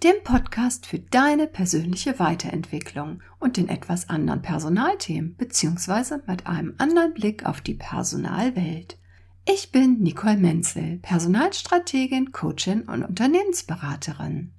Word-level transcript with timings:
dem 0.00 0.22
Podcast 0.22 0.86
für 0.86 1.00
deine 1.00 1.48
persönliche 1.48 2.18
Weiterentwicklung 2.18 3.20
und 3.40 3.56
den 3.56 3.68
etwas 3.68 4.08
anderen 4.08 4.42
Personalthemen 4.42 5.34
bzw. 5.34 6.18
mit 6.26 6.46
einem 6.46 6.74
anderen 6.78 7.14
Blick 7.14 7.44
auf 7.44 7.60
die 7.60 7.74
Personalwelt. 7.74 8.96
Ich 9.44 9.72
bin 9.72 9.98
Nicole 10.00 10.36
Menzel, 10.36 10.98
Personalstrategin, 10.98 12.30
Coachin 12.30 12.82
und 12.82 13.02
Unternehmensberaterin. 13.02 14.52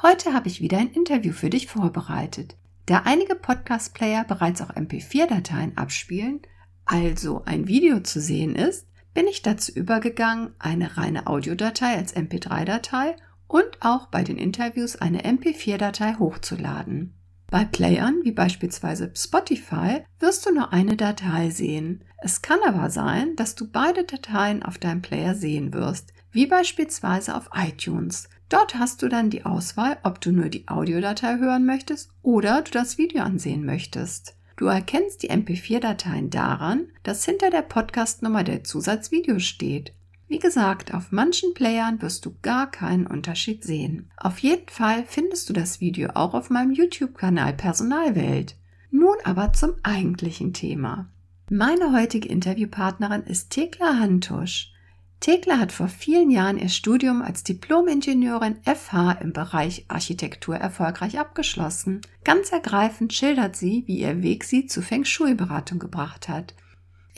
Heute 0.00 0.32
habe 0.32 0.48
ich 0.48 0.60
wieder 0.60 0.78
ein 0.78 0.92
Interview 0.92 1.32
für 1.32 1.50
dich 1.50 1.66
vorbereitet. 1.66 2.56
Da 2.86 3.02
einige 3.04 3.34
Podcast-Player 3.34 4.24
bereits 4.24 4.62
auch 4.62 4.70
MP4-Dateien 4.70 5.76
abspielen, 5.76 6.40
also 6.86 7.42
ein 7.44 7.66
Video 7.66 8.00
zu 8.00 8.20
sehen 8.20 8.54
ist, 8.54 8.86
bin 9.12 9.26
ich 9.26 9.42
dazu 9.42 9.72
übergegangen, 9.72 10.54
eine 10.58 10.96
reine 10.96 11.26
Audiodatei 11.26 11.96
als 11.96 12.14
MP3-Datei 12.14 13.16
und 13.48 13.66
auch 13.80 14.06
bei 14.06 14.22
den 14.22 14.38
Interviews 14.38 14.96
eine 14.96 15.22
MP4-Datei 15.22 16.14
hochzuladen. 16.18 17.14
Bei 17.48 17.64
Playern 17.64 18.20
wie 18.24 18.32
beispielsweise 18.32 19.12
Spotify 19.16 20.02
wirst 20.18 20.46
du 20.46 20.52
nur 20.52 20.72
eine 20.72 20.96
Datei 20.96 21.50
sehen. 21.50 22.02
Es 22.22 22.42
kann 22.42 22.58
aber 22.66 22.90
sein, 22.90 23.36
dass 23.36 23.54
du 23.54 23.70
beide 23.70 24.04
Dateien 24.04 24.62
auf 24.62 24.78
deinem 24.78 25.02
Player 25.02 25.34
sehen 25.34 25.72
wirst, 25.72 26.12
wie 26.32 26.46
beispielsweise 26.46 27.36
auf 27.36 27.50
iTunes. 27.54 28.28
Dort 28.48 28.76
hast 28.76 29.02
du 29.02 29.08
dann 29.08 29.30
die 29.30 29.44
Auswahl, 29.44 29.96
ob 30.02 30.20
du 30.20 30.32
nur 30.32 30.48
die 30.48 30.66
Audiodatei 30.68 31.38
hören 31.38 31.66
möchtest 31.66 32.10
oder 32.22 32.62
du 32.62 32.72
das 32.72 32.98
Video 32.98 33.22
ansehen 33.22 33.64
möchtest. 33.64 34.36
Du 34.56 34.66
erkennst 34.66 35.22
die 35.22 35.30
MP4-Dateien 35.30 36.30
daran, 36.30 36.88
dass 37.02 37.24
hinter 37.24 37.50
der 37.50 37.62
Podcast-Nummer 37.62 38.42
der 38.42 38.64
Zusatzvideo 38.64 39.38
steht. 39.38 39.92
Wie 40.28 40.38
gesagt, 40.40 40.92
auf 40.92 41.12
manchen 41.12 41.54
Playern 41.54 42.02
wirst 42.02 42.26
du 42.26 42.34
gar 42.42 42.68
keinen 42.68 43.06
Unterschied 43.06 43.62
sehen. 43.62 44.10
Auf 44.16 44.38
jeden 44.38 44.68
Fall 44.68 45.04
findest 45.06 45.48
du 45.48 45.52
das 45.52 45.80
Video 45.80 46.10
auch 46.14 46.34
auf 46.34 46.50
meinem 46.50 46.72
YouTube-Kanal 46.72 47.52
Personalwelt. 47.52 48.56
Nun 48.90 49.16
aber 49.24 49.52
zum 49.52 49.74
eigentlichen 49.84 50.52
Thema. 50.52 51.08
Meine 51.48 51.92
heutige 51.92 52.28
Interviewpartnerin 52.28 53.22
ist 53.22 53.50
Thekla 53.50 54.00
Hantusch. 54.00 54.72
Thekla 55.20 55.58
hat 55.58 55.70
vor 55.70 55.88
vielen 55.88 56.30
Jahren 56.30 56.58
ihr 56.58 56.68
Studium 56.68 57.22
als 57.22 57.44
Diplom-Ingenieurin 57.44 58.56
FH 58.64 59.12
im 59.12 59.32
Bereich 59.32 59.84
Architektur 59.88 60.56
erfolgreich 60.56 61.20
abgeschlossen. 61.20 62.00
Ganz 62.24 62.50
ergreifend 62.50 63.12
schildert 63.12 63.54
sie, 63.54 63.84
wie 63.86 64.00
ihr 64.00 64.22
Weg 64.22 64.42
sie 64.42 64.66
zu 64.66 64.82
Feng 64.82 65.04
Shui-Beratung 65.04 65.78
gebracht 65.78 66.28
hat. 66.28 66.54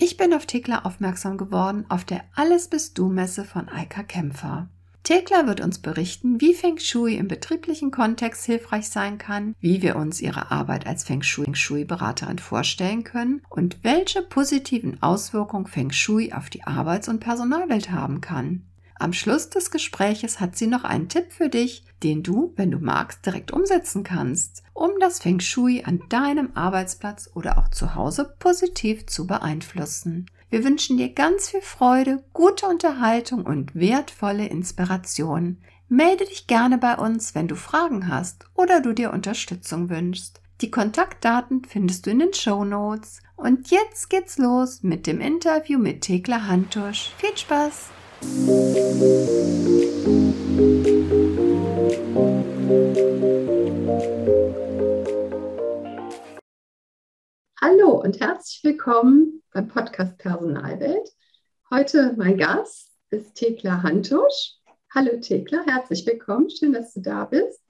Ich 0.01 0.17
bin 0.17 0.33
auf 0.33 0.47
Thekla 0.47 0.85
aufmerksam 0.85 1.37
geworden 1.39 1.85
auf 1.89 2.05
der 2.05 2.23
Alles 2.37 2.69
bist 2.69 2.99
du 2.99 3.09
Messe 3.09 3.45
von 3.45 3.69
Eika 3.69 4.05
Kämpfer. 4.05 4.69
Thekla 5.03 5.49
wird 5.49 5.61
uns 5.61 5.81
berichten, 5.81 6.41
wie 6.41 6.55
Feng 6.55 6.79
Shui 6.79 7.17
im 7.17 7.27
betrieblichen 7.27 7.91
Kontext 7.91 8.45
hilfreich 8.45 8.89
sein 8.91 9.19
kann, 9.19 9.57
wie 9.59 9.83
wir 9.83 9.97
uns 9.97 10.21
ihre 10.21 10.53
Arbeit 10.53 10.87
als 10.87 11.03
Feng 11.03 11.23
Shui-Beraterin 11.23 12.39
vorstellen 12.39 13.03
können 13.03 13.43
und 13.51 13.83
welche 13.83 14.23
positiven 14.23 15.03
Auswirkungen 15.03 15.67
Feng 15.67 15.91
Shui 15.91 16.33
auf 16.33 16.49
die 16.49 16.63
Arbeits- 16.63 17.09
und 17.09 17.19
Personalwelt 17.19 17.91
haben 17.91 18.21
kann. 18.21 18.68
Am 19.01 19.13
Schluss 19.13 19.49
des 19.49 19.71
Gespräches 19.71 20.41
hat 20.41 20.57
sie 20.57 20.67
noch 20.67 20.83
einen 20.83 21.09
Tipp 21.09 21.33
für 21.33 21.49
dich, 21.49 21.85
den 22.03 22.25
du, 22.25 22.53
wenn 22.57 22.73
du 22.73 22.79
magst, 22.79 23.25
direkt 23.25 23.53
umsetzen 23.53 24.03
kannst, 24.03 24.65
um 24.73 24.91
das 24.99 25.21
Feng 25.21 25.39
Shui 25.39 25.85
an 25.85 26.03
deinem 26.09 26.51
Arbeitsplatz 26.55 27.31
oder 27.35 27.59
auch 27.59 27.69
zu 27.69 27.95
Hause 27.95 28.35
positiv 28.39 29.07
zu 29.07 29.27
beeinflussen. 29.27 30.27
Wir 30.51 30.65
wünschen 30.65 30.97
dir 30.97 31.11
ganz 31.11 31.51
viel 31.51 31.61
Freude, 31.61 32.25
gute 32.33 32.67
Unterhaltung 32.67 33.45
und 33.45 33.75
wertvolle 33.75 34.47
Inspiration. 34.47 35.59
Melde 35.89 36.25
dich 36.25 36.47
gerne 36.47 36.79
bei 36.79 36.97
uns, 36.97 37.35
wenn 37.35 37.49
du 37.49 37.55
Fragen 37.55 38.09
hast 38.09 38.47
oder 38.55 38.81
du 38.81 38.95
dir 38.95 39.13
Unterstützung 39.13 39.91
wünschst. 39.91 40.41
Die 40.61 40.71
Kontaktdaten 40.73 41.65
findest 41.65 42.07
du 42.07 42.11
in 42.11 42.19
den 42.19 42.35
Show 42.35 42.65
Notes. 42.65 43.21
Und 43.37 43.71
jetzt 43.71 44.11
geht's 44.11 44.39
los 44.39 44.83
mit 44.83 45.07
dem 45.07 45.21
Interview 45.21 45.79
mit 45.79 46.01
Thekla 46.01 46.47
Hantusch. 46.49 47.13
Viel 47.19 47.37
Spaß! 47.37 47.91
Hallo 48.21 48.31
und 58.03 58.19
herzlich 58.19 58.65
willkommen 58.65 59.45
beim 59.53 59.69
Podcast 59.69 60.19
Personalwelt. 60.19 61.09
Heute 61.71 62.15
mein 62.17 62.37
Gast 62.37 62.91
ist 63.11 63.37
Thekla 63.37 63.85
Hantusch. 63.85 64.57
Hallo 64.93 65.21
Thekla, 65.21 65.63
herzlich 65.65 66.05
willkommen. 66.05 66.51
Schön, 66.51 66.73
dass 66.73 66.95
du 66.95 67.01
da 67.01 67.25
bist. 67.25 67.61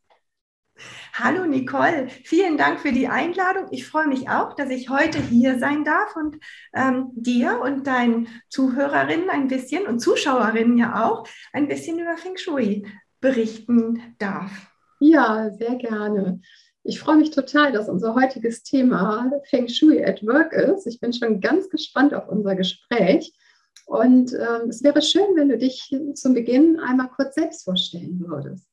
Hallo 1.13 1.45
Nicole, 1.47 2.09
vielen 2.09 2.57
Dank 2.57 2.81
für 2.81 2.93
die 2.93 3.09
Einladung. 3.09 3.67
Ich 3.71 3.87
freue 3.87 4.07
mich 4.07 4.29
auch, 4.29 4.55
dass 4.55 4.71
ich 4.71 4.89
heute 4.89 5.19
hier 5.19 5.59
sein 5.59 5.85
darf 5.85 6.15
und 6.17 6.37
ähm, 6.75 7.11
dir 7.15 7.61
und 7.61 7.87
deinen 7.87 8.29
Zuhörerinnen 8.49 9.31
ein 9.31 9.49
bisschen 9.49 9.87
und 9.87 9.99
Zuschauerinnen 9.99 10.79
ja 10.79 11.05
auch 11.05 11.27
ein 11.53 11.69
bisschen 11.69 11.99
über 11.99 12.17
Feng 12.17 12.37
Shui 12.37 12.87
berichten 13.21 14.15
darf. 14.19 14.51
Ja, 15.01 15.51
sehr 15.51 15.77
gerne. 15.77 16.41
Ich 16.85 17.01
freue 17.01 17.17
mich 17.17 17.31
total, 17.31 17.73
dass 17.73 17.89
unser 17.89 18.15
heutiges 18.15 18.63
Thema 18.63 19.31
Feng 19.51 19.69
Shui 19.69 20.05
at 20.05 20.25
Work 20.27 20.53
ist. 20.53 20.87
Ich 20.87 21.01
bin 21.01 21.13
schon 21.13 21.41
ganz 21.41 21.69
gespannt 21.69 22.15
auf 22.15 22.29
unser 22.29 22.55
Gespräch. 22.55 23.33
Und 23.87 24.33
ähm, 24.35 24.69
es 24.69 24.83
wäre 24.83 25.03
schön, 25.03 25.35
wenn 25.35 25.49
du 25.49 25.59
dich 25.59 25.95
zum 26.15 26.35
Beginn 26.35 26.79
einmal 26.79 27.09
kurz 27.09 27.35
selbst 27.35 27.65
vorstellen 27.65 28.21
würdest. 28.21 28.68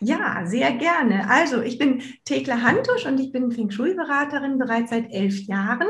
Ja, 0.00 0.44
sehr 0.46 0.72
gerne. 0.72 1.28
Also, 1.30 1.62
ich 1.62 1.78
bin 1.78 2.02
Thekla 2.24 2.62
Hantusch 2.62 3.06
und 3.06 3.18
ich 3.18 3.32
bin 3.32 3.52
Feng 3.52 3.70
Shui-Beraterin 3.70 4.58
bereits 4.58 4.90
seit 4.90 5.10
elf 5.12 5.40
Jahren. 5.42 5.88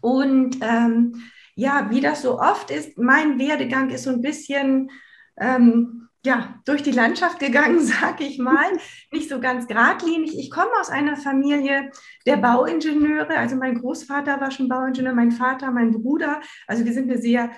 Und 0.00 0.58
ähm, 0.62 1.22
ja, 1.54 1.90
wie 1.90 2.00
das 2.00 2.22
so 2.22 2.40
oft 2.40 2.70
ist, 2.70 2.96
mein 2.98 3.38
Werdegang 3.38 3.90
ist 3.90 4.04
so 4.04 4.10
ein 4.10 4.22
bisschen 4.22 4.90
ähm, 5.38 6.08
ja, 6.24 6.60
durch 6.66 6.82
die 6.82 6.90
Landschaft 6.90 7.38
gegangen, 7.38 7.80
sag 7.84 8.20
ich 8.20 8.38
mal. 8.38 8.70
Nicht 9.12 9.28
so 9.28 9.40
ganz 9.40 9.66
geradlinig. 9.66 10.38
Ich 10.38 10.50
komme 10.50 10.70
aus 10.80 10.90
einer 10.90 11.16
Familie 11.16 11.90
der 12.26 12.36
Bauingenieure. 12.36 13.36
Also 13.36 13.56
mein 13.56 13.78
Großvater 13.78 14.40
war 14.40 14.50
schon 14.50 14.68
Bauingenieur, 14.68 15.14
mein 15.14 15.32
Vater, 15.32 15.70
mein 15.70 15.92
Bruder. 15.92 16.40
Also 16.66 16.84
wir 16.84 16.92
sind 16.92 17.10
eine 17.10 17.20
sehr 17.20 17.50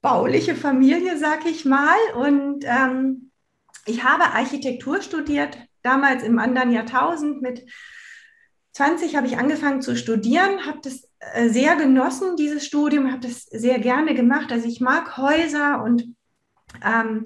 bauliche 0.00 0.54
Familie, 0.54 1.18
sag 1.18 1.46
ich 1.46 1.64
mal. 1.64 1.96
Und 2.16 2.64
ähm, 2.66 3.23
ich 3.86 4.04
habe 4.04 4.24
Architektur 4.24 5.02
studiert, 5.02 5.58
damals 5.82 6.22
im 6.22 6.38
anderen 6.38 6.72
Jahrtausend. 6.72 7.42
Mit 7.42 7.66
20 8.72 9.16
habe 9.16 9.26
ich 9.26 9.38
angefangen 9.38 9.82
zu 9.82 9.96
studieren, 9.96 10.66
habe 10.66 10.80
das 10.82 11.08
äh, 11.20 11.48
sehr 11.48 11.76
genossen, 11.76 12.36
dieses 12.36 12.66
Studium, 12.66 13.10
habe 13.10 13.26
das 13.26 13.44
sehr 13.44 13.78
gerne 13.78 14.14
gemacht. 14.14 14.50
Also 14.50 14.66
ich 14.66 14.80
mag 14.80 15.16
Häuser 15.16 15.82
und 15.82 16.14
ähm, 16.84 17.24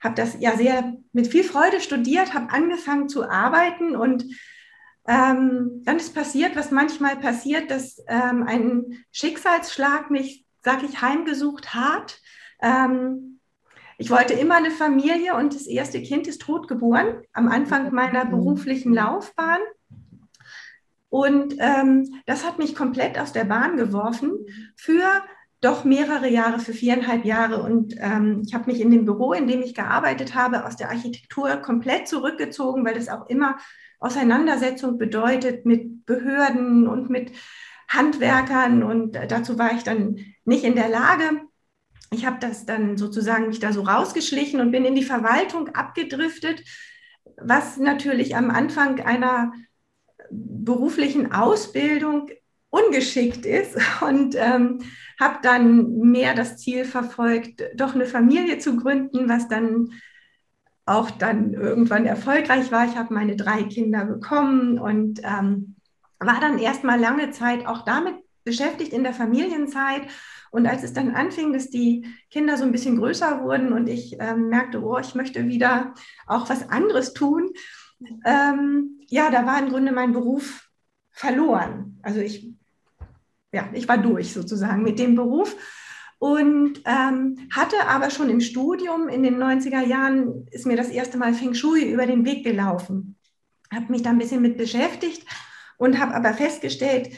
habe 0.00 0.14
das 0.14 0.36
ja 0.40 0.56
sehr 0.56 0.94
mit 1.12 1.28
viel 1.28 1.44
Freude 1.44 1.80
studiert, 1.80 2.34
habe 2.34 2.52
angefangen 2.52 3.08
zu 3.08 3.28
arbeiten 3.28 3.96
und 3.96 4.24
ähm, 5.08 5.82
dann 5.84 5.96
ist 5.96 6.14
passiert, 6.14 6.56
was 6.56 6.72
manchmal 6.72 7.16
passiert, 7.16 7.70
dass 7.70 8.02
ähm, 8.08 8.42
ein 8.42 9.04
Schicksalsschlag 9.12 10.10
mich, 10.10 10.44
sag 10.62 10.82
ich, 10.82 11.00
heimgesucht 11.00 11.74
hat. 11.74 12.20
Ähm, 12.60 13.35
ich 13.98 14.10
wollte 14.10 14.34
immer 14.34 14.56
eine 14.56 14.70
Familie 14.70 15.34
und 15.36 15.54
das 15.54 15.66
erste 15.66 16.02
Kind 16.02 16.26
ist 16.26 16.42
tot 16.42 16.68
geboren 16.68 17.22
am 17.32 17.48
Anfang 17.48 17.92
meiner 17.94 18.26
beruflichen 18.26 18.92
Laufbahn. 18.92 19.60
Und 21.08 21.54
ähm, 21.58 22.20
das 22.26 22.44
hat 22.44 22.58
mich 22.58 22.74
komplett 22.74 23.18
aus 23.18 23.32
der 23.32 23.44
Bahn 23.44 23.76
geworfen 23.76 24.32
für 24.76 25.22
doch 25.62 25.84
mehrere 25.84 26.28
Jahre, 26.28 26.58
für 26.58 26.74
viereinhalb 26.74 27.24
Jahre. 27.24 27.62
Und 27.62 27.94
ähm, 27.98 28.42
ich 28.46 28.54
habe 28.54 28.70
mich 28.70 28.80
in 28.80 28.90
dem 28.90 29.06
Büro, 29.06 29.32
in 29.32 29.46
dem 29.46 29.62
ich 29.62 29.74
gearbeitet 29.74 30.34
habe, 30.34 30.66
aus 30.66 30.76
der 30.76 30.90
Architektur 30.90 31.56
komplett 31.56 32.06
zurückgezogen, 32.06 32.84
weil 32.84 32.94
das 32.94 33.08
auch 33.08 33.28
immer 33.28 33.56
Auseinandersetzung 33.98 34.98
bedeutet 34.98 35.64
mit 35.64 36.04
Behörden 36.04 36.86
und 36.86 37.08
mit 37.08 37.32
Handwerkern. 37.88 38.82
Und 38.82 39.12
dazu 39.28 39.58
war 39.58 39.72
ich 39.72 39.84
dann 39.84 40.18
nicht 40.44 40.64
in 40.64 40.74
der 40.74 40.88
Lage. 40.88 41.40
Ich 42.12 42.24
habe 42.24 42.38
das 42.40 42.66
dann 42.66 42.96
sozusagen 42.96 43.48
mich 43.48 43.58
da 43.58 43.72
so 43.72 43.82
rausgeschlichen 43.82 44.60
und 44.60 44.70
bin 44.70 44.84
in 44.84 44.94
die 44.94 45.02
Verwaltung 45.02 45.68
abgedriftet, 45.74 46.62
was 47.36 47.76
natürlich 47.76 48.36
am 48.36 48.50
Anfang 48.50 49.00
einer 49.00 49.52
beruflichen 50.30 51.32
Ausbildung 51.32 52.30
ungeschickt 52.70 53.46
ist 53.46 53.76
und 54.00 54.34
ähm, 54.36 54.80
habe 55.18 55.38
dann 55.42 55.98
mehr 55.98 56.34
das 56.34 56.58
Ziel 56.58 56.84
verfolgt, 56.84 57.62
doch 57.74 57.94
eine 57.94 58.06
Familie 58.06 58.58
zu 58.58 58.76
gründen, 58.76 59.28
was 59.28 59.48
dann 59.48 59.92
auch 60.84 61.10
dann 61.10 61.52
irgendwann 61.52 62.06
erfolgreich 62.06 62.70
war. 62.70 62.86
Ich 62.86 62.96
habe 62.96 63.12
meine 63.12 63.34
drei 63.34 63.64
Kinder 63.64 64.04
bekommen 64.04 64.78
und 64.78 65.20
ähm, 65.24 65.76
war 66.20 66.40
dann 66.40 66.58
erstmal 66.58 67.00
lange 67.00 67.30
Zeit 67.30 67.66
auch 67.66 67.84
damit 67.84 68.14
beschäftigt 68.46 68.94
in 68.94 69.02
der 69.02 69.12
Familienzeit. 69.12 70.08
Und 70.50 70.66
als 70.66 70.82
es 70.82 70.94
dann 70.94 71.14
anfing, 71.14 71.52
dass 71.52 71.68
die 71.68 72.06
Kinder 72.30 72.56
so 72.56 72.64
ein 72.64 72.72
bisschen 72.72 72.96
größer 72.96 73.42
wurden 73.42 73.74
und 73.74 73.88
ich 73.88 74.16
ähm, 74.18 74.48
merkte, 74.48 74.82
oh, 74.82 74.98
ich 74.98 75.14
möchte 75.14 75.46
wieder 75.48 75.92
auch 76.26 76.48
was 76.48 76.70
anderes 76.70 77.12
tun, 77.12 77.50
ähm, 78.24 79.00
ja, 79.08 79.30
da 79.30 79.44
war 79.44 79.58
im 79.58 79.68
Grunde 79.68 79.92
mein 79.92 80.12
Beruf 80.12 80.70
verloren. 81.10 81.98
Also 82.02 82.20
ich, 82.20 82.50
ja, 83.52 83.68
ich 83.74 83.88
war 83.88 83.98
durch 83.98 84.32
sozusagen 84.32 84.82
mit 84.82 84.98
dem 84.98 85.14
Beruf 85.14 85.56
und 86.18 86.80
ähm, 86.86 87.48
hatte 87.50 87.76
aber 87.88 88.10
schon 88.10 88.30
im 88.30 88.40
Studium 88.40 89.08
in 89.08 89.22
den 89.22 89.36
90er 89.36 89.84
Jahren 89.84 90.46
ist 90.50 90.66
mir 90.66 90.76
das 90.76 90.88
erste 90.88 91.18
Mal 91.18 91.34
Feng 91.34 91.54
Shui 91.54 91.90
über 91.90 92.06
den 92.06 92.24
Weg 92.24 92.44
gelaufen. 92.44 93.18
Habe 93.72 93.92
mich 93.92 94.02
da 94.02 94.10
ein 94.10 94.18
bisschen 94.18 94.42
mit 94.42 94.56
beschäftigt 94.56 95.26
und 95.76 95.98
habe 95.98 96.14
aber 96.14 96.32
festgestellt, 96.32 97.10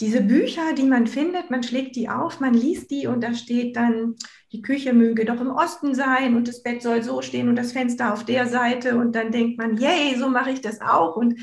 diese 0.00 0.20
Bücher, 0.20 0.74
die 0.74 0.84
man 0.84 1.06
findet, 1.06 1.50
man 1.50 1.62
schlägt 1.62 1.96
die 1.96 2.08
auf, 2.08 2.40
man 2.40 2.54
liest 2.54 2.90
die 2.90 3.06
und 3.06 3.22
da 3.22 3.34
steht 3.34 3.76
dann, 3.76 4.14
die 4.52 4.62
Küche 4.62 4.92
möge 4.92 5.24
doch 5.24 5.40
im 5.40 5.50
Osten 5.50 5.94
sein 5.94 6.36
und 6.36 6.46
das 6.46 6.62
Bett 6.62 6.82
soll 6.82 7.02
so 7.02 7.20
stehen 7.20 7.48
und 7.48 7.56
das 7.56 7.72
Fenster 7.72 8.12
auf 8.12 8.24
der 8.24 8.46
Seite 8.46 8.96
und 8.96 9.14
dann 9.14 9.32
denkt 9.32 9.58
man, 9.58 9.76
yay, 9.76 10.14
so 10.16 10.28
mache 10.28 10.50
ich 10.50 10.60
das 10.60 10.80
auch 10.80 11.16
und 11.16 11.40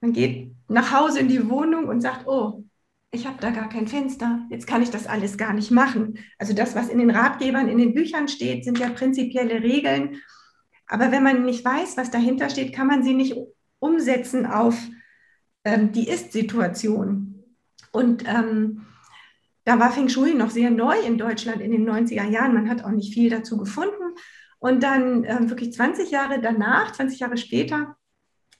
man 0.00 0.12
geht 0.12 0.52
nach 0.68 0.92
Hause 0.92 1.20
in 1.20 1.28
die 1.28 1.48
Wohnung 1.48 1.88
und 1.88 2.00
sagt, 2.00 2.26
oh, 2.26 2.64
ich 3.10 3.26
habe 3.26 3.38
da 3.40 3.50
gar 3.50 3.68
kein 3.68 3.88
Fenster, 3.88 4.46
jetzt 4.50 4.68
kann 4.68 4.82
ich 4.82 4.90
das 4.90 5.08
alles 5.08 5.36
gar 5.36 5.52
nicht 5.52 5.72
machen. 5.72 6.18
Also 6.38 6.54
das, 6.54 6.76
was 6.76 6.88
in 6.88 6.98
den 6.98 7.10
Ratgebern, 7.10 7.68
in 7.68 7.78
den 7.78 7.92
Büchern 7.92 8.28
steht, 8.28 8.64
sind 8.64 8.78
ja 8.78 8.88
prinzipielle 8.88 9.62
Regeln. 9.62 10.16
Aber 10.86 11.10
wenn 11.10 11.24
man 11.24 11.44
nicht 11.44 11.64
weiß, 11.64 11.96
was 11.96 12.12
dahinter 12.12 12.50
steht, 12.50 12.72
kann 12.72 12.86
man 12.86 13.02
sie 13.02 13.14
nicht 13.14 13.34
umsetzen 13.80 14.46
auf 14.46 14.76
ähm, 15.64 15.90
die 15.90 16.08
Ist-Situation. 16.08 17.29
Und 17.92 18.24
ähm, 18.26 18.86
da 19.64 19.78
war 19.78 19.92
Feng 19.92 20.08
Shui 20.08 20.34
noch 20.34 20.50
sehr 20.50 20.70
neu 20.70 20.98
in 20.98 21.18
Deutschland 21.18 21.60
in 21.60 21.70
den 21.70 21.88
90er 21.88 22.28
Jahren. 22.28 22.54
Man 22.54 22.68
hat 22.68 22.84
auch 22.84 22.90
nicht 22.90 23.12
viel 23.12 23.30
dazu 23.30 23.56
gefunden. 23.56 24.14
Und 24.58 24.82
dann 24.82 25.24
ähm, 25.24 25.48
wirklich 25.48 25.72
20 25.72 26.10
Jahre 26.10 26.40
danach, 26.40 26.92
20 26.92 27.20
Jahre 27.20 27.36
später, 27.36 27.96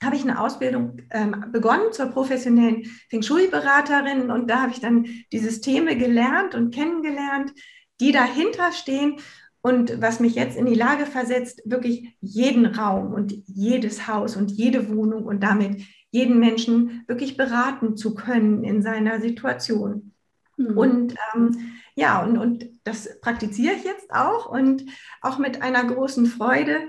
habe 0.03 0.17
ich 0.17 0.23
eine 0.23 0.41
Ausbildung 0.41 1.03
ähm, 1.11 1.47
begonnen 1.53 1.93
zur 1.93 2.06
professionellen 2.06 2.85
Feng 3.11 3.23
Shui-Beraterin 3.23 4.31
und 4.31 4.49
da 4.49 4.62
habe 4.62 4.73
ich 4.73 4.81
dann 4.81 5.06
die 5.31 5.38
Systeme 5.38 5.97
gelernt 5.97 6.55
und 6.55 6.75
kennengelernt, 6.75 7.53
die 8.00 8.12
dahinter 8.12 8.73
stehen 8.73 9.17
und 9.61 10.00
was 10.00 10.21
mich 10.21 10.35
jetzt 10.35 10.56
in 10.56 10.65
die 10.65 10.75
Lage 10.75 11.05
versetzt, 11.05 11.61
wirklich 11.67 12.17
jeden 12.21 12.65
Raum 12.65 13.12
und 13.12 13.35
jedes 13.47 14.09
Haus 14.09 14.37
und 14.37 14.50
jede 14.50 14.88
Wohnung 14.88 15.25
und 15.25 15.43
damit 15.43 15.82
jeden 16.11 16.39
Menschen 16.39 17.05
wirklich 17.07 17.37
beraten 17.37 17.97
zu 17.97 18.15
können 18.15 18.65
in 18.65 18.83
seiner 18.83 19.21
Situation. 19.21 20.12
Mhm. 20.57 20.79
Und 20.79 21.15
ähm, 21.35 21.57
ja, 21.95 22.23
und, 22.23 22.39
und 22.39 22.67
das 22.85 23.21
praktiziere 23.21 23.75
ich 23.75 23.85
jetzt 23.85 24.11
auch 24.11 24.47
und 24.47 24.85
auch 25.21 25.39
mit 25.39 25.62
einer 25.62 25.85
großen 25.85 26.27
Freude, 26.27 26.81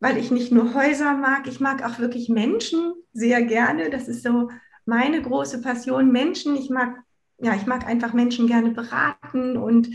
weil 0.00 0.16
ich 0.16 0.30
nicht 0.30 0.50
nur 0.50 0.74
Häuser 0.74 1.14
mag, 1.14 1.46
ich 1.46 1.60
mag 1.60 1.84
auch 1.84 1.98
wirklich 1.98 2.28
Menschen 2.28 2.94
sehr 3.12 3.42
gerne. 3.42 3.90
Das 3.90 4.08
ist 4.08 4.22
so 4.22 4.50
meine 4.86 5.20
große 5.20 5.60
Passion. 5.60 6.10
Menschen, 6.10 6.56
ich 6.56 6.70
mag, 6.70 6.96
ja, 7.38 7.54
ich 7.54 7.66
mag 7.66 7.86
einfach 7.86 8.12
Menschen 8.12 8.46
gerne 8.46 8.70
beraten 8.70 9.56
und 9.56 9.90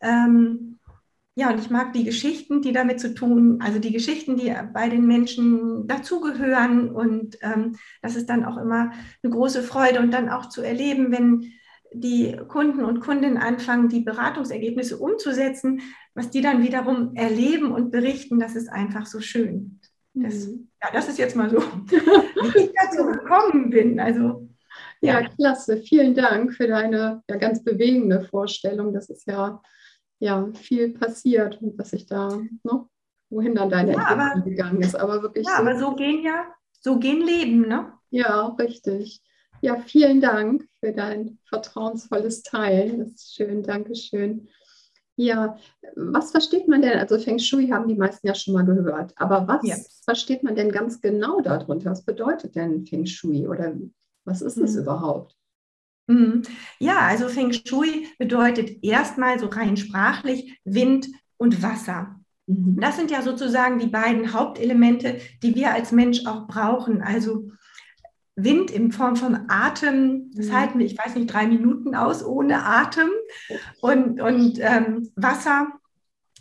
ähm, 0.00 0.78
ja, 1.40 1.50
und 1.50 1.58
ich 1.58 1.70
mag 1.70 1.94
die 1.94 2.04
Geschichten, 2.04 2.60
die 2.60 2.74
damit 2.74 3.00
zu 3.00 3.14
tun, 3.14 3.62
also 3.62 3.78
die 3.78 3.92
Geschichten, 3.92 4.36
die 4.36 4.54
bei 4.74 4.90
den 4.90 5.06
Menschen 5.06 5.86
dazugehören. 5.86 6.90
Und 6.90 7.38
ähm, 7.40 7.76
das 8.02 8.14
ist 8.14 8.28
dann 8.28 8.44
auch 8.44 8.58
immer 8.58 8.92
eine 9.22 9.32
große 9.32 9.62
Freude 9.62 10.00
und 10.00 10.10
dann 10.10 10.28
auch 10.28 10.50
zu 10.50 10.60
erleben, 10.60 11.10
wenn 11.12 11.50
die 11.94 12.36
Kunden 12.46 12.84
und 12.84 13.00
Kundinnen 13.00 13.38
anfangen, 13.38 13.88
die 13.88 14.02
Beratungsergebnisse 14.02 14.98
umzusetzen, 14.98 15.80
was 16.12 16.28
die 16.28 16.42
dann 16.42 16.62
wiederum 16.62 17.14
erleben 17.14 17.72
und 17.72 17.90
berichten, 17.90 18.38
das 18.38 18.54
ist 18.54 18.68
einfach 18.68 19.06
so 19.06 19.20
schön. 19.20 19.80
Das, 20.12 20.46
mhm. 20.46 20.68
ja, 20.82 20.90
das 20.92 21.08
ist 21.08 21.18
jetzt 21.18 21.36
mal 21.36 21.48
so, 21.48 21.56
wie 21.86 22.64
ich 22.64 22.70
dazu 22.74 23.06
gekommen 23.06 23.70
bin. 23.70 23.98
Also, 23.98 24.46
ja. 25.00 25.20
ja, 25.20 25.26
klasse. 25.26 25.78
Vielen 25.78 26.14
Dank 26.14 26.52
für 26.52 26.68
deine 26.68 27.22
ja, 27.30 27.36
ganz 27.36 27.64
bewegende 27.64 28.20
Vorstellung. 28.20 28.92
Das 28.92 29.08
ist 29.08 29.26
ja, 29.26 29.62
ja 30.20 30.48
viel 30.54 30.92
passiert 30.92 31.60
und 31.60 31.76
was 31.78 31.92
ich 31.92 32.06
da, 32.06 32.28
ne, 32.62 32.86
wohin 33.30 33.54
dann 33.54 33.70
deine 33.70 33.92
ja, 33.92 33.98
Entwicklung 33.98 34.20
aber, 34.20 34.42
gegangen 34.42 34.82
ist. 34.82 34.94
Aber 34.94 35.22
wirklich. 35.22 35.46
Ja, 35.46 35.56
so, 35.56 35.62
aber 35.62 35.78
so 35.78 35.94
gehen 35.96 36.22
ja, 36.22 36.46
so 36.80 36.98
gehen 36.98 37.22
Leben, 37.22 37.62
ne? 37.62 37.92
Ja, 38.10 38.46
richtig. 38.58 39.22
Ja, 39.62 39.76
vielen 39.80 40.20
Dank 40.20 40.66
für 40.78 40.92
dein 40.92 41.38
vertrauensvolles 41.48 42.42
Teilen. 42.42 43.00
Das 43.00 43.12
ist 43.12 43.34
schön, 43.34 43.62
Dankeschön. 43.62 44.48
Ja, 45.16 45.56
was 45.96 46.30
versteht 46.30 46.66
man 46.66 46.80
denn? 46.80 46.98
Also 46.98 47.18
Feng 47.18 47.38
Shui 47.38 47.68
haben 47.68 47.88
die 47.88 47.94
meisten 47.94 48.26
ja 48.26 48.34
schon 48.34 48.54
mal 48.54 48.64
gehört, 48.64 49.12
aber 49.16 49.46
was 49.46 49.66
ja. 49.66 49.76
versteht 50.04 50.42
man 50.42 50.54
denn 50.54 50.72
ganz 50.72 51.02
genau 51.02 51.42
darunter? 51.42 51.90
Was 51.90 52.04
bedeutet 52.04 52.54
denn 52.56 52.86
Feng 52.86 53.04
Shui 53.04 53.46
oder 53.46 53.74
was 54.24 54.40
ist 54.40 54.56
es 54.56 54.74
mhm. 54.74 54.82
überhaupt? 54.82 55.36
Mhm. 56.06 56.42
Ja, 56.78 56.98
also 57.00 57.28
Feng 57.28 57.52
Shui 57.52 58.08
bedeutet 58.18 58.82
erstmal 58.82 59.38
so 59.38 59.46
rein 59.46 59.76
sprachlich 59.76 60.58
Wind 60.64 61.08
und 61.36 61.62
Wasser. 61.62 62.20
Mhm. 62.46 62.78
Das 62.80 62.96
sind 62.96 63.10
ja 63.10 63.22
sozusagen 63.22 63.78
die 63.78 63.86
beiden 63.86 64.32
Hauptelemente, 64.32 65.20
die 65.42 65.54
wir 65.54 65.72
als 65.72 65.92
Mensch 65.92 66.26
auch 66.26 66.46
brauchen. 66.46 67.02
Also 67.02 67.50
Wind 68.36 68.70
in 68.70 68.92
Form 68.92 69.16
von 69.16 69.46
Atem, 69.48 70.30
das 70.34 70.48
mhm. 70.48 70.52
halten 70.52 70.78
wir, 70.78 70.86
ich 70.86 70.98
weiß 70.98 71.14
nicht, 71.14 71.32
drei 71.32 71.46
Minuten 71.46 71.94
aus 71.94 72.24
ohne 72.24 72.64
Atem. 72.64 73.08
Und, 73.80 74.20
und 74.20 74.58
ähm, 74.60 75.10
Wasser, 75.16 75.68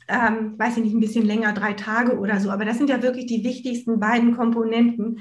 ähm, 0.07 0.57
weiß 0.57 0.77
ich 0.77 0.83
nicht, 0.83 0.93
ein 0.93 0.99
bisschen 1.01 1.25
länger, 1.25 1.53
drei 1.53 1.73
Tage 1.73 2.17
oder 2.17 2.39
so. 2.39 2.49
Aber 2.49 2.65
das 2.65 2.77
sind 2.77 2.89
ja 2.89 3.01
wirklich 3.03 3.27
die 3.27 3.43
wichtigsten 3.43 3.99
beiden 3.99 4.35
Komponenten 4.35 5.19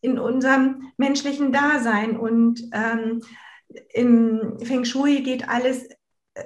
in 0.00 0.18
unserem 0.18 0.92
menschlichen 0.96 1.52
Dasein. 1.52 2.16
Und 2.16 2.62
ähm, 2.72 3.20
im 3.92 4.58
Feng 4.62 4.84
Shui 4.84 5.22
geht 5.22 5.48
alles 5.48 5.88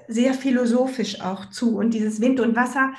sehr 0.08 0.34
philosophisch 0.34 1.20
auch 1.20 1.50
zu. 1.50 1.76
Und 1.76 1.94
dieses 1.94 2.20
Wind 2.20 2.40
und 2.40 2.56
Wasser 2.56 2.92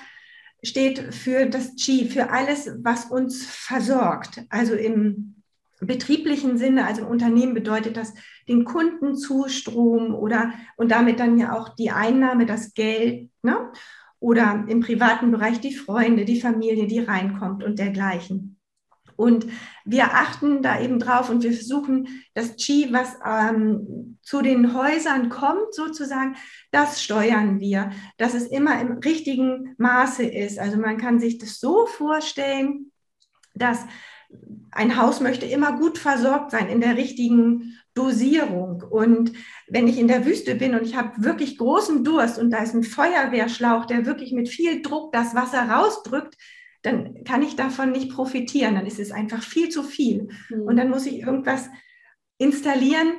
steht 0.64 1.14
für 1.14 1.46
das 1.46 1.76
Qi, 1.76 2.10
für 2.10 2.30
alles, 2.30 2.70
was 2.84 3.06
uns 3.06 3.46
versorgt. 3.46 4.44
Also 4.50 4.76
im 4.76 5.36
betrieblichen 5.80 6.58
Sinne, 6.58 6.86
also 6.86 7.02
im 7.02 7.08
Unternehmen 7.08 7.54
bedeutet 7.54 7.98
das 7.98 8.14
den 8.48 8.66
Kundenzustrom 8.66 10.14
oder 10.14 10.54
und 10.78 10.92
damit 10.92 11.20
dann 11.20 11.40
ja 11.40 11.58
auch 11.58 11.70
die 11.70 11.92
Einnahme, 11.92 12.46
das 12.46 12.74
Geld, 12.74 13.30
ne? 13.42 13.72
oder 14.20 14.66
im 14.68 14.82
privaten 14.82 15.32
Bereich 15.32 15.60
die 15.60 15.74
Freunde, 15.74 16.26
die 16.26 16.40
Familie, 16.40 16.86
die 16.86 17.00
reinkommt 17.00 17.64
und 17.64 17.80
dergleichen. 17.80 18.61
Und 19.22 19.46
wir 19.86 20.16
achten 20.16 20.64
da 20.64 20.82
eben 20.82 20.98
drauf 20.98 21.30
und 21.30 21.44
wir 21.44 21.54
versuchen, 21.54 22.08
das 22.34 22.56
Qi, 22.56 22.92
was 22.92 23.20
ähm, 23.24 24.18
zu 24.24 24.42
den 24.42 24.74
Häusern 24.74 25.30
kommt, 25.30 25.76
sozusagen, 25.76 26.36
das 26.72 27.04
steuern 27.04 27.60
wir, 27.60 27.92
dass 28.18 28.34
es 28.34 28.48
immer 28.48 28.82
im 28.82 28.94
richtigen 28.94 29.76
Maße 29.78 30.24
ist. 30.24 30.58
Also 30.58 30.78
man 30.78 30.98
kann 30.98 31.20
sich 31.20 31.38
das 31.38 31.60
so 31.60 31.86
vorstellen, 31.86 32.92
dass 33.54 33.86
ein 34.72 34.98
Haus 34.98 35.20
möchte 35.20 35.46
immer 35.46 35.78
gut 35.78 36.00
versorgt 36.00 36.50
sein 36.50 36.68
in 36.68 36.82
der 36.82 36.98
richtigen 36.98 37.78
Dosierung. 37.94 38.82
Und 38.82 39.34
wenn 39.68 39.88
ich 39.88 40.00
in 40.00 40.08
der 40.08 40.26
Wüste 40.26 40.56
bin 40.56 40.74
und 40.74 40.84
ich 40.84 40.96
habe 40.96 41.24
wirklich 41.24 41.60
großen 41.60 42.04
Durst 42.04 42.40
und 42.40 42.50
da 42.50 42.64
ist 42.64 42.74
ein 42.74 42.84
Feuerwehrschlauch, 42.84 43.86
der 43.86 44.08
wirklich 44.08 44.32
mit 44.32 44.50
viel 44.50 44.82
Druck 44.82 45.12
das 45.12 45.36
Wasser 45.36 45.70
rausdrückt, 45.70 46.38
dann 46.82 47.24
kann 47.24 47.44
ich 47.44 47.56
davon 47.56 47.92
nicht 47.92 48.12
profitieren. 48.12 48.76
Dann 48.76 48.86
ist 48.86 49.00
es 49.00 49.12
einfach 49.12 49.44
viel 49.44 49.70
zu 49.70 49.84
viel. 49.84 50.30
Mhm. 50.50 50.62
Und 50.64 50.78
dann 50.78 50.90
muss 50.90 51.06
ich 51.06 51.20
irgendwas 51.20 51.70
installieren, 52.38 53.14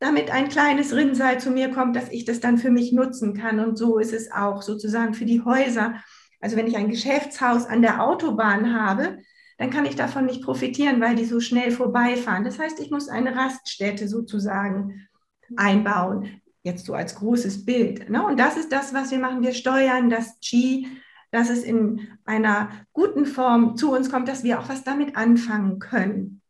damit 0.00 0.30
ein 0.30 0.48
kleines 0.48 0.94
Rinnsal 0.94 1.40
zu 1.40 1.50
mir 1.50 1.70
kommt, 1.70 1.96
dass 1.96 2.10
ich 2.10 2.24
das 2.24 2.40
dann 2.40 2.58
für 2.58 2.70
mich 2.70 2.92
nutzen 2.92 3.34
kann. 3.34 3.60
Und 3.60 3.76
so 3.76 3.98
ist 3.98 4.12
es 4.12 4.32
auch 4.32 4.62
sozusagen 4.62 5.14
für 5.14 5.24
die 5.24 5.42
Häuser. 5.42 5.94
Also 6.40 6.56
wenn 6.56 6.66
ich 6.66 6.76
ein 6.76 6.90
Geschäftshaus 6.90 7.66
an 7.66 7.82
der 7.82 8.02
Autobahn 8.02 8.74
habe, 8.78 9.18
dann 9.56 9.70
kann 9.70 9.86
ich 9.86 9.94
davon 9.94 10.26
nicht 10.26 10.42
profitieren, 10.42 11.00
weil 11.00 11.14
die 11.14 11.24
so 11.24 11.40
schnell 11.40 11.70
vorbeifahren. 11.70 12.44
Das 12.44 12.58
heißt, 12.58 12.80
ich 12.80 12.90
muss 12.90 13.08
eine 13.08 13.36
Raststätte 13.36 14.08
sozusagen 14.08 15.08
einbauen. 15.56 16.40
Jetzt 16.62 16.86
so 16.86 16.94
als 16.94 17.14
großes 17.14 17.64
Bild. 17.64 18.10
Ne? 18.10 18.26
Und 18.26 18.40
das 18.40 18.56
ist 18.56 18.72
das, 18.72 18.92
was 18.92 19.10
wir 19.10 19.18
machen. 19.18 19.42
Wir 19.42 19.52
steuern 19.52 20.10
das 20.10 20.40
Qi, 20.40 20.88
dass 21.34 21.50
es 21.50 21.64
in 21.64 22.06
einer 22.24 22.70
guten 22.92 23.26
Form 23.26 23.76
zu 23.76 23.92
uns 23.92 24.08
kommt, 24.08 24.28
dass 24.28 24.44
wir 24.44 24.60
auch 24.60 24.68
was 24.68 24.84
damit 24.84 25.16
anfangen 25.16 25.80
können. 25.80 26.42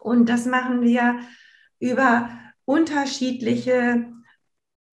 Und 0.00 0.28
das 0.28 0.44
machen 0.44 0.82
wir 0.82 1.20
über 1.78 2.28
unterschiedliche 2.64 4.12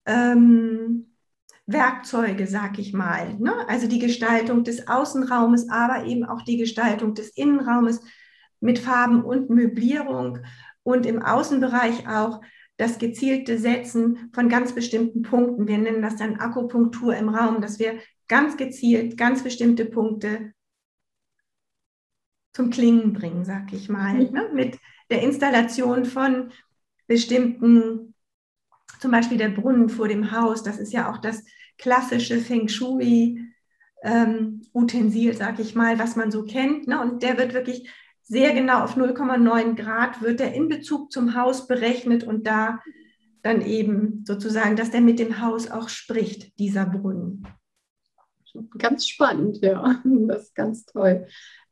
ähm, 0.05 1.15
Werkzeuge, 1.65 2.45
sag 2.45 2.77
ich 2.77 2.93
mal. 2.93 3.33
Ne? 3.39 3.67
Also 3.67 3.87
die 3.87 3.97
Gestaltung 3.97 4.63
des 4.63 4.87
Außenraumes, 4.87 5.71
aber 5.71 6.05
eben 6.05 6.23
auch 6.23 6.43
die 6.43 6.57
Gestaltung 6.57 7.15
des 7.15 7.29
Innenraumes 7.29 7.99
mit 8.59 8.77
Farben 8.77 9.23
und 9.23 9.49
Möblierung 9.49 10.37
und 10.83 11.07
im 11.07 11.19
Außenbereich 11.19 12.07
auch 12.07 12.41
das 12.77 12.99
gezielte 12.99 13.57
Setzen 13.57 14.29
von 14.33 14.49
ganz 14.49 14.75
bestimmten 14.75 15.23
Punkten. 15.23 15.67
Wir 15.67 15.79
nennen 15.79 16.03
das 16.03 16.17
dann 16.17 16.35
Akupunktur 16.35 17.15
im 17.15 17.29
Raum, 17.29 17.59
dass 17.59 17.79
wir 17.79 17.99
ganz 18.31 18.55
gezielt 18.55 19.17
ganz 19.17 19.43
bestimmte 19.43 19.83
Punkte 19.83 20.53
zum 22.53 22.69
Klingen 22.69 23.11
bringen, 23.11 23.43
sag 23.43 23.73
ich 23.73 23.89
mal, 23.89 24.13
mhm. 24.13 24.31
ne? 24.31 24.49
mit 24.53 24.79
der 25.09 25.21
Installation 25.21 26.05
von 26.05 26.53
bestimmten, 27.07 28.15
zum 29.01 29.11
Beispiel 29.11 29.37
der 29.37 29.49
Brunnen 29.49 29.89
vor 29.89 30.07
dem 30.07 30.31
Haus, 30.31 30.63
das 30.63 30.77
ist 30.77 30.93
ja 30.93 31.11
auch 31.11 31.17
das 31.17 31.43
klassische 31.77 32.39
Feng 32.39 32.69
Shui. 32.69 33.41
Ähm, 34.01 34.61
Utensil, 34.73 35.35
sag 35.35 35.59
ich 35.59 35.75
mal, 35.75 35.99
was 35.99 36.15
man 36.15 36.31
so 36.31 36.45
kennt. 36.45 36.87
Ne? 36.87 37.01
Und 37.01 37.23
der 37.23 37.37
wird 37.37 37.53
wirklich 37.53 37.91
sehr 38.23 38.53
genau 38.53 38.83
auf 38.83 38.95
0,9 38.95 39.75
Grad 39.75 40.21
wird 40.21 40.39
der 40.39 40.53
in 40.53 40.69
Bezug 40.69 41.11
zum 41.11 41.35
Haus 41.35 41.67
berechnet 41.67 42.23
und 42.23 42.47
da 42.47 42.79
dann 43.43 43.61
eben 43.61 44.23
sozusagen, 44.25 44.77
dass 44.77 44.89
der 44.89 45.01
mit 45.01 45.19
dem 45.19 45.41
Haus 45.41 45.69
auch 45.69 45.89
spricht, 45.89 46.57
dieser 46.57 46.85
Brunnen. 46.85 47.45
Ganz 48.77 49.07
spannend, 49.07 49.57
ja, 49.61 50.01
das 50.27 50.43
ist 50.43 50.55
ganz 50.55 50.85
toll. 50.85 51.27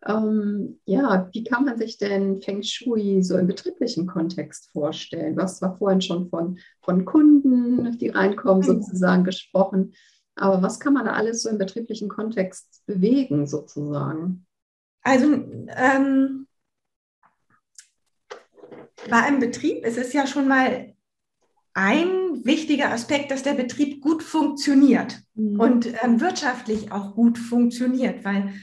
Ähm, 0.06 0.80
ja, 0.86 1.30
wie 1.34 1.44
kann 1.44 1.66
man 1.66 1.78
sich 1.78 1.98
denn 1.98 2.42
Feng 2.42 2.64
Shui 2.64 3.22
so 3.22 3.38
im 3.38 3.48
betrieblichen 3.48 4.08
Kontext 4.08 4.72
vorstellen? 4.72 5.36
Was 5.36 5.62
war 5.62 5.78
vorhin 5.78 6.02
schon 6.02 6.30
von, 6.30 6.60
von 6.82 7.04
Kunden, 7.04 7.98
die 7.98 8.10
reinkommen, 8.10 8.62
mhm. 8.62 8.82
sozusagen 8.82 9.24
gesprochen. 9.26 9.94
Aber 10.36 10.62
was 10.62 10.80
kann 10.80 10.94
man 10.94 11.06
da 11.06 11.14
alles 11.14 11.44
so 11.44 11.50
im 11.50 11.58
betrieblichen 11.58 12.08
Kontext 12.08 12.86
bewegen, 12.86 13.46
sozusagen? 13.46 14.46
Also 15.02 15.26
ähm, 15.76 16.48
bei 19.10 19.18
einem 19.18 19.40
Betrieb 19.40 19.86
ist 19.86 19.98
es 19.98 20.14
ja 20.14 20.26
schon 20.28 20.48
mal 20.48 20.94
ein 21.74 22.44
wichtiger 22.44 22.92
Aspekt, 22.92 23.32
dass 23.32 23.44
der 23.44 23.54
Betrieb 23.54 24.02
gut 24.02 24.24
funktioniert 24.24 25.22
mhm. 25.36 25.60
und 25.60 25.88
ähm, 26.04 26.20
wirtschaftlich 26.20 26.92
auch 26.92 27.16
gut 27.16 27.38
funktioniert, 27.38 28.26
weil 28.26 28.54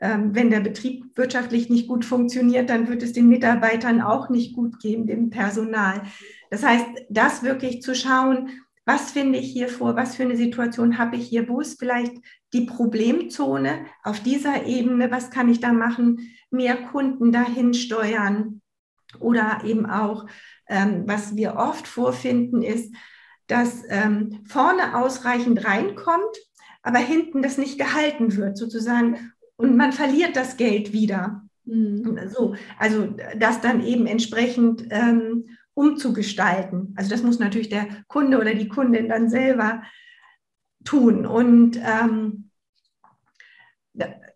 ähm, 0.00 0.34
wenn 0.34 0.50
der 0.50 0.60
Betrieb 0.60 1.16
wirtschaftlich 1.16 1.68
nicht 1.70 1.88
gut 1.88 2.04
funktioniert, 2.04 2.70
dann 2.70 2.88
wird 2.88 3.02
es 3.02 3.12
den 3.12 3.28
Mitarbeitern 3.28 4.00
auch 4.00 4.28
nicht 4.28 4.54
gut 4.54 4.78
gehen, 4.80 5.06
dem 5.06 5.30
Personal. 5.30 6.02
Das 6.50 6.64
heißt, 6.64 6.86
das 7.10 7.42
wirklich 7.42 7.82
zu 7.82 7.94
schauen, 7.94 8.50
was 8.84 9.10
finde 9.10 9.38
ich 9.38 9.52
hier 9.52 9.68
vor, 9.68 9.96
was 9.96 10.16
für 10.16 10.22
eine 10.22 10.36
Situation 10.36 10.96
habe 10.96 11.16
ich 11.16 11.28
hier, 11.28 11.48
wo 11.48 11.60
ist 11.60 11.78
vielleicht 11.78 12.12
die 12.54 12.64
Problemzone 12.64 13.84
auf 14.02 14.20
dieser 14.20 14.64
Ebene, 14.64 15.10
was 15.10 15.30
kann 15.30 15.50
ich 15.50 15.60
da 15.60 15.72
machen, 15.72 16.30
mehr 16.50 16.76
Kunden 16.76 17.30
dahin 17.30 17.74
steuern 17.74 18.62
oder 19.20 19.60
eben 19.64 19.86
auch, 19.86 20.26
ähm, 20.68 21.04
was 21.06 21.36
wir 21.36 21.56
oft 21.56 21.88
vorfinden, 21.88 22.62
ist, 22.62 22.94
dass 23.46 23.82
ähm, 23.88 24.40
vorne 24.46 24.96
ausreichend 24.96 25.64
reinkommt, 25.64 26.36
aber 26.82 26.98
hinten 26.98 27.42
das 27.42 27.58
nicht 27.58 27.78
gehalten 27.78 28.36
wird, 28.36 28.58
sozusagen 28.58 29.32
und 29.56 29.76
man 29.76 29.92
verliert 29.92 30.36
das 30.36 30.56
Geld 30.56 30.92
wieder. 30.92 31.42
Mhm. 31.64 32.18
So, 32.28 32.54
also 32.78 33.14
das 33.36 33.60
dann 33.60 33.84
eben 33.84 34.06
entsprechend 34.06 34.86
ähm, 34.90 35.46
umzugestalten. 35.74 36.94
Also 36.96 37.10
das 37.10 37.22
muss 37.22 37.38
natürlich 37.38 37.68
der 37.68 37.86
Kunde 38.08 38.38
oder 38.38 38.54
die 38.54 38.68
Kundin 38.68 39.08
dann 39.08 39.28
selber 39.28 39.82
tun. 40.84 41.26
Und 41.26 41.78
ähm, 41.84 42.50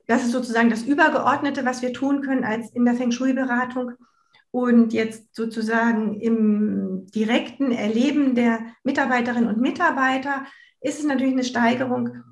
das 0.07 0.25
ist 0.25 0.33
sozusagen 0.33 0.71
das 0.71 0.83
Übergeordnete, 0.83 1.65
was 1.65 1.83
wir 1.83 1.93
tun 1.93 2.23
können 2.23 2.45
als 2.45 2.71
in 2.71 2.85
der 2.85 2.95
Feng 2.95 3.13
Shui-Beratung. 3.13 3.93
Und 4.53 4.93
jetzt 4.93 5.35
sozusagen 5.35 6.21
im 6.21 7.07
direkten 7.07 7.73
Erleben 7.73 8.35
der 8.35 8.61
Mitarbeiterinnen 8.85 9.49
und 9.49 9.61
Mitarbeiter 9.61 10.47
ist 10.81 10.99
es 11.01 11.07
natürlich 11.07 11.33
eine 11.33 11.45
Steigerung 11.45 12.23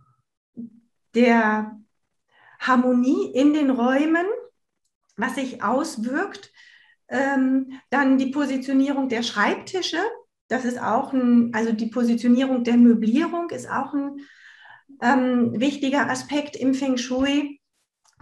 der 1.15 1.81
Harmonie 2.59 3.33
in 3.33 3.55
den 3.55 3.71
Räumen, 3.71 4.27
was 5.17 5.37
sich 5.37 5.63
auswirkt. 5.63 6.53
Ähm, 7.09 7.81
dann 7.89 8.19
die 8.19 8.31
Positionierung 8.31 9.09
der 9.09 9.23
Schreibtische. 9.23 9.99
Das 10.49 10.65
ist 10.65 10.81
auch 10.81 11.13
ein, 11.13 11.55
also 11.55 11.73
die 11.73 11.87
Positionierung 11.87 12.65
der 12.65 12.77
Möblierung 12.77 13.49
ist 13.51 13.69
auch 13.69 13.95
ein 13.95 14.21
ähm, 15.03 15.59
wichtiger 15.59 16.09
Aspekt 16.11 16.55
im 16.55 16.75
Feng 16.75 16.99
Shui. 16.99 17.60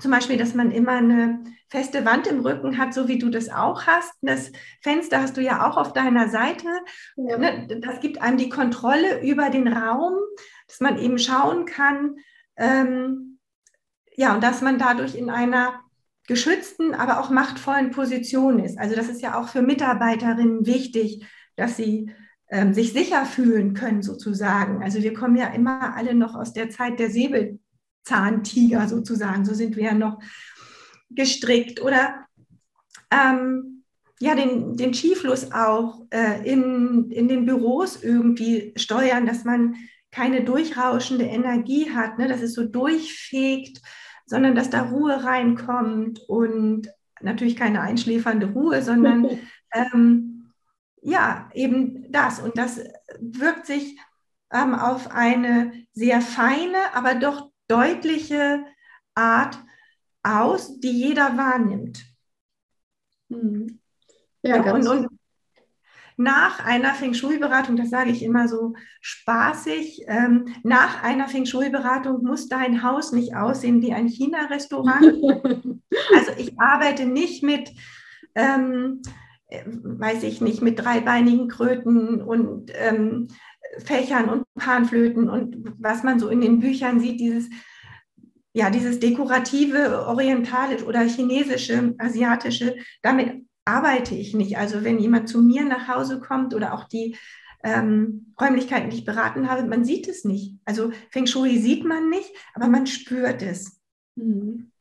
Zum 0.01 0.11
Beispiel, 0.11 0.37
dass 0.37 0.55
man 0.55 0.71
immer 0.71 0.93
eine 0.93 1.43
feste 1.69 2.05
Wand 2.05 2.27
im 2.27 2.41
Rücken 2.41 2.79
hat, 2.79 2.95
so 2.95 3.09
wie 3.09 3.19
du 3.19 3.29
das 3.29 3.51
auch 3.51 3.87
hast. 3.87 4.13
Das 4.23 4.53
Fenster 4.81 5.21
hast 5.21 5.37
du 5.37 5.43
ja 5.43 5.69
auch 5.69 5.77
auf 5.77 5.93
deiner 5.93 6.29
Seite. 6.29 6.69
Ja. 7.17 7.37
Ne, 7.37 7.81
das 7.81 8.01
gibt 8.01 8.23
einem 8.23 8.39
die 8.39 8.49
Kontrolle 8.49 9.21
über 9.23 9.51
den 9.51 9.69
Raum, 9.69 10.15
dass 10.67 10.81
man 10.81 10.99
eben 10.99 11.19
schauen 11.19 11.67
kann, 11.67 12.17
ähm, 12.57 13.39
ja, 14.17 14.35
und 14.35 14.43
dass 14.43 14.63
man 14.63 14.79
dadurch 14.79 15.15
in 15.15 15.31
einer 15.31 15.81
geschützten, 16.27 16.93
aber 16.93 17.21
auch 17.21 17.31
machtvollen 17.31 17.91
Position 17.91 18.59
ist. 18.59 18.79
Also 18.79 18.97
das 18.97 19.09
ist 19.09 19.23
ja 19.23 19.39
auch 19.39 19.49
für 19.49 19.63
Mitarbeiterinnen 19.63 20.67
wichtig, 20.67 21.25
dass 21.57 21.77
sie 21.77 22.13
ähm, 22.51 22.75
sich 22.75 22.93
sicher 22.93 23.25
fühlen 23.25 23.75
können 23.75 24.03
sozusagen. 24.03 24.83
Also 24.83 25.03
wir 25.03 25.15
kommen 25.15 25.37
ja 25.37 25.47
immer 25.49 25.95
alle 25.97 26.15
noch 26.15 26.35
aus 26.35 26.53
der 26.53 26.69
Zeit 26.69 26.99
der 26.99 27.11
Säbelzahntiger 28.09 28.89
sozusagen. 28.89 29.45
So 29.45 29.55
sind 29.55 29.77
wir 29.77 29.85
ja 29.85 29.95
noch 29.95 30.19
gestrickt 31.11 31.81
oder 31.81 32.27
ähm, 33.11 33.85
ja, 34.21 34.35
den, 34.35 34.77
den 34.77 34.95
Skifluss 34.95 35.53
auch 35.53 36.01
äh, 36.11 36.49
in, 36.51 37.11
in 37.11 37.29
den 37.29 37.47
Büros 37.47 38.03
irgendwie 38.03 38.73
steuern, 38.77 39.27
dass 39.27 39.45
man 39.45 39.77
keine 40.11 40.43
durchrauschende 40.43 41.25
Energie 41.25 41.91
hat, 41.91 42.19
ne, 42.19 42.29
dass 42.29 42.43
es 42.43 42.55
so 42.55 42.65
durchfegt 42.65 43.81
sondern 44.29 44.55
dass 44.55 44.69
da 44.69 44.83
Ruhe 44.83 45.25
reinkommt 45.25 46.21
und 46.29 46.89
natürlich 47.21 47.57
keine 47.57 47.81
einschläfernde 47.81 48.49
Ruhe, 48.49 48.83
sondern 48.83 49.27
ähm, 49.75 50.53
ja, 51.01 51.49
eben 51.55 52.13
das. 52.13 52.39
Und 52.39 52.59
das 52.59 52.79
wirkt 53.21 53.67
sich 53.67 53.99
ähm, 54.53 54.75
auf 54.75 55.11
eine 55.11 55.73
sehr 55.93 56.21
feine, 56.21 56.77
aber 56.93 57.15
doch 57.15 57.48
deutliche 57.69 58.65
Art 59.15 59.59
aus, 60.23 60.81
die 60.81 60.91
jeder 60.91 61.37
wahrnimmt. 61.37 62.05
Mhm. 63.29 63.81
Ja, 64.43 64.73
und, 64.73 64.87
und, 64.87 65.09
nach 66.21 66.65
einer 66.65 66.95
Feng 66.95 67.15
Shui-Beratung, 67.15 67.77
das 67.77 67.91
sage 67.91 68.11
ich 68.11 68.25
immer 68.25 68.49
so 68.49 68.75
spaßig, 69.01 70.03
ähm, 70.09 70.47
nach 70.65 71.05
einer 71.05 71.29
Feng 71.29 71.47
Shui-Beratung 71.47 72.25
muss 72.25 72.49
dein 72.49 72.83
Haus 72.83 73.13
nicht 73.13 73.37
aussehen 73.37 73.83
wie 73.83 73.93
ein 73.93 74.09
China-Restaurant. 74.09 75.03
also 76.15 76.33
ich 76.37 76.59
arbeite 76.59 77.07
nicht 77.07 77.45
mit, 77.45 77.71
ähm, 78.35 79.01
weiß 79.49 80.25
ich 80.25 80.41
nicht, 80.41 80.61
mit 80.61 80.81
dreibeinigen 80.81 81.47
Kröten 81.47 82.21
und 82.21 82.73
ähm, 82.75 83.29
Fächern 83.85 84.29
und 84.29 84.45
Panflöten 84.55 85.29
und 85.29 85.75
was 85.79 86.03
man 86.03 86.19
so 86.19 86.29
in 86.29 86.41
den 86.41 86.61
Büchern 86.61 87.01
sieht, 87.01 87.21
dieses 87.21 87.49
ja, 88.55 88.71
dieses 88.71 88.99
dekorative, 88.99 90.07
orientalische 90.07 90.85
oder 90.85 91.03
chinesische, 91.03 91.95
asiatische, 91.99 92.77
damit 93.03 93.47
arbeite 93.65 94.15
ich 94.15 94.35
nicht. 94.35 94.57
Also 94.57 94.83
wenn 94.83 94.99
jemand 94.99 95.29
zu 95.29 95.43
mir 95.43 95.65
nach 95.65 95.87
Hause 95.87 96.19
kommt 96.19 96.55
oder 96.55 96.73
auch 96.75 96.85
die 96.85 97.17
ähm, 97.63 98.35
Räumlichkeiten, 98.41 98.91
die 98.91 98.99
ich 98.99 99.05
beraten 99.05 99.49
habe, 99.49 99.69
man 99.69 99.85
sieht 99.85 100.09
es 100.09 100.25
nicht. 100.25 100.57
Also 100.65 100.91
Feng 101.11 101.27
Shui 101.27 101.59
sieht 101.59 101.85
man 101.85 102.09
nicht, 102.09 102.31
aber 102.55 102.69
man 102.69 102.87
spürt 102.87 103.43
es. 103.43 103.81
Mhm. 104.17 104.73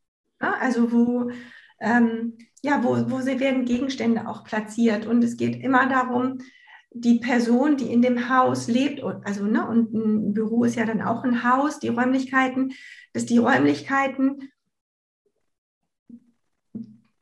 Ja, 0.41 0.56
also 0.60 0.91
wo, 0.91 1.32
ähm, 1.79 2.38
ja, 2.63 2.84
wo, 2.84 2.96
wo 3.12 3.25
werden 3.25 3.65
Gegenstände 3.65 4.27
auch 4.27 4.44
platziert. 4.44 5.06
Und 5.06 5.24
es 5.24 5.38
geht 5.38 5.62
immer 5.62 5.89
darum, 5.89 6.39
die 7.01 7.20
Person, 7.20 7.77
die 7.77 7.92
in 7.92 8.01
dem 8.01 8.30
Haus 8.30 8.68
lebt, 8.68 9.04
also 9.04 9.46
ne, 9.46 9.68
und 9.68 9.94
ein 9.94 10.34
Büro 10.34 10.63
ist 10.63 10.75
ja 10.75 10.86
dann 10.86 11.01
auch 11.01 11.24
ein 11.24 11.44
Haus, 11.44 11.80
die 11.80 11.89
Räumlichkeiten, 11.89 12.74
dass 13.13 13.25
die 13.25 13.38
Räumlichkeiten 13.38 14.50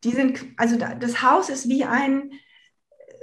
die 0.05 0.11
sind, 0.11 0.45
also 0.57 0.77
das 0.77 1.23
Haus 1.23 1.49
ist 1.49 1.67
wie 1.67 1.83
ein, 1.83 2.31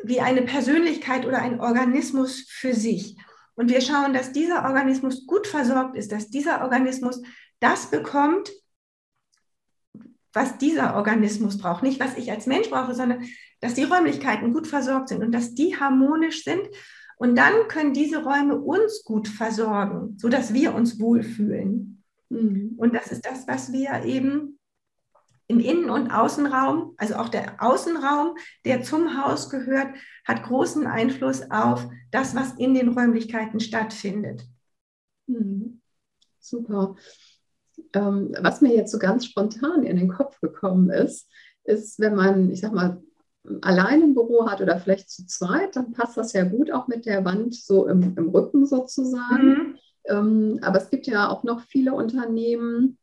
wie 0.03 0.21
eine 0.21 0.43
Persönlichkeit 0.43 1.25
oder 1.25 1.41
ein 1.41 1.61
Organismus 1.61 2.45
für 2.49 2.75
sich. 2.75 3.17
Und 3.55 3.71
wir 3.71 3.81
schauen, 3.81 4.13
dass 4.13 4.33
dieser 4.33 4.65
Organismus 4.65 5.27
gut 5.27 5.47
versorgt 5.47 5.97
ist, 5.97 6.11
dass 6.11 6.29
dieser 6.29 6.63
Organismus 6.63 7.23
das 7.61 7.91
bekommt, 7.91 8.51
was 10.33 10.59
dieser 10.59 10.97
Organismus 10.97 11.59
braucht. 11.59 11.85
Nicht, 11.85 12.01
was 12.01 12.17
ich 12.17 12.33
als 12.33 12.47
Mensch 12.47 12.69
brauche, 12.69 12.95
sondern 12.95 13.25
dass 13.63 13.75
die 13.75 13.85
Räumlichkeiten 13.85 14.53
gut 14.53 14.67
versorgt 14.67 15.09
sind 15.09 15.23
und 15.23 15.33
dass 15.33 15.55
die 15.55 15.79
harmonisch 15.79 16.45
sind. 16.45 16.69
Und 17.17 17.37
dann 17.37 17.69
können 17.69 17.95
diese 17.95 18.25
Räume 18.25 18.59
uns 18.59 19.05
gut 19.05 19.29
versorgen, 19.29 20.19
sodass 20.19 20.53
wir 20.53 20.75
uns 20.75 21.01
wohlfühlen. 21.01 22.03
Mhm. 22.29 22.75
Und 22.77 22.95
das 22.95 23.13
ist 23.13 23.25
das, 23.25 23.47
was 23.47 23.73
wir 23.73 24.05
eben 24.05 24.59
im 25.47 25.61
Innen- 25.61 25.91
und 25.91 26.11
Außenraum, 26.11 26.95
also 26.97 27.15
auch 27.15 27.29
der 27.29 27.63
Außenraum, 27.63 28.37
der 28.65 28.83
zum 28.83 29.23
Haus 29.23 29.49
gehört, 29.49 29.95
hat 30.25 30.43
großen 30.43 30.87
Einfluss 30.87 31.49
auf 31.51 31.89
das, 32.11 32.35
was 32.35 32.55
in 32.55 32.75
den 32.75 32.89
Räumlichkeiten 32.89 33.61
stattfindet. 33.61 34.43
Mhm. 35.29 35.81
Super. 36.41 36.97
Ähm, 37.93 38.35
was 38.41 38.61
mir 38.61 38.75
jetzt 38.75 38.91
so 38.91 38.99
ganz 38.99 39.25
spontan 39.27 39.85
in 39.85 39.97
den 39.97 40.09
Kopf 40.09 40.41
gekommen 40.41 40.91
ist, 40.91 41.29
ist, 41.63 42.01
wenn 42.01 42.17
man, 42.17 42.51
ich 42.51 42.61
sag 42.61 42.73
mal, 42.73 43.01
allein 43.61 44.03
im 44.03 44.15
Büro 44.15 44.49
hat 44.49 44.61
oder 44.61 44.79
vielleicht 44.79 45.11
zu 45.11 45.27
zweit, 45.27 45.77
dann 45.77 45.93
passt 45.93 46.17
das 46.17 46.33
ja 46.33 46.45
gut 46.45 46.71
auch 46.71 46.87
mit 46.87 47.07
der 47.07 47.25
Wand 47.25 47.55
so 47.55 47.87
im, 47.89 48.17
im 48.17 48.29
Rücken 48.29 48.67
sozusagen. 48.67 49.49
Mhm. 49.49 49.79
Ähm, 50.07 50.59
aber 50.63 50.79
es 50.79 50.91
gibt 50.91 51.07
ja 51.07 51.29
auch 51.29 51.43
noch 51.43 51.61
viele 51.63 51.95
Unternehmen, 51.95 52.99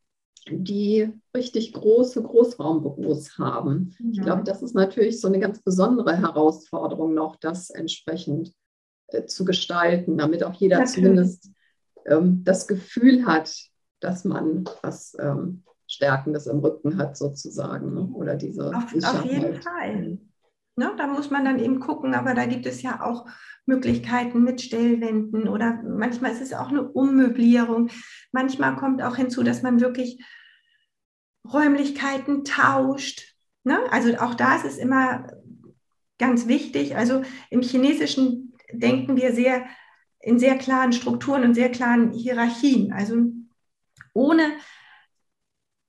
die 0.50 1.12
richtig 1.36 1.74
große 1.74 2.24
Großraumbüros 2.24 3.38
haben. 3.38 3.96
Ja. 4.00 4.05
Ich 4.12 4.22
glaube, 4.22 4.43
das 4.43 4.62
ist 4.62 4.75
natürlich 4.75 5.19
so 5.19 5.27
eine 5.27 5.39
ganz 5.39 5.62
besondere 5.62 6.17
Herausforderung 6.17 7.13
noch, 7.13 7.36
das 7.36 7.69
entsprechend 7.69 8.53
äh, 9.08 9.25
zu 9.25 9.46
gestalten, 9.46 10.17
damit 10.17 10.43
auch 10.43 10.53
jeder 10.53 10.79
natürlich. 10.79 10.96
zumindest 10.96 11.51
ähm, 12.05 12.43
das 12.43 12.67
Gefühl 12.67 13.25
hat, 13.25 13.53
dass 14.00 14.24
man 14.24 14.63
was 14.81 15.15
ähm, 15.19 15.63
Stärkendes 15.88 16.48
im 16.48 16.60
Rücken 16.60 16.98
hat 16.98 17.17
sozusagen. 17.17 17.93
Ne? 17.93 18.10
Oder 18.13 18.36
diese 18.36 18.69
auf, 18.75 18.93
auf 18.93 19.25
jeden 19.25 19.62
Fall. 19.62 20.19
Ne, 20.79 20.93
da 20.98 21.07
muss 21.07 21.29
man 21.29 21.43
dann 21.43 21.59
eben 21.59 21.81
gucken, 21.81 22.13
aber 22.13 22.33
da 22.33 22.45
gibt 22.45 22.65
es 22.65 22.81
ja 22.81 23.01
auch 23.01 23.25
Möglichkeiten 23.65 24.45
mit 24.45 24.62
Stellwänden 24.62 25.50
oder 25.50 25.83
manchmal 25.83 26.31
ist 26.31 26.41
es 26.41 26.53
auch 26.53 26.69
eine 26.69 26.83
Ummöblierung. 26.83 27.89
Manchmal 28.31 28.77
kommt 28.77 29.01
auch 29.01 29.17
hinzu, 29.17 29.43
dass 29.43 29.62
man 29.62 29.81
wirklich 29.81 30.24
Räumlichkeiten 31.43 32.45
tauscht. 32.45 33.36
Ne? 33.65 33.77
Also 33.91 34.17
auch 34.19 34.36
da 34.36 34.55
ist 34.55 34.63
es 34.63 34.77
immer 34.77 35.27
ganz 36.17 36.48
wichtig. 36.48 36.95
Also 36.95 37.24
im 37.50 37.62
Chinesischen 37.62 38.53
denken 38.71 39.17
wir 39.17 39.33
sehr 39.33 39.65
in 40.21 40.39
sehr 40.39 40.57
klaren 40.57 40.93
Strukturen 40.93 41.43
und 41.43 41.55
sehr 41.55 41.71
klaren 41.74 42.13
Hierarchien. 42.13 42.93
Also 42.93 43.17
ohne, 44.13 44.53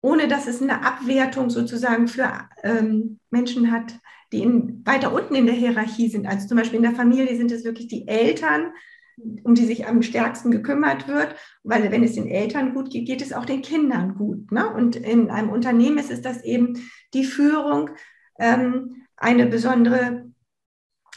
ohne 0.00 0.26
dass 0.26 0.48
es 0.48 0.60
eine 0.60 0.84
Abwertung 0.84 1.48
sozusagen 1.48 2.08
für 2.08 2.48
ähm, 2.64 3.20
Menschen 3.30 3.70
hat, 3.70 3.94
die 4.32 4.42
in, 4.42 4.84
weiter 4.84 5.12
unten 5.12 5.34
in 5.34 5.46
der 5.46 5.54
Hierarchie 5.54 6.08
sind. 6.08 6.26
Also 6.26 6.48
zum 6.48 6.56
Beispiel 6.56 6.76
in 6.76 6.84
der 6.84 6.94
Familie 6.94 7.36
sind 7.36 7.50
es 7.52 7.64
wirklich 7.64 7.88
die 7.88 8.06
Eltern, 8.06 8.72
um 9.42 9.54
die 9.54 9.66
sich 9.66 9.86
am 9.86 10.02
stärksten 10.02 10.50
gekümmert 10.50 11.08
wird, 11.08 11.34
weil 11.62 11.90
wenn 11.90 12.02
es 12.02 12.14
den 12.14 12.28
Eltern 12.28 12.74
gut 12.74 12.90
geht, 12.90 13.06
geht 13.06 13.22
es 13.22 13.32
auch 13.32 13.44
den 13.44 13.62
Kindern 13.62 14.14
gut. 14.14 14.50
Ne? 14.50 14.68
Und 14.72 14.96
in 14.96 15.30
einem 15.30 15.50
Unternehmen 15.50 15.98
ist 15.98 16.10
es 16.10 16.22
das 16.22 16.42
eben 16.42 16.74
die 17.12 17.24
Führung, 17.24 17.90
ähm, 18.38 19.02
eine 19.16 19.46
besondere 19.46 20.30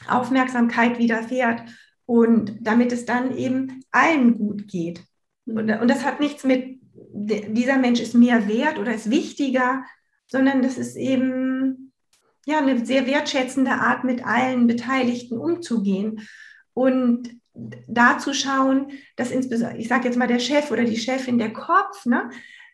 Aufmerksamkeit 0.08 1.00
widerfährt 1.00 1.64
und 2.06 2.58
damit 2.60 2.92
es 2.92 3.06
dann 3.06 3.36
eben 3.38 3.84
allen 3.92 4.38
gut 4.38 4.68
geht. 4.68 5.04
Und, 5.46 5.70
und 5.70 5.88
das 5.88 6.04
hat 6.04 6.20
nichts 6.20 6.44
mit, 6.44 6.80
dieser 6.94 7.78
Mensch 7.78 8.02
ist 8.02 8.16
mehr 8.16 8.48
wert 8.48 8.78
oder 8.78 8.94
ist 8.94 9.10
wichtiger, 9.10 9.84
sondern 10.28 10.62
das 10.62 10.78
ist 10.78 10.96
eben 10.96 11.93
ja, 12.46 12.60
eine 12.60 12.86
sehr 12.86 13.08
wertschätzende 13.08 13.72
Art, 13.72 14.04
mit 14.04 14.26
allen 14.26 14.68
Beteiligten 14.68 15.38
umzugehen. 15.38 16.28
Und 16.74 17.30
da 17.54 18.18
zu 18.18 18.34
schauen, 18.34 18.92
dass 19.16 19.32
insbesondere, 19.32 19.78
ich 19.78 19.88
sage 19.88 20.06
jetzt 20.06 20.18
mal 20.18 20.28
der 20.28 20.40
Chef 20.40 20.72
oder 20.72 20.84
die 20.84 20.98
Chefin, 20.98 21.38
der 21.38 21.54
Kopf, 21.54 22.06
ne, 22.06 22.30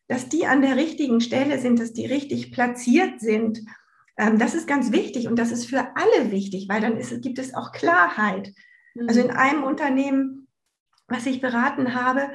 dass 0.07 0.29
die 0.29 0.45
an 0.45 0.61
der 0.61 0.75
richtigen 0.75 1.21
Stelle 1.21 1.59
sind, 1.59 1.79
dass 1.79 1.93
die 1.93 2.05
richtig 2.05 2.51
platziert 2.51 3.19
sind. 3.19 3.61
Ähm, 4.17 4.39
das 4.39 4.55
ist 4.55 4.67
ganz 4.67 4.91
wichtig 4.91 5.27
und 5.27 5.37
das 5.37 5.51
ist 5.51 5.65
für 5.65 5.95
alle 5.95 6.31
wichtig, 6.31 6.67
weil 6.69 6.81
dann 6.81 6.97
ist, 6.97 7.21
gibt 7.21 7.39
es 7.39 7.53
auch 7.53 7.71
Klarheit. 7.71 8.53
Mhm. 8.95 9.07
Also 9.07 9.21
in 9.21 9.31
einem 9.31 9.63
Unternehmen, 9.63 10.47
was 11.07 11.25
ich 11.25 11.41
beraten 11.41 11.93
habe, 11.93 12.29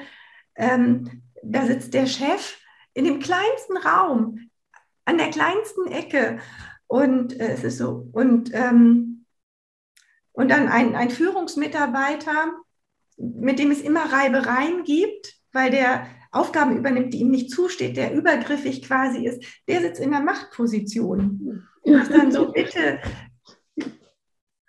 ähm, 0.54 1.22
da 1.42 1.66
sitzt 1.66 1.94
der 1.94 2.06
Chef 2.06 2.58
in 2.92 3.04
dem 3.04 3.18
kleinsten 3.18 3.76
Raum, 3.76 4.50
an 5.04 5.18
der 5.18 5.30
kleinsten 5.30 5.86
Ecke 5.88 6.38
und 6.86 7.38
äh, 7.40 7.52
es 7.52 7.64
ist 7.64 7.78
so. 7.78 8.08
Und, 8.12 8.50
ähm, 8.54 9.24
und 10.32 10.50
dann 10.50 10.68
ein, 10.68 10.94
ein 10.94 11.10
Führungsmitarbeiter, 11.10 12.52
mit 13.16 13.58
dem 13.58 13.70
es 13.70 13.80
immer 13.80 14.12
Reibereien 14.12 14.84
gibt, 14.84 15.34
weil 15.52 15.70
der 15.70 16.06
Aufgaben 16.32 16.76
übernimmt, 16.76 17.14
die 17.14 17.20
ihm 17.20 17.30
nicht 17.30 17.50
zusteht, 17.50 17.96
der 17.96 18.12
übergriffig 18.12 18.82
quasi 18.82 19.24
ist, 19.24 19.44
der 19.68 19.80
sitzt 19.80 20.00
in 20.00 20.10
der 20.10 20.20
Machtposition. 20.20 21.68
Was 21.84 22.08
dann 22.08 22.32
so, 22.32 22.50
bitte. 22.50 22.98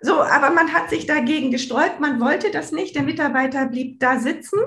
So, 0.01 0.21
aber 0.21 0.51
man 0.51 0.73
hat 0.73 0.91
sich 0.91 1.07
dagegen 1.07 1.49
gesträubt, 1.49 1.99
man 1.99 2.19
wollte 2.19 2.51
das 2.51 2.71
nicht, 2.71 2.95
der 2.95 3.01
Mitarbeiter 3.01 3.65
blieb 3.67 3.99
da 3.99 4.19
sitzen. 4.19 4.59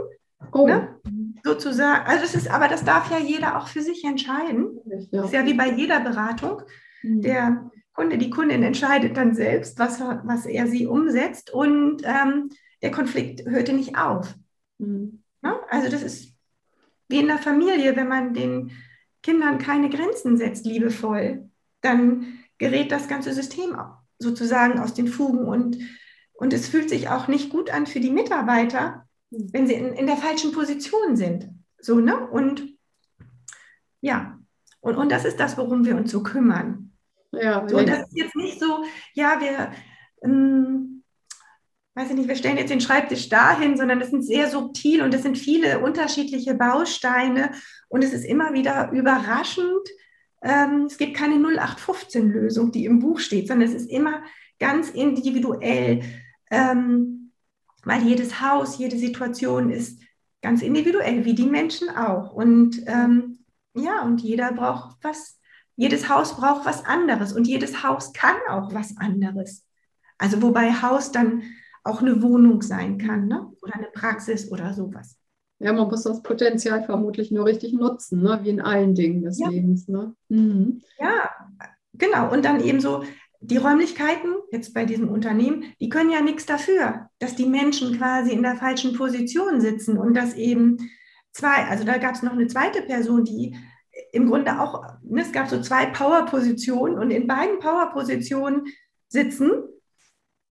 Oh. 0.53 0.67
Ne? 0.67 0.97
Sozusagen, 1.45 2.05
also 2.07 2.25
es 2.25 2.35
ist, 2.35 2.51
aber 2.51 2.67
das 2.67 2.85
darf 2.85 3.11
ja 3.13 3.19
jeder 3.19 3.59
auch 3.59 3.69
für 3.69 3.83
sich 3.83 4.05
entscheiden. 4.05 4.81
Ja. 5.13 5.25
Ist 5.25 5.33
ja 5.33 5.47
wie 5.47 5.55
bei 5.55 5.71
jeder 5.71 6.01
Beratung. 6.01 6.63
Mhm. 7.03 7.23
Der 7.23 7.71
Kunde, 7.93 8.19
die 8.19 8.31
Kundin 8.31 8.63
entscheidet 8.63 9.17
dann 9.17 9.35
selbst, 9.35 9.79
was, 9.79 10.01
was 10.01 10.47
er 10.47 10.67
sie 10.67 10.87
umsetzt 10.87 11.51
und 11.53 12.03
ähm, 12.05 12.51
der 12.83 12.91
Konflikt 12.91 13.49
hörte 13.49 13.73
nicht 13.73 13.97
auf. 13.97 14.35
Mhm. 14.79 15.23
Ja? 15.43 15.53
Ne? 15.53 15.59
Also 15.69 15.91
das 15.91 16.03
ist 16.03 16.35
wie 17.09 17.21
in 17.21 17.27
der 17.27 17.39
Familie, 17.39 17.97
wenn 17.97 18.09
man 18.09 18.35
den 18.35 18.71
Kindern 19.23 19.59
keine 19.59 19.91
Grenzen 19.91 20.37
setzt, 20.37 20.67
liebevoll, 20.67 21.49
dann 21.81 22.39
gerät 22.59 22.93
das 22.93 23.09
ganze 23.09 23.33
System 23.33 23.77
sozusagen 24.19 24.79
aus 24.79 24.95
den 24.95 25.09
Fugen 25.09 25.47
und, 25.47 25.79
und 26.35 26.53
es 26.53 26.69
fühlt 26.69 26.89
sich 26.89 27.09
auch 27.09 27.29
nicht 27.29 27.51
gut 27.51 27.71
an 27.71 27.87
für 27.87 28.01
die 28.01 28.11
Mitarbeiter, 28.11 29.07
mhm. 29.31 29.53
wenn 29.53 29.67
sie 29.67 29.75
in, 29.75 29.93
in 29.95 30.07
der 30.07 30.17
falschen 30.17 30.53
Position 30.53 31.17
sind. 31.17 31.49
So, 31.81 32.01
ne? 32.01 32.29
Und 32.29 32.69
ja, 34.01 34.39
und, 34.81 34.97
und 34.97 35.11
das 35.11 35.25
ist 35.25 35.41
das, 35.41 35.57
worum 35.57 35.85
wir 35.85 35.97
uns 35.97 36.11
so 36.11 36.23
kümmern. 36.23 36.88
Ja, 37.33 37.67
so, 37.69 37.83
das 37.83 38.09
ist 38.09 38.17
jetzt 38.17 38.37
nicht 38.37 38.59
so, 38.59 38.85
ja, 39.15 39.39
wir, 39.41 39.73
ähm, 40.23 41.03
weiß 41.95 42.11
ich 42.11 42.17
nicht, 42.17 42.29
wir 42.29 42.37
stellen 42.37 42.57
jetzt 42.57 42.71
den 42.71 42.81
Schreibtisch 42.81 43.29
dahin, 43.29 43.77
sondern 43.77 44.01
das 44.01 44.11
sind 44.11 44.23
sehr 44.23 44.49
subtil 44.49 45.03
und 45.03 45.13
es 45.13 45.23
sind 45.23 45.37
viele 45.37 45.81
unterschiedliche 45.81 46.55
Bausteine 46.55 47.51
und 47.89 48.03
es 48.03 48.13
ist 48.13 48.25
immer 48.25 48.53
wieder 48.53 48.91
überraschend. 48.93 49.89
Ähm, 50.43 50.85
es 50.87 50.97
gibt 50.97 51.17
keine 51.17 51.35
0815-Lösung, 51.35 52.73
die 52.73 52.85
im 52.85 53.01
Buch 53.01 53.19
steht, 53.19 53.49
sondern 53.49 53.69
es 53.69 53.75
ist 53.75 53.91
immer 53.91 54.23
ganz 54.59 54.91
individuell, 54.91 56.03
ähm, 56.51 57.33
weil 57.85 58.03
jedes 58.03 58.41
Haus, 58.41 58.79
jede 58.79 58.97
Situation 58.97 59.71
ist 59.71 60.01
ganz 60.41 60.63
individuell, 60.63 61.25
wie 61.25 61.35
die 61.35 61.47
Menschen 61.47 61.91
auch. 61.91 62.33
Und 62.33 62.81
ähm, 62.87 63.41
ja, 63.75 64.03
und 64.03 64.21
jeder 64.21 64.53
braucht 64.53 64.97
was 65.03 65.38
jedes 65.79 66.09
Haus 66.09 66.37
braucht 66.37 66.67
was 66.67 66.85
anderes 66.85 67.33
und 67.33 67.47
jedes 67.47 67.85
Haus 67.85 68.13
kann 68.13 68.35
auch 68.51 68.75
was 68.75 68.97
anderes. 68.97 69.65
Also 70.19 70.43
wobei 70.43 70.73
Haus 70.73 71.13
dann 71.13 71.45
auch 71.85 72.03
eine 72.03 72.21
Wohnung 72.21 72.63
sein 72.63 72.99
kann 72.99 73.29
ne? 73.29 73.49
oder 73.63 73.77
eine 73.77 73.87
Praxis 73.87 74.51
oder 74.51 74.75
sowas. 74.75 75.17
Ja, 75.61 75.73
man 75.73 75.89
muss 75.89 76.03
das 76.03 76.23
Potenzial 76.23 76.83
vermutlich 76.83 77.31
nur 77.31 77.47
richtig 77.47 77.73
nutzen, 77.75 78.23
ne? 78.23 78.41
wie 78.43 78.51
in 78.51 78.61
allen 78.61 78.97
Dingen 78.97 79.23
des 79.23 79.39
ja. 79.39 79.49
Lebens. 79.49 79.87
Ne? 79.87 80.17
Mhm. 80.29 80.83
Ja, 80.99 81.31
genau. 81.95 82.33
Und 82.33 82.45
dann 82.45 82.61
eben 82.61 82.81
so 82.81 83.05
die 83.41 83.57
Räumlichkeiten, 83.57 84.35
jetzt 84.51 84.75
bei 84.75 84.85
diesem 84.85 85.09
Unternehmen, 85.09 85.63
die 85.81 85.89
können 85.89 86.11
ja 86.11 86.21
nichts 86.21 86.45
dafür, 86.45 87.09
dass 87.21 87.37
die 87.37 87.47
Menschen 87.47 87.97
quasi 87.97 88.33
in 88.33 88.43
der 88.43 88.57
falschen 88.57 88.95
Position 88.95 89.61
sitzen 89.61 89.97
und 89.97 90.15
dass 90.15 90.35
eben 90.35 90.91
zwei, 91.31 91.67
also 91.69 91.85
da 91.85 91.99
gab 91.99 92.17
es 92.17 92.25
noch 92.25 92.33
eine 92.33 92.49
zweite 92.49 92.83
Person, 92.83 93.25
die 93.25 93.55
im 94.13 94.29
Grunde 94.29 94.61
auch, 94.61 94.85
ne, 95.03 95.23
es 95.23 95.33
gab 95.33 95.49
so 95.49 95.61
zwei 95.61 95.87
Powerpositionen 95.87 96.99
und 96.99 97.11
in 97.11 97.27
beiden 97.27 97.59
Powerpositionen 97.59 98.67
sitzen 99.09 99.63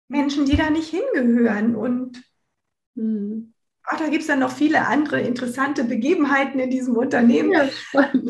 Menschen, 0.07 0.45
die 0.45 0.57
da 0.57 0.69
nicht 0.69 0.89
hingehören. 0.89 1.75
Und 1.75 2.23
hm. 2.95 3.53
ach, 3.83 3.97
da 3.97 4.09
gibt 4.09 4.21
es 4.21 4.27
dann 4.27 4.39
noch 4.39 4.51
viele 4.51 4.87
andere 4.87 5.21
interessante 5.21 5.83
Begebenheiten 5.83 6.59
in 6.59 6.69
diesem 6.69 6.97
Unternehmen. 6.97 7.51
Ja, 7.51 7.69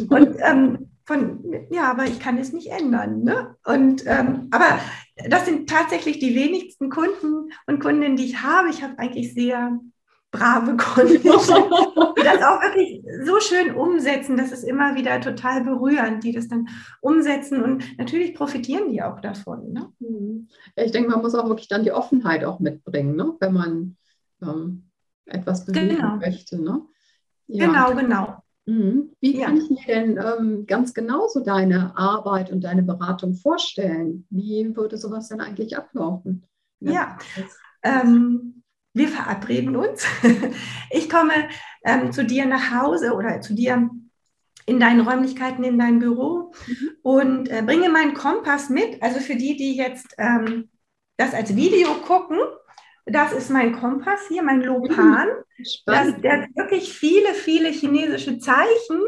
und 0.09 0.35
ähm, 0.39 0.89
von, 1.05 1.43
ja, 1.71 1.89
aber 1.89 2.05
ich 2.05 2.19
kann 2.19 2.37
es 2.37 2.53
nicht 2.53 2.67
ändern. 2.67 3.23
Ne? 3.23 3.55
Und, 3.65 4.03
ähm, 4.05 4.47
aber 4.51 4.79
das 5.27 5.45
sind 5.45 5.67
tatsächlich 5.67 6.19
die 6.19 6.35
wenigsten 6.35 6.89
Kunden 6.91 7.51
und 7.65 7.79
Kundinnen, 7.79 8.15
die 8.15 8.25
ich 8.25 8.43
habe. 8.43 8.69
Ich 8.69 8.83
habe 8.83 8.99
eigentlich 8.99 9.33
sehr 9.33 9.79
brave 10.31 10.77
Kunden, 10.77 11.21
die 11.21 11.27
das 11.27 11.49
auch 11.49 12.61
wirklich 12.61 13.03
so 13.23 13.39
schön 13.39 13.75
umsetzen. 13.75 14.37
Das 14.37 14.51
ist 14.51 14.63
immer 14.63 14.95
wieder 14.95 15.19
total 15.21 15.63
berührend, 15.63 16.23
die 16.23 16.31
das 16.31 16.47
dann 16.47 16.67
umsetzen 17.01 17.63
und 17.63 17.83
natürlich 17.97 18.33
profitieren 18.33 18.89
die 18.89 19.01
auch 19.01 19.19
davon. 19.19 19.73
Ne? 19.73 19.91
Mhm. 19.99 20.47
Ich 20.75 20.91
denke, 20.91 21.09
man 21.09 21.21
muss 21.21 21.35
auch 21.35 21.47
wirklich 21.47 21.67
dann 21.67 21.83
die 21.83 21.91
Offenheit 21.91 22.43
auch 22.43 22.59
mitbringen, 22.59 23.15
ne? 23.15 23.35
wenn 23.39 23.53
man 23.53 23.97
ähm, 24.41 24.89
etwas 25.25 25.65
bewegen 25.65 25.95
genau. 25.95 26.17
möchte. 26.17 26.61
Ne? 26.61 26.81
Ja. 27.47 27.65
Genau, 27.65 27.95
genau. 27.95 28.43
Mhm. 28.65 29.13
Wie 29.19 29.39
kann 29.39 29.57
ja. 29.57 29.63
ich 29.63 29.69
mir 29.69 29.85
denn 29.87 30.19
ähm, 30.23 30.65
ganz 30.67 30.93
genau 30.93 31.27
so 31.27 31.43
deine 31.43 31.97
Arbeit 31.97 32.51
und 32.51 32.63
deine 32.63 32.83
Beratung 32.83 33.33
vorstellen? 33.33 34.27
Wie 34.29 34.75
würde 34.75 34.97
sowas 34.97 35.29
denn 35.29 35.41
eigentlich 35.41 35.75
ablaufen? 35.75 36.45
Ja, 36.79 36.91
ja. 36.91 37.17
Ähm, 37.81 38.58
wir 38.93 39.07
verabreden 39.07 39.75
uns. 39.75 40.05
Ich 40.91 41.07
komme 41.07 41.33
ähm, 41.83 42.11
zu 42.11 42.25
dir 42.25 42.45
nach 42.45 42.71
Hause 42.71 43.13
oder 43.13 43.41
zu 43.41 43.53
dir 43.53 43.89
in 44.65 44.79
deinen 44.79 45.01
Räumlichkeiten, 45.01 45.63
in 45.63 45.77
dein 45.77 45.99
Büro 45.99 46.51
mhm. 46.67 46.89
und 47.03 47.49
äh, 47.49 47.61
bringe 47.63 47.89
meinen 47.89 48.13
Kompass 48.13 48.69
mit. 48.69 49.01
Also 49.03 49.19
für 49.19 49.35
die, 49.35 49.55
die 49.55 49.75
jetzt 49.75 50.15
ähm, 50.17 50.69
das 51.17 51.33
als 51.33 51.55
Video 51.55 51.93
gucken, 52.05 52.39
das 53.05 53.33
ist 53.33 53.49
mein 53.49 53.73
Kompass 53.73 54.21
hier, 54.27 54.43
mein 54.43 54.61
Lopan. 54.61 55.27
Das, 55.85 56.21
der 56.21 56.43
hat 56.43 56.55
wirklich 56.55 56.93
viele, 56.93 57.33
viele 57.33 57.69
chinesische 57.69 58.39
Zeichen 58.39 59.01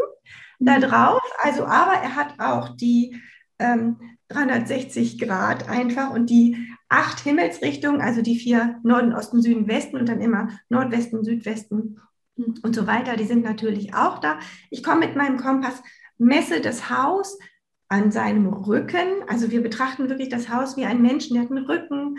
da 0.60 0.78
mhm. 0.78 0.82
drauf. 0.82 1.22
Also, 1.42 1.66
aber 1.66 1.94
er 1.94 2.16
hat 2.16 2.40
auch 2.40 2.76
die 2.76 3.22
ähm, 3.60 4.00
360 4.30 5.20
Grad 5.20 5.70
einfach 5.70 6.12
und 6.12 6.30
die 6.30 6.58
acht 6.92 7.22
Himmelsrichtungen, 7.22 8.02
also 8.02 8.22
die 8.22 8.38
vier 8.38 8.80
Norden, 8.84 9.14
Osten, 9.14 9.42
Süden, 9.42 9.68
Westen 9.68 9.98
und 9.98 10.10
dann 10.10 10.20
immer 10.20 10.50
Nordwesten, 10.68 11.24
Südwesten 11.24 12.02
und 12.36 12.76
so 12.76 12.86
weiter, 12.86 13.16
die 13.16 13.24
sind 13.24 13.44
natürlich 13.44 13.94
auch 13.94 14.20
da. 14.20 14.40
Ich 14.70 14.84
komme 14.84 15.08
mit 15.08 15.16
meinem 15.16 15.38
Kompass, 15.38 15.82
messe 16.18 16.60
das 16.60 16.90
Haus 16.90 17.40
an 17.88 18.12
seinem 18.12 18.48
Rücken. 18.48 19.24
Also 19.28 19.52
wir 19.52 19.62
betrachten 19.64 20.10
wirklich 20.10 20.28
das 20.28 20.50
Haus 20.50 20.76
wie 20.76 20.86
ein 20.86 21.02
Menschen, 21.02 21.36
der 21.36 21.44
hat 21.44 21.52
einen 21.52 21.66
Rücken 21.66 22.18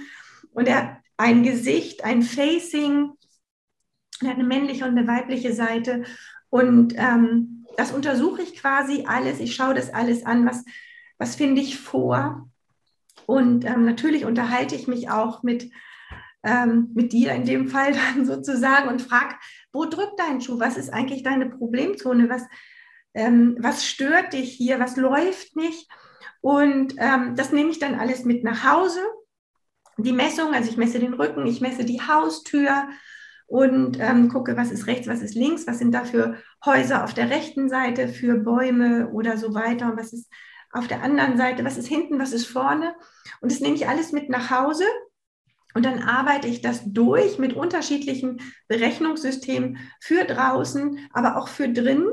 und 0.53 0.67
er 0.67 0.77
hat 0.77 0.97
ein 1.19 1.43
Gesicht, 1.43 2.05
ein 2.05 2.23
Facing, 2.23 3.13
er 4.23 4.29
hat 4.29 4.37
eine 4.37 4.45
männliche 4.45 4.85
und 4.85 4.97
eine 4.97 5.07
weibliche 5.07 5.53
Seite. 5.53 6.05
Und 6.49 6.95
ähm, 6.97 7.67
das 7.77 7.93
untersuche 7.93 8.41
ich 8.41 8.57
quasi 8.57 9.05
alles. 9.07 9.39
Ich 9.39 9.55
schaue 9.55 9.75
das 9.75 9.93
alles 9.93 10.25
an, 10.25 10.47
was, 10.47 10.65
was 11.19 11.37
finde 11.37 11.61
ich 11.61 11.79
vor. 11.79 12.49
Und 13.33 13.64
ähm, 13.64 13.87
natürlich 13.87 14.27
unterhalte 14.27 14.75
ich 14.75 14.88
mich 14.88 15.09
auch 15.09 15.42
mit, 15.42 15.71
ähm, 16.42 16.90
mit 16.92 17.14
dir 17.14 17.33
in 17.33 17.47
dem 17.47 17.66
Fall 17.66 17.95
dann 18.14 18.27
sozusagen 18.27 18.90
und 18.90 19.01
frage, 19.01 19.37
wo 19.73 19.87
drückt 19.87 20.18
dein 20.18 20.42
Schuh? 20.42 20.61
Was 20.61 20.77
ist 20.77 20.90
eigentlich 20.90 21.23
deine 21.23 21.49
Problemzone? 21.49 22.29
Was, 22.29 22.42
ähm, 23.14 23.57
was 23.59 23.87
stört 23.87 24.35
dich 24.35 24.53
hier? 24.53 24.79
Was 24.81 24.99
läuft 24.99 25.57
nicht? 25.57 25.88
Und 26.42 26.95
ähm, 26.99 27.35
das 27.35 27.53
nehme 27.53 27.71
ich 27.71 27.79
dann 27.79 27.95
alles 27.95 28.27
mit 28.27 28.45
nach 28.45 28.71
Hause. 28.71 29.01
Die 29.97 30.12
Messung, 30.12 30.53
also 30.53 30.68
ich 30.68 30.77
messe 30.77 30.99
den 30.99 31.14
Rücken, 31.14 31.47
ich 31.47 31.62
messe 31.62 31.87
die 31.87 32.03
Haustür 32.03 32.87
und 33.47 33.99
ähm, 33.99 34.29
gucke, 34.29 34.59
was 34.59 34.71
ist 34.71 34.87
rechts, 34.87 35.09
was 35.09 35.23
ist 35.23 35.35
links, 35.35 35.66
was 35.66 35.79
sind 35.79 35.95
da 35.95 36.05
für 36.05 36.37
Häuser 36.66 37.03
auf 37.03 37.14
der 37.14 37.31
rechten 37.31 37.71
Seite, 37.71 38.09
für 38.09 38.37
Bäume 38.37 39.09
oder 39.09 39.38
so 39.38 39.55
weiter, 39.55 39.90
und 39.90 39.99
was 39.99 40.12
ist 40.12 40.31
auf 40.73 40.89
der 40.89 41.03
anderen 41.03 41.37
Seite, 41.37 41.65
was 41.65 41.77
ist 41.77 41.89
hinten, 41.89 42.19
was 42.19 42.33
ist 42.33 42.47
vorne. 42.47 42.95
Und 43.41 43.53
das 43.53 43.61
nehme 43.61 43.75
ich 43.75 43.89
alles 43.89 44.13
mit 44.13 44.29
nach 44.29 44.51
Hause 44.51 44.85
und 45.75 45.87
dann 45.87 46.01
arbeite 46.01 46.49
ich 46.49 46.61
das 46.61 46.83
durch 46.85 47.39
mit 47.39 47.55
unterschiedlichen 47.55 48.41
Berechnungssystemen 48.69 49.79
für 50.01 50.25
draußen, 50.25 50.99
aber 51.13 51.37
auch 51.37 51.49
für 51.49 51.69
drin. 51.69 52.07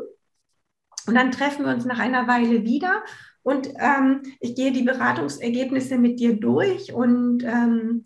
Und 1.07 1.15
dann 1.15 1.31
treffen 1.31 1.65
wir 1.65 1.73
uns 1.73 1.85
nach 1.85 1.99
einer 1.99 2.27
Weile 2.27 2.63
wieder 2.63 3.03
und 3.41 3.69
ähm, 3.79 4.21
ich 4.39 4.55
gehe 4.55 4.71
die 4.71 4.83
Beratungsergebnisse 4.83 5.97
mit 5.97 6.19
dir 6.19 6.39
durch 6.39 6.93
und 6.93 7.43
ähm, 7.43 8.05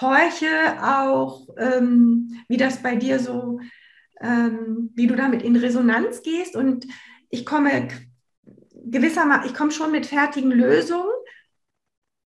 horche 0.00 0.82
auch, 0.82 1.48
ähm, 1.56 2.44
wie 2.48 2.56
das 2.56 2.82
bei 2.82 2.96
dir 2.96 3.18
so, 3.18 3.60
ähm, 4.20 4.90
wie 4.94 5.06
du 5.06 5.16
damit 5.16 5.42
in 5.42 5.56
Resonanz 5.56 6.22
gehst. 6.22 6.54
Und 6.54 6.86
ich 7.28 7.46
komme 7.46 7.88
gewissermaßen, 8.90 9.46
ich 9.46 9.54
komme 9.54 9.70
schon 9.70 9.92
mit 9.92 10.06
fertigen 10.06 10.50
Lösungen, 10.50 11.12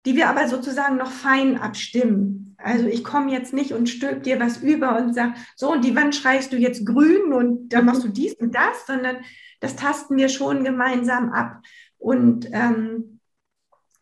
die 0.05 0.15
wir 0.15 0.29
aber 0.29 0.47
sozusagen 0.47 0.97
noch 0.97 1.11
fein 1.11 1.57
abstimmen. 1.57 2.55
Also 2.57 2.87
ich 2.87 3.03
komme 3.03 3.31
jetzt 3.31 3.53
nicht 3.53 3.73
und 3.73 3.89
stülp 3.89 4.23
dir 4.23 4.39
was 4.39 4.57
über 4.57 4.97
und 4.97 5.13
sage, 5.13 5.33
so 5.55 5.71
und 5.71 5.83
die 5.83 5.95
Wand 5.95 6.15
schreist 6.15 6.51
du 6.51 6.57
jetzt 6.57 6.85
grün 6.85 7.33
und 7.33 7.69
dann 7.69 7.85
machst 7.85 8.03
du 8.03 8.07
dies 8.07 8.33
und 8.35 8.55
das, 8.55 8.85
sondern 8.87 9.17
das 9.59 9.75
tasten 9.75 10.17
wir 10.17 10.29
schon 10.29 10.63
gemeinsam 10.63 11.31
ab 11.31 11.61
und, 11.97 12.47
ähm, 12.51 13.19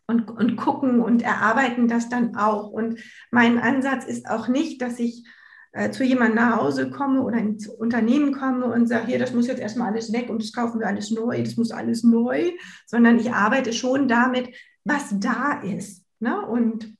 und, 0.06 0.30
und 0.30 0.56
gucken 0.56 1.00
und 1.00 1.22
erarbeiten 1.22 1.88
das 1.88 2.08
dann 2.08 2.36
auch. 2.36 2.68
Und 2.68 3.00
mein 3.30 3.58
Ansatz 3.58 4.04
ist 4.04 4.28
auch 4.28 4.48
nicht, 4.48 4.82
dass 4.82 4.98
ich 4.98 5.24
äh, 5.72 5.90
zu 5.90 6.04
jemandem 6.04 6.36
nach 6.36 6.56
Hause 6.56 6.90
komme 6.90 7.22
oder 7.22 7.38
ins 7.38 7.66
Unternehmen 7.66 8.32
komme 8.32 8.66
und 8.66 8.86
sage, 8.86 9.06
hier, 9.06 9.18
das 9.18 9.32
muss 9.32 9.46
jetzt 9.46 9.60
erstmal 9.60 9.88
alles 9.88 10.12
weg 10.12 10.28
und 10.28 10.42
das 10.42 10.52
kaufen 10.52 10.80
wir 10.80 10.86
alles 10.86 11.10
neu, 11.10 11.42
das 11.42 11.56
muss 11.56 11.70
alles 11.70 12.02
neu, 12.02 12.50
sondern 12.86 13.18
ich 13.18 13.32
arbeite 13.32 13.72
schon 13.72 14.06
damit, 14.06 14.54
was 14.84 15.18
da 15.18 15.60
ist. 15.62 16.04
Ne? 16.20 16.46
Und 16.46 16.94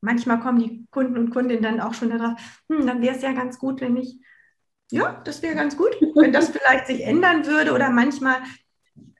manchmal 0.00 0.40
kommen 0.40 0.60
die 0.60 0.86
Kunden 0.90 1.18
und 1.18 1.30
Kundinnen 1.30 1.62
dann 1.62 1.80
auch 1.80 1.94
schon 1.94 2.10
darauf, 2.10 2.38
hm, 2.70 2.86
dann 2.86 3.02
wäre 3.02 3.16
es 3.16 3.22
ja 3.22 3.32
ganz 3.32 3.58
gut, 3.58 3.80
wenn 3.80 3.96
ich, 3.96 4.20
ja, 4.92 5.20
das 5.24 5.42
wäre 5.42 5.56
ganz 5.56 5.76
gut, 5.76 5.90
wenn 6.14 6.32
das 6.32 6.50
vielleicht 6.50 6.86
sich 6.86 7.02
ändern 7.02 7.46
würde. 7.46 7.72
Oder 7.72 7.90
manchmal 7.90 8.36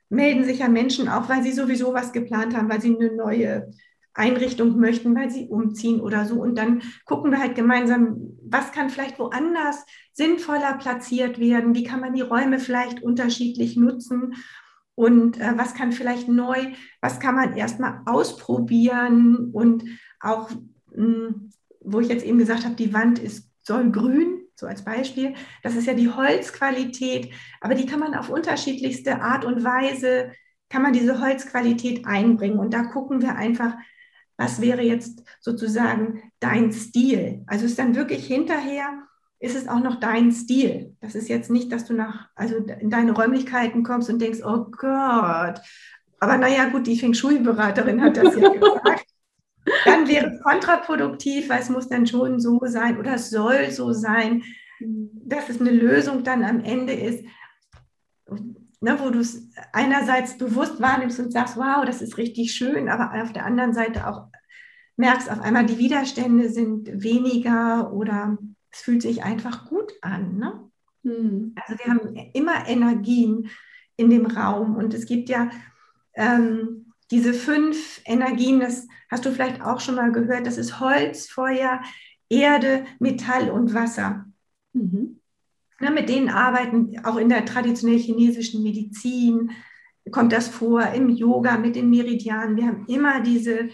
melden 0.09 0.45
sich 0.45 0.61
ja 0.61 0.69
Menschen 0.69 1.09
auch, 1.09 1.29
weil 1.29 1.43
sie 1.43 1.53
sowieso 1.53 1.93
was 1.93 2.13
geplant 2.13 2.57
haben, 2.57 2.69
weil 2.69 2.81
sie 2.81 2.95
eine 2.95 3.15
neue 3.15 3.73
Einrichtung 4.17 4.79
möchten, 4.79 5.15
weil 5.15 5.31
sie 5.31 5.49
umziehen 5.49 6.01
oder 6.01 6.25
so. 6.25 6.41
Und 6.41 6.57
dann 6.57 6.83
gucken 7.05 7.31
wir 7.31 7.39
halt 7.39 7.55
gemeinsam, 7.55 8.37
was 8.43 8.73
kann 8.73 8.91
vielleicht 8.91 9.19
woanders 9.19 9.85
sinnvoller 10.13 10.79
platziert 10.79 11.39
werden, 11.39 11.75
wie 11.75 11.85
kann 11.85 12.01
man 12.01 12.15
die 12.15 12.23
Räume 12.23 12.59
vielleicht 12.59 13.03
unterschiedlich 13.03 13.77
nutzen 13.77 14.35
und 14.95 15.39
äh, 15.39 15.53
was 15.57 15.75
kann 15.75 15.93
vielleicht 15.93 16.29
neu, 16.29 16.57
was 17.01 17.21
kann 17.21 17.35
man 17.35 17.57
erstmal 17.57 18.01
ausprobieren 18.07 19.51
und 19.53 19.85
auch, 20.21 20.51
mh, 20.51 20.97
hm, 20.97 21.51
wo 21.81 22.01
ich 22.01 22.09
jetzt 22.09 22.25
eben 22.25 22.39
gesagt 22.39 22.65
habe, 22.65 22.75
die 22.75 22.93
Wand 22.93 23.19
ist, 23.19 23.49
soll 23.63 23.91
grün, 23.93 24.41
so 24.57 24.67
als 24.67 24.85
Beispiel. 24.85 25.35
Das 25.63 25.77
ist 25.77 25.87
ja 25.87 25.95
die 25.95 26.11
Holzqualität, 26.11 27.31
aber 27.61 27.75
die 27.75 27.87
kann 27.87 28.01
man 28.01 28.15
auf 28.15 28.31
unterschiedlichste 28.31 29.21
Art 29.21 29.45
und 29.45 29.63
Weise, 29.63 30.33
kann 30.69 30.83
man 30.83 30.93
diese 30.93 31.21
Holzqualität 31.21 32.07
einbringen. 32.07 32.59
Und 32.59 32.75
da 32.75 32.85
gucken 32.85 33.23
wir 33.23 33.37
einfach, 33.37 33.77
was 34.37 34.61
wäre 34.61 34.83
jetzt 34.83 35.23
sozusagen 35.41 36.23
dein 36.41 36.73
Stil? 36.73 37.45
Also 37.47 37.67
ist 37.67 37.79
dann 37.79 37.95
wirklich 37.95 38.27
hinterher, 38.27 39.03
ist 39.39 39.57
es 39.57 39.69
auch 39.69 39.81
noch 39.81 40.01
dein 40.01 40.33
Stil. 40.33 40.97
Das 41.01 41.15
ist 41.15 41.29
jetzt 41.29 41.51
nicht, 41.51 41.73
dass 41.73 41.85
du 41.85 41.95
nach, 41.95 42.29
also 42.35 42.57
in 42.57 42.91
deine 42.91 43.13
Räumlichkeiten 43.13 43.83
kommst 43.83 44.11
und 44.11 44.21
denkst, 44.21 44.41
oh 44.45 44.67
Gott. 44.71 45.61
Aber 46.21 46.39
naja, 46.39 46.69
gut, 46.69 46.87
die 46.87 46.99
Feng 46.99 47.15
Shui-Beraterin 47.15 48.01
hat 48.03 48.17
das 48.17 48.35
ja 48.37 48.49
gesagt. 48.53 49.05
Dann 49.85 50.09
wäre 50.09 50.33
es 50.33 50.43
kontraproduktiv, 50.43 51.49
weil 51.49 51.61
es 51.61 51.71
muss 51.71 51.89
dann 51.89 52.07
schon 52.07 52.39
so 52.41 52.61
sein 52.65 52.99
oder 52.99 53.15
es 53.15 53.31
soll 53.31 53.71
so 53.71 53.93
sein, 53.93 54.43
dass 54.81 55.49
es 55.49 55.61
eine 55.61 55.71
Lösung 55.71 56.23
dann 56.23 56.45
am 56.45 56.61
Ende 56.63 56.93
ist, 56.93 57.25
ne, 58.87 59.01
wo 59.01 59.11
du 59.11 59.19
es 59.19 59.49
einerseits 59.73 60.39
bewusst 60.39 60.81
wahrnimmst 60.81 61.19
und 61.19 61.33
sagst, 61.33 61.57
wow, 61.57 61.85
das 61.85 62.01
ist 62.01 62.19
richtig 62.19 62.53
schön, 62.53 62.89
aber 62.89 63.21
auf 63.21 63.33
der 63.33 63.45
anderen 63.45 63.75
Seite 63.75 64.07
auch 64.07 64.29
merkst 64.97 65.29
auf 65.29 65.41
einmal, 65.41 65.67
die 65.67 65.79
Widerstände 65.79 66.49
sind 66.51 67.03
weniger 67.03 67.93
oder 67.93 68.39
es 68.71 68.81
fühlt 68.83 69.03
sich 69.03 69.25
einfach 69.25 69.69
gut 69.69 69.93
an. 70.03 70.39
Ne? 70.39 70.71
Hm. 71.03 71.55
Also 71.57 71.79
wir 71.83 71.93
haben 71.93 72.15
immer 72.33 72.69
Energien 72.69 73.51
in 73.97 74.09
dem 74.09 74.27
Raum 74.27 74.77
und 74.77 74.95
es 74.95 75.07
gibt 75.07 75.31
ja 75.31 75.51
ähm, 76.15 76.93
diese 77.11 77.35
fünf 77.35 78.01
Energien, 78.05 78.61
das 78.61 78.87
hast 79.11 79.27
du 79.27 79.33
vielleicht 79.33 79.63
auch 79.63 79.81
schon 79.81 79.97
mal 79.97 80.13
gehört, 80.13 80.47
das 80.47 80.59
ist 80.59 80.79
Holz, 80.79 81.29
Feuer, 81.29 81.83
Erde, 82.29 82.85
Metall 83.01 83.51
und 83.51 83.75
Wasser. 83.75 84.27
Mhm. 84.75 85.21
Ja, 85.81 85.91
mit 85.91 86.09
denen 86.09 86.31
arbeiten 86.31 87.01
auch 87.05 87.17
in 87.17 87.29
der 87.29 87.45
traditionell 87.45 87.99
chinesischen 87.99 88.63
Medizin, 88.63 89.51
kommt 90.11 90.33
das 90.33 90.49
vor, 90.49 90.83
im 90.95 91.11
Yoga 91.11 91.59
mit 91.59 91.77
den 91.77 91.91
Meridianen. 91.91 92.57
Wir 92.57 92.67
haben 92.67 92.87
immer 92.87 93.21
diese 93.21 93.69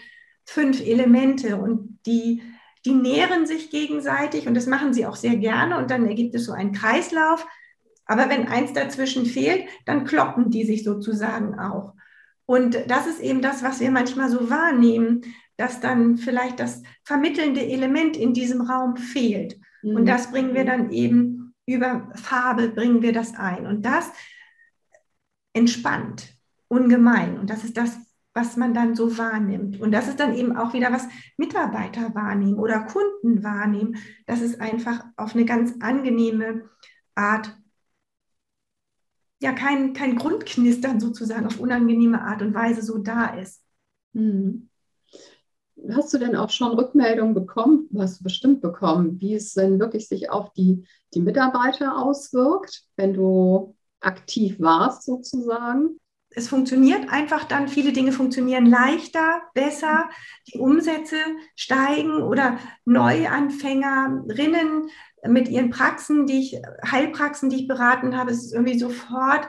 fünf 0.45 0.81
Elemente 0.81 1.57
und 1.57 1.99
die, 2.05 2.41
die 2.85 2.93
nähren 2.93 3.45
sich 3.45 3.69
gegenseitig 3.69 4.47
und 4.47 4.55
das 4.55 4.67
machen 4.67 4.93
sie 4.93 5.05
auch 5.05 5.15
sehr 5.15 5.37
gerne 5.37 5.77
und 5.77 5.91
dann 5.91 6.05
ergibt 6.05 6.35
es 6.35 6.45
so 6.45 6.51
einen 6.51 6.73
Kreislauf. 6.73 7.45
Aber 8.05 8.29
wenn 8.29 8.47
eins 8.47 8.73
dazwischen 8.73 9.25
fehlt, 9.25 9.63
dann 9.85 10.03
kloppen 10.03 10.49
die 10.49 10.65
sich 10.65 10.83
sozusagen 10.83 11.57
auch. 11.57 11.93
Und 12.45 12.77
das 12.87 13.07
ist 13.07 13.21
eben 13.21 13.41
das, 13.41 13.63
was 13.63 13.79
wir 13.79 13.91
manchmal 13.91 14.29
so 14.29 14.49
wahrnehmen, 14.49 15.21
dass 15.55 15.79
dann 15.79 16.17
vielleicht 16.17 16.59
das 16.59 16.83
vermittelnde 17.03 17.65
Element 17.65 18.17
in 18.17 18.33
diesem 18.33 18.61
Raum 18.61 18.97
fehlt. 18.97 19.57
Mhm. 19.81 19.95
Und 19.95 20.05
das 20.07 20.31
bringen 20.31 20.53
wir 20.53 20.65
dann 20.65 20.89
eben 20.89 21.42
über 21.65 22.11
Farbe, 22.15 22.69
bringen 22.69 23.01
wir 23.01 23.13
das 23.13 23.35
ein. 23.35 23.65
Und 23.65 23.83
das 23.83 24.11
entspannt 25.53 26.35
ungemein. 26.67 27.37
Und 27.39 27.49
das 27.49 27.63
ist 27.63 27.77
das, 27.77 27.97
was 28.33 28.57
man 28.57 28.73
dann 28.73 28.95
so 28.95 29.17
wahrnimmt. 29.17 29.79
Und 29.79 29.91
das 29.91 30.07
ist 30.07 30.19
dann 30.19 30.35
eben 30.35 30.57
auch 30.57 30.73
wieder, 30.73 30.91
was 30.91 31.07
Mitarbeiter 31.37 32.15
wahrnehmen 32.15 32.57
oder 32.57 32.81
Kunden 32.81 33.43
wahrnehmen, 33.43 33.97
dass 34.25 34.41
es 34.41 34.59
einfach 34.59 35.05
auf 35.15 35.35
eine 35.35 35.45
ganz 35.45 35.75
angenehme 35.81 36.69
Art, 37.15 37.55
ja, 39.39 39.51
kein, 39.53 39.93
kein 39.93 40.15
Grundknistern 40.15 40.99
sozusagen 40.99 41.45
auf 41.45 41.59
unangenehme 41.59 42.21
Art 42.21 42.41
und 42.41 42.53
Weise 42.53 42.81
so 42.81 42.97
da 42.97 43.27
ist. 43.27 43.61
Hm. 44.13 44.69
Hast 45.91 46.13
du 46.13 46.17
denn 46.17 46.35
auch 46.35 46.49
schon 46.49 46.73
Rückmeldungen 46.73 47.33
bekommen, 47.33 47.89
hast 47.97 48.19
du 48.19 48.23
bestimmt 48.23 48.61
bekommen, 48.61 49.19
wie 49.19 49.35
es 49.35 49.53
denn 49.53 49.79
wirklich 49.79 50.07
sich 50.07 50.29
auf 50.29 50.53
die, 50.53 50.85
die 51.13 51.21
Mitarbeiter 51.21 51.97
auswirkt, 51.97 52.83
wenn 52.95 53.13
du 53.13 53.75
aktiv 53.99 54.57
warst 54.59 55.03
sozusagen? 55.03 55.99
es 56.35 56.47
funktioniert 56.47 57.09
einfach 57.09 57.43
dann, 57.45 57.67
viele 57.67 57.93
Dinge 57.93 58.11
funktionieren 58.11 58.65
leichter, 58.65 59.41
besser, 59.53 60.09
die 60.47 60.59
Umsätze 60.59 61.17
steigen 61.55 62.23
oder 62.23 62.57
Neuanfängerinnen 62.85 64.89
mit 65.27 65.47
ihren 65.47 65.69
Praxen, 65.69 66.25
die 66.25 66.39
ich, 66.39 66.59
Heilpraxen, 66.89 67.49
die 67.49 67.61
ich 67.61 67.67
beraten 67.67 68.17
habe, 68.17 68.31
es 68.31 68.45
ist 68.45 68.53
irgendwie 68.53 68.79
sofort, 68.79 69.47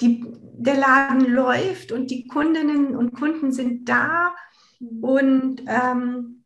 die, 0.00 0.24
der 0.54 0.76
Laden 0.76 1.32
läuft 1.32 1.92
und 1.92 2.10
die 2.10 2.26
Kundinnen 2.26 2.94
und 2.94 3.14
Kunden 3.14 3.52
sind 3.52 3.88
da 3.88 4.34
und 4.80 5.62
ähm, 5.66 6.44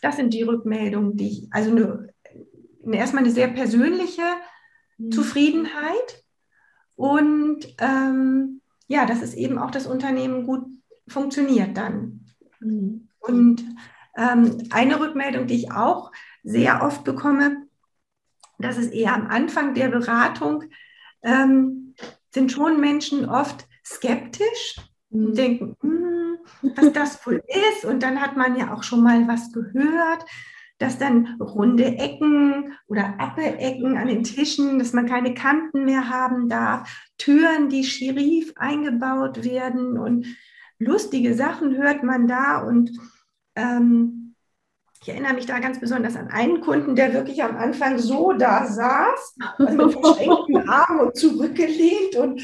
das 0.00 0.16
sind 0.16 0.34
die 0.34 0.42
Rückmeldungen, 0.42 1.16
die 1.16 1.28
ich, 1.28 1.48
also 1.50 1.70
eine, 1.70 2.12
erstmal 2.90 3.22
eine 3.22 3.32
sehr 3.32 3.48
persönliche 3.48 4.22
mhm. 4.98 5.12
Zufriedenheit 5.12 6.24
und 6.96 7.66
ähm, 7.78 8.60
ja, 8.88 9.06
dass 9.06 9.22
es 9.22 9.34
eben 9.34 9.58
auch 9.58 9.70
das 9.70 9.86
Unternehmen 9.86 10.44
gut 10.44 10.66
funktioniert 11.08 11.76
dann. 11.76 12.26
Mhm. 12.60 13.08
Und 13.20 13.64
ähm, 14.16 14.58
eine 14.70 15.00
Rückmeldung, 15.00 15.46
die 15.46 15.56
ich 15.56 15.72
auch 15.72 16.12
sehr 16.42 16.82
oft 16.82 17.04
bekomme, 17.04 17.66
das 18.58 18.76
ist 18.76 18.92
eher 18.92 19.14
am 19.14 19.26
Anfang 19.28 19.74
der 19.74 19.88
Beratung, 19.88 20.64
ähm, 21.22 21.94
sind 22.30 22.52
schon 22.52 22.80
Menschen 22.80 23.28
oft 23.28 23.66
skeptisch 23.84 24.76
mhm. 25.10 25.26
und 25.26 25.38
denken, 25.38 25.76
hm, 25.80 26.01
was 26.60 26.92
das 26.92 27.26
wohl 27.26 27.42
ist. 27.48 27.84
Und 27.84 28.02
dann 28.02 28.20
hat 28.20 28.36
man 28.36 28.56
ja 28.56 28.74
auch 28.74 28.82
schon 28.82 29.02
mal 29.02 29.26
was 29.28 29.52
gehört 29.52 30.24
dass 30.82 30.98
dann 30.98 31.36
runde 31.40 31.84
Ecken 31.84 32.74
oder 32.88 33.14
Apple-Ecken 33.20 33.96
an 33.96 34.08
den 34.08 34.24
Tischen, 34.24 34.80
dass 34.80 34.92
man 34.92 35.06
keine 35.06 35.32
Kanten 35.32 35.84
mehr 35.84 36.08
haben 36.08 36.48
darf, 36.48 37.08
Türen, 37.18 37.68
die 37.68 37.84
schief 37.84 38.52
eingebaut 38.56 39.44
werden 39.44 39.96
und 39.96 40.26
lustige 40.80 41.34
Sachen 41.34 41.76
hört 41.76 42.02
man 42.02 42.26
da 42.26 42.62
und 42.62 42.90
ähm, 43.54 44.34
ich 45.00 45.08
erinnere 45.08 45.34
mich 45.34 45.46
da 45.46 45.58
ganz 45.58 45.80
besonders 45.80 46.16
an 46.16 46.28
einen 46.28 46.60
Kunden, 46.60 46.94
der 46.94 47.12
wirklich 47.12 47.42
am 47.42 47.56
Anfang 47.56 47.98
so 47.98 48.32
da 48.32 48.66
saß, 48.66 49.36
also 49.58 49.76
mit 49.76 49.92
verschränkten 49.92 50.68
Armen 50.68 51.00
und 51.00 51.16
zurückgelehnt 51.16 52.16
und 52.16 52.40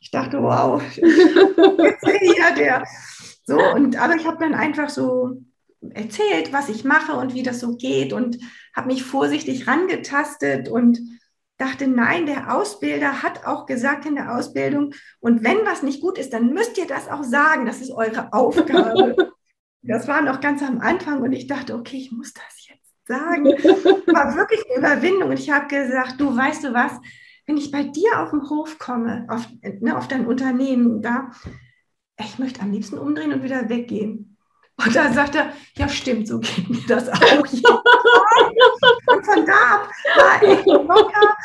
ich 0.00 0.10
dachte, 0.10 0.42
wow, 0.42 0.82
jetzt 0.96 2.06
hier 2.06 2.54
der. 2.56 2.84
So, 3.46 3.58
und 3.74 3.96
aber 3.96 4.16
ich 4.16 4.26
habe 4.26 4.38
dann 4.40 4.54
einfach 4.54 4.90
so 4.90 5.40
erzählt, 5.90 6.52
was 6.52 6.68
ich 6.68 6.84
mache 6.84 7.12
und 7.12 7.32
wie 7.32 7.44
das 7.44 7.60
so 7.60 7.76
geht 7.76 8.12
und 8.12 8.38
habe 8.74 8.88
mich 8.88 9.04
vorsichtig 9.04 9.68
rangetastet 9.68 10.68
und 10.68 10.98
dachte, 11.56 11.86
nein, 11.86 12.26
der 12.26 12.54
Ausbilder 12.54 13.22
hat 13.22 13.46
auch 13.46 13.66
gesagt 13.66 14.04
in 14.04 14.16
der 14.16 14.36
Ausbildung, 14.36 14.94
und 15.20 15.42
wenn 15.44 15.64
was 15.64 15.82
nicht 15.82 16.02
gut 16.02 16.18
ist, 16.18 16.32
dann 16.32 16.52
müsst 16.52 16.76
ihr 16.76 16.86
das 16.86 17.08
auch 17.08 17.22
sagen, 17.22 17.66
das 17.66 17.80
ist 17.80 17.92
eure 17.92 18.32
Aufgabe. 18.32 19.16
das 19.82 20.08
war 20.08 20.20
noch 20.22 20.40
ganz 20.40 20.62
am 20.62 20.80
Anfang 20.80 21.22
und 21.22 21.32
ich 21.32 21.46
dachte, 21.46 21.74
okay, 21.74 21.96
ich 21.96 22.12
muss 22.12 22.34
das 22.34 22.66
jetzt 22.68 23.06
sagen. 23.06 23.44
War 23.46 24.36
wirklich 24.36 24.60
eine 24.68 24.78
Überwindung 24.78 25.30
und 25.30 25.38
ich 25.38 25.50
habe 25.50 25.68
gesagt, 25.68 26.20
du 26.20 26.36
weißt 26.36 26.64
du 26.64 26.74
was, 26.74 26.92
wenn 27.46 27.56
ich 27.56 27.70
bei 27.70 27.84
dir 27.84 28.20
auf 28.20 28.30
den 28.30 28.50
Hof 28.50 28.78
komme, 28.78 29.24
auf, 29.28 29.48
ne, 29.62 29.96
auf 29.96 30.08
dein 30.08 30.26
Unternehmen 30.26 31.00
da, 31.00 31.30
ich 32.18 32.38
möchte 32.38 32.60
am 32.60 32.72
liebsten 32.72 32.98
umdrehen 32.98 33.32
und 33.32 33.42
wieder 33.42 33.68
weggehen. 33.68 34.36
Und 34.84 34.94
da 34.94 35.10
sagt 35.10 35.34
er, 35.34 35.52
ja 35.78 35.88
stimmt, 35.88 36.28
so 36.28 36.38
geht 36.38 36.68
mir 36.68 36.82
das 36.86 37.08
auch. 37.08 37.38
und 37.40 39.26
von 39.26 39.46
da 39.46 39.52
ab 39.52 39.90
war 40.16 40.42
echt 40.42 40.66
locker, 40.66 41.36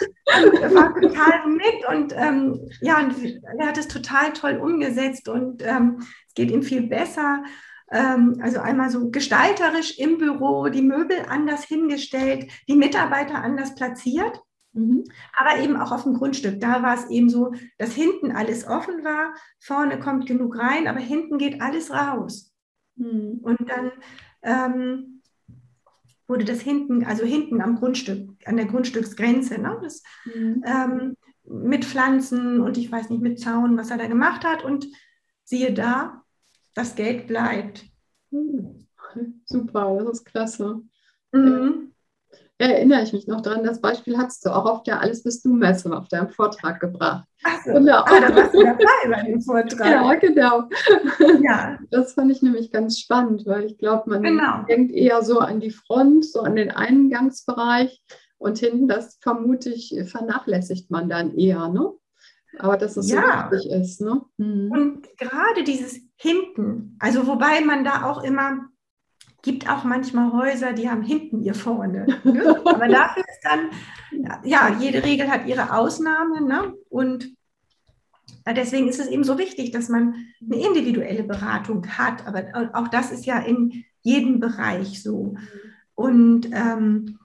er 0.61 0.75
war 0.75 0.93
total 0.93 1.47
mit 1.47 1.87
und 1.89 2.13
ähm, 2.15 2.69
ja, 2.81 2.99
und 2.99 3.15
er 3.57 3.67
hat 3.67 3.77
es 3.77 3.87
total 3.87 4.33
toll 4.33 4.57
umgesetzt 4.57 5.29
und 5.29 5.63
ähm, 5.65 5.99
es 6.27 6.33
geht 6.33 6.51
ihm 6.51 6.63
viel 6.63 6.87
besser. 6.87 7.43
Ähm, 7.89 8.37
also 8.41 8.59
einmal 8.59 8.89
so 8.89 9.09
gestalterisch 9.11 9.97
im 9.97 10.17
Büro, 10.17 10.67
die 10.67 10.81
Möbel 10.81 11.25
anders 11.29 11.63
hingestellt, 11.63 12.51
die 12.67 12.75
Mitarbeiter 12.75 13.35
anders 13.35 13.75
platziert. 13.75 14.41
Mhm. 14.73 15.03
Aber 15.37 15.61
eben 15.61 15.75
auch 15.75 15.91
auf 15.91 16.03
dem 16.03 16.13
Grundstück. 16.13 16.59
Da 16.59 16.81
war 16.81 16.95
es 16.95 17.09
eben 17.09 17.29
so, 17.29 17.53
dass 17.77 17.93
hinten 17.93 18.31
alles 18.31 18.67
offen 18.67 19.03
war, 19.03 19.33
vorne 19.59 19.99
kommt 19.99 20.27
genug 20.27 20.57
rein, 20.57 20.87
aber 20.87 20.99
hinten 20.99 21.37
geht 21.37 21.61
alles 21.61 21.91
raus. 21.91 22.53
Hm. 22.97 23.39
Und 23.41 23.69
dann 23.69 23.91
ähm, 24.43 25.21
wurde 26.27 26.45
das 26.45 26.61
hinten, 26.61 27.03
also 27.03 27.25
hinten 27.25 27.61
am 27.61 27.75
Grundstück, 27.75 28.29
an 28.45 28.57
der 28.57 28.65
Grundstücksgrenze, 28.65 29.59
ne, 29.59 29.77
das, 29.81 30.03
mhm. 30.25 30.63
ähm, 30.65 31.17
mit 31.43 31.83
Pflanzen 31.83 32.61
und 32.61 32.77
ich 32.77 32.91
weiß 32.91 33.09
nicht, 33.09 33.21
mit 33.21 33.39
Zaun, 33.39 33.77
was 33.77 33.91
er 33.91 33.97
da 33.97 34.07
gemacht 34.07 34.45
hat. 34.45 34.63
Und 34.63 34.87
siehe 35.43 35.73
da, 35.73 36.23
das 36.73 36.95
Geld 36.95 37.27
bleibt. 37.27 37.85
Mhm. 38.29 38.87
Super, 39.45 39.97
das 40.05 40.19
ist 40.19 40.25
klasse. 40.25 40.81
Mhm 41.33 41.90
erinnere 42.61 43.03
ich 43.03 43.13
mich 43.13 43.27
noch 43.27 43.41
dran, 43.41 43.63
das 43.63 43.81
Beispiel 43.81 44.17
hast 44.17 44.45
du 44.45 44.49
auch 44.49 44.65
auf 44.65 44.83
der 44.83 45.01
Alles 45.01 45.23
bist 45.23 45.45
du 45.45 45.53
Messe 45.53 45.95
auf 45.95 46.07
deinem 46.07 46.29
Vortrag 46.29 46.79
gebracht. 46.79 47.25
Ach 47.43 47.63
so. 47.65 47.73
genau. 47.73 48.03
Ah, 48.05 48.19
da 48.19 48.35
warst 48.35 48.53
du 48.53 48.63
dabei 48.63 49.09
bei 49.09 49.23
dem 49.23 49.41
Vortrag. 49.41 49.87
Ja, 49.87 50.13
genau. 50.15 50.63
Ja. 51.41 51.79
Das 51.89 52.13
fand 52.13 52.31
ich 52.31 52.41
nämlich 52.41 52.71
ganz 52.71 52.99
spannend, 52.99 53.45
weil 53.45 53.65
ich 53.65 53.77
glaube, 53.77 54.09
man 54.09 54.23
genau. 54.23 54.63
denkt 54.67 54.91
eher 54.91 55.23
so 55.23 55.39
an 55.39 55.59
die 55.59 55.71
Front, 55.71 56.25
so 56.25 56.41
an 56.41 56.55
den 56.55 56.71
Eingangsbereich 56.71 58.01
und 58.37 58.57
hinten, 58.57 58.87
das 58.87 59.17
vermute 59.21 59.69
ich, 59.69 59.95
vernachlässigt 60.05 60.89
man 60.91 61.09
dann 61.09 61.35
eher, 61.35 61.67
ne? 61.69 61.91
Aber 62.59 62.75
dass 62.77 62.97
es 62.97 63.09
ja. 63.09 63.49
so 63.49 63.55
wichtig 63.55 63.71
ist, 63.71 64.01
ne? 64.01 64.21
Mhm. 64.37 64.71
Und 64.71 65.17
gerade 65.17 65.63
dieses 65.63 65.99
hinten, 66.15 66.97
also 66.99 67.27
wobei 67.27 67.61
man 67.61 67.83
da 67.83 68.03
auch 68.03 68.23
immer 68.23 68.70
gibt 69.41 69.69
auch 69.69 69.83
manchmal 69.83 70.31
Häuser, 70.31 70.73
die 70.73 70.89
haben 70.89 71.01
hinten 71.01 71.41
ihr 71.41 71.55
vorne. 71.55 72.05
Ne? 72.23 72.61
Aber 72.65 72.87
dafür 72.87 73.23
ist 73.27 73.41
dann, 73.43 73.69
ja, 74.43 74.75
jede 74.79 75.03
Regel 75.03 75.29
hat 75.29 75.47
ihre 75.47 75.73
Ausnahmen. 75.73 76.47
Ne? 76.47 76.73
Und 76.89 77.33
deswegen 78.45 78.87
ist 78.87 78.99
es 78.99 79.07
eben 79.07 79.23
so 79.23 79.37
wichtig, 79.37 79.71
dass 79.71 79.89
man 79.89 80.15
eine 80.41 80.63
individuelle 80.63 81.23
Beratung 81.23 81.87
hat. 81.97 82.25
Aber 82.27 82.71
auch 82.73 82.87
das 82.87 83.11
ist 83.11 83.25
ja 83.25 83.39
in 83.39 83.83
jedem 84.01 84.39
Bereich 84.39 85.01
so. 85.01 85.35
Und, 85.95 86.49
ähm, 86.51 87.17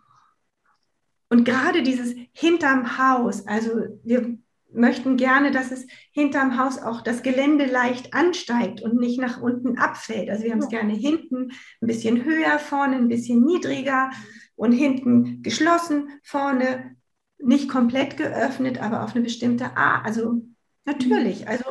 und 1.28 1.44
gerade 1.44 1.82
dieses 1.82 2.14
hinterm 2.32 2.98
Haus, 2.98 3.46
also 3.46 3.70
wir 4.04 4.38
möchten 4.76 5.16
gerne, 5.16 5.50
dass 5.50 5.72
es 5.72 5.86
hinterm 6.12 6.58
Haus 6.58 6.78
auch 6.78 7.00
das 7.00 7.22
Gelände 7.22 7.66
leicht 7.66 8.14
ansteigt 8.14 8.82
und 8.82 8.96
nicht 9.00 9.20
nach 9.20 9.40
unten 9.40 9.78
abfällt. 9.78 10.30
Also 10.30 10.44
wir 10.44 10.52
haben 10.52 10.60
es 10.60 10.68
gerne 10.68 10.92
hinten 10.92 11.52
ein 11.80 11.86
bisschen 11.86 12.24
höher, 12.24 12.58
vorne 12.58 12.96
ein 12.96 13.08
bisschen 13.08 13.44
niedriger 13.44 14.10
und 14.54 14.72
hinten 14.72 15.42
geschlossen, 15.42 16.10
vorne 16.22 16.96
nicht 17.38 17.68
komplett 17.68 18.16
geöffnet, 18.16 18.80
aber 18.80 19.02
auf 19.04 19.14
eine 19.14 19.24
bestimmte 19.24 19.76
Art. 19.76 20.04
Also 20.06 20.42
natürlich, 20.84 21.42
mhm. 21.42 21.48
also 21.48 21.64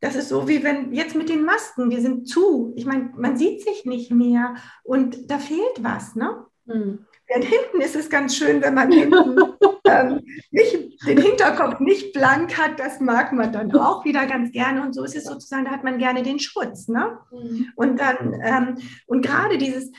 das 0.00 0.16
ist 0.16 0.28
so 0.28 0.48
wie 0.48 0.64
wenn 0.64 0.92
jetzt 0.92 1.14
mit 1.14 1.28
den 1.28 1.44
Masken, 1.44 1.90
wir 1.90 2.00
sind 2.00 2.26
zu. 2.28 2.72
Ich 2.76 2.86
meine, 2.86 3.12
man 3.16 3.36
sieht 3.36 3.62
sich 3.62 3.84
nicht 3.84 4.10
mehr 4.10 4.56
und 4.82 5.30
da 5.30 5.38
fehlt 5.38 5.82
was, 5.82 6.16
ne? 6.16 6.44
Mhm. 6.64 7.06
Denn 7.32 7.42
hinten 7.42 7.80
ist 7.80 7.96
es 7.96 8.10
ganz 8.10 8.36
schön, 8.36 8.60
wenn 8.62 8.74
man 8.74 8.90
hinten 8.90 9.36
ähm, 10.00 10.20
nicht, 10.50 11.06
den 11.06 11.20
Hinterkopf 11.20 11.80
nicht 11.80 12.12
blank 12.12 12.56
hat. 12.58 12.78
Das 12.78 13.00
mag 13.00 13.32
man 13.32 13.52
dann 13.52 13.72
auch 13.74 14.04
wieder 14.04 14.26
ganz 14.26 14.52
gerne. 14.52 14.82
Und 14.82 14.94
so 14.94 15.04
ist 15.04 15.16
es 15.16 15.24
sozusagen, 15.24 15.64
da 15.64 15.70
hat 15.70 15.84
man 15.84 15.98
gerne 15.98 16.22
den 16.22 16.38
Schutz. 16.38 16.88
Ne? 16.88 17.18
Mhm. 17.30 17.72
Und 17.76 18.00
dann, 18.00 18.40
ähm, 18.42 18.78
und 19.06 19.22
gerade 19.22 19.58
dieses, 19.58 19.90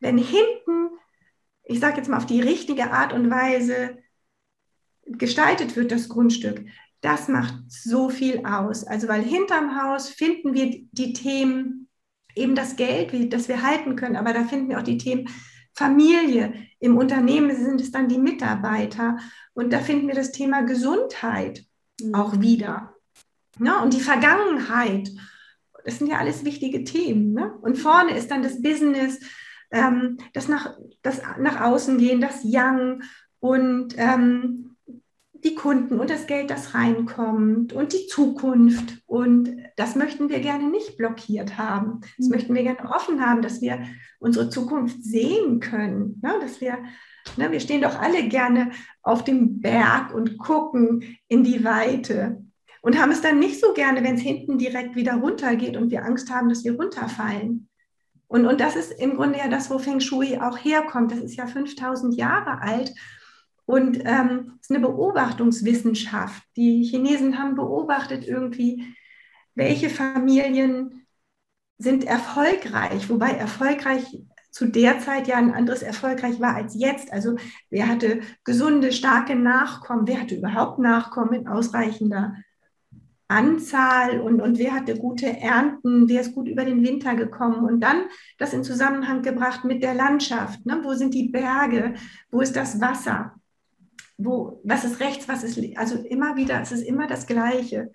wenn 0.00 0.18
hinten, 0.18 0.90
ich 1.64 1.80
sage 1.80 1.96
jetzt 1.96 2.08
mal 2.08 2.18
auf 2.18 2.26
die 2.26 2.40
richtige 2.40 2.92
Art 2.92 3.12
und 3.12 3.30
Weise 3.30 3.98
gestaltet 5.06 5.76
wird, 5.76 5.92
das 5.92 6.08
Grundstück, 6.08 6.64
das 7.00 7.28
macht 7.28 7.54
so 7.68 8.08
viel 8.08 8.44
aus. 8.44 8.84
Also, 8.84 9.08
weil 9.08 9.22
hinterm 9.22 9.80
Haus 9.80 10.08
finden 10.08 10.54
wir 10.54 10.70
die 10.90 11.12
Themen, 11.12 11.88
eben 12.34 12.54
das 12.54 12.76
Geld, 12.76 13.12
wie, 13.12 13.28
das 13.28 13.48
wir 13.48 13.62
halten 13.62 13.96
können, 13.96 14.16
aber 14.16 14.32
da 14.32 14.44
finden 14.44 14.68
wir 14.68 14.78
auch 14.78 14.82
die 14.82 14.98
Themen, 14.98 15.28
Familie. 15.76 16.54
Im 16.80 16.96
Unternehmen 16.96 17.54
sind 17.54 17.80
es 17.80 17.90
dann 17.92 18.08
die 18.08 18.18
Mitarbeiter. 18.18 19.18
Und 19.54 19.72
da 19.72 19.78
finden 19.80 20.08
wir 20.08 20.14
das 20.14 20.32
Thema 20.32 20.62
Gesundheit 20.62 21.64
mhm. 22.00 22.14
auch 22.14 22.40
wieder. 22.40 22.94
Ja, 23.58 23.82
und 23.82 23.92
die 23.94 24.00
Vergangenheit. 24.00 25.10
Das 25.84 25.98
sind 25.98 26.08
ja 26.08 26.18
alles 26.18 26.44
wichtige 26.44 26.82
Themen. 26.82 27.32
Ne? 27.32 27.54
Und 27.60 27.76
vorne 27.76 28.16
ist 28.16 28.30
dann 28.30 28.42
das 28.42 28.60
Business, 28.60 29.20
ähm, 29.70 30.18
das, 30.32 30.48
nach, 30.48 30.76
das 31.02 31.22
nach 31.38 31.60
außen 31.60 31.98
gehen, 31.98 32.20
das 32.20 32.40
Young 32.42 33.02
und 33.38 33.94
ähm, 33.96 34.75
die 35.46 35.54
Kunden 35.54 36.00
und 36.00 36.10
das 36.10 36.26
Geld, 36.26 36.50
das 36.50 36.74
reinkommt 36.74 37.72
und 37.72 37.92
die 37.92 38.06
Zukunft. 38.08 38.98
Und 39.06 39.56
das 39.76 39.94
möchten 39.94 40.28
wir 40.28 40.40
gerne 40.40 40.68
nicht 40.68 40.96
blockiert 40.96 41.56
haben. 41.56 42.00
Das 42.18 42.26
mhm. 42.26 42.34
möchten 42.34 42.54
wir 42.54 42.62
gerne 42.64 42.90
offen 42.90 43.24
haben, 43.24 43.42
dass 43.42 43.60
wir 43.60 43.86
unsere 44.18 44.50
Zukunft 44.50 45.04
sehen 45.04 45.60
können. 45.60 46.20
Ne? 46.22 46.34
Dass 46.40 46.60
wir, 46.60 46.78
ne, 47.36 47.52
wir 47.52 47.60
stehen 47.60 47.82
doch 47.82 48.00
alle 48.00 48.28
gerne 48.28 48.72
auf 49.02 49.22
dem 49.22 49.60
Berg 49.60 50.12
und 50.12 50.36
gucken 50.38 51.16
in 51.28 51.44
die 51.44 51.62
Weite 51.62 52.42
und 52.82 53.00
haben 53.00 53.12
es 53.12 53.20
dann 53.20 53.38
nicht 53.38 53.60
so 53.60 53.72
gerne, 53.72 54.02
wenn 54.02 54.16
es 54.16 54.22
hinten 54.22 54.58
direkt 54.58 54.96
wieder 54.96 55.14
runtergeht 55.14 55.76
und 55.76 55.90
wir 55.90 56.04
Angst 56.04 56.30
haben, 56.30 56.48
dass 56.48 56.64
wir 56.64 56.74
runterfallen. 56.74 57.68
Und, 58.28 58.46
und 58.46 58.60
das 58.60 58.74
ist 58.74 58.90
im 59.00 59.14
Grunde 59.14 59.38
ja 59.38 59.48
das, 59.48 59.70
wo 59.70 59.78
Feng 59.78 60.00
Shui 60.00 60.38
auch 60.38 60.58
herkommt. 60.58 61.12
Das 61.12 61.20
ist 61.20 61.36
ja 61.36 61.46
5000 61.46 62.16
Jahre 62.16 62.60
alt 62.60 62.92
und 63.66 64.00
ähm, 64.04 64.58
es 64.60 64.70
ist 64.70 64.76
eine 64.76 64.86
Beobachtungswissenschaft. 64.86 66.42
Die 66.56 66.84
Chinesen 66.84 67.38
haben 67.38 67.56
beobachtet 67.56 68.26
irgendwie, 68.26 68.94
welche 69.54 69.90
Familien 69.90 71.06
sind 71.76 72.04
erfolgreich, 72.04 73.10
wobei 73.10 73.30
erfolgreich 73.32 74.22
zu 74.50 74.66
der 74.66 75.00
Zeit 75.00 75.26
ja 75.26 75.36
ein 75.36 75.52
anderes 75.52 75.82
erfolgreich 75.82 76.40
war 76.40 76.54
als 76.54 76.74
jetzt. 76.74 77.12
Also 77.12 77.36
wer 77.68 77.88
hatte 77.88 78.20
gesunde, 78.44 78.92
starke 78.92 79.34
Nachkommen, 79.34 80.06
wer 80.06 80.20
hatte 80.20 80.36
überhaupt 80.36 80.78
Nachkommen 80.78 81.34
in 81.34 81.48
ausreichender 81.48 82.36
Anzahl 83.28 84.20
und, 84.20 84.40
und 84.40 84.58
wer 84.58 84.72
hatte 84.72 84.96
gute 84.96 85.26
Ernten, 85.26 86.08
wer 86.08 86.20
ist 86.20 86.34
gut 86.34 86.48
über 86.48 86.64
den 86.64 86.84
Winter 86.84 87.16
gekommen 87.16 87.64
und 87.66 87.80
dann 87.80 88.04
das 88.38 88.52
in 88.52 88.62
Zusammenhang 88.62 89.22
gebracht 89.22 89.64
mit 89.64 89.82
der 89.82 89.94
Landschaft. 89.94 90.64
Ne? 90.64 90.80
Wo 90.82 90.94
sind 90.94 91.12
die 91.12 91.28
Berge? 91.28 91.94
Wo 92.30 92.40
ist 92.40 92.54
das 92.54 92.80
Wasser? 92.80 93.34
Wo, 94.18 94.60
was 94.64 94.84
ist 94.84 95.00
rechts, 95.00 95.28
was 95.28 95.42
ist, 95.42 95.58
also 95.76 95.96
immer 95.96 96.36
wieder, 96.36 96.60
es 96.60 96.72
ist 96.72 96.82
immer 96.82 97.06
das 97.06 97.26
Gleiche. 97.26 97.92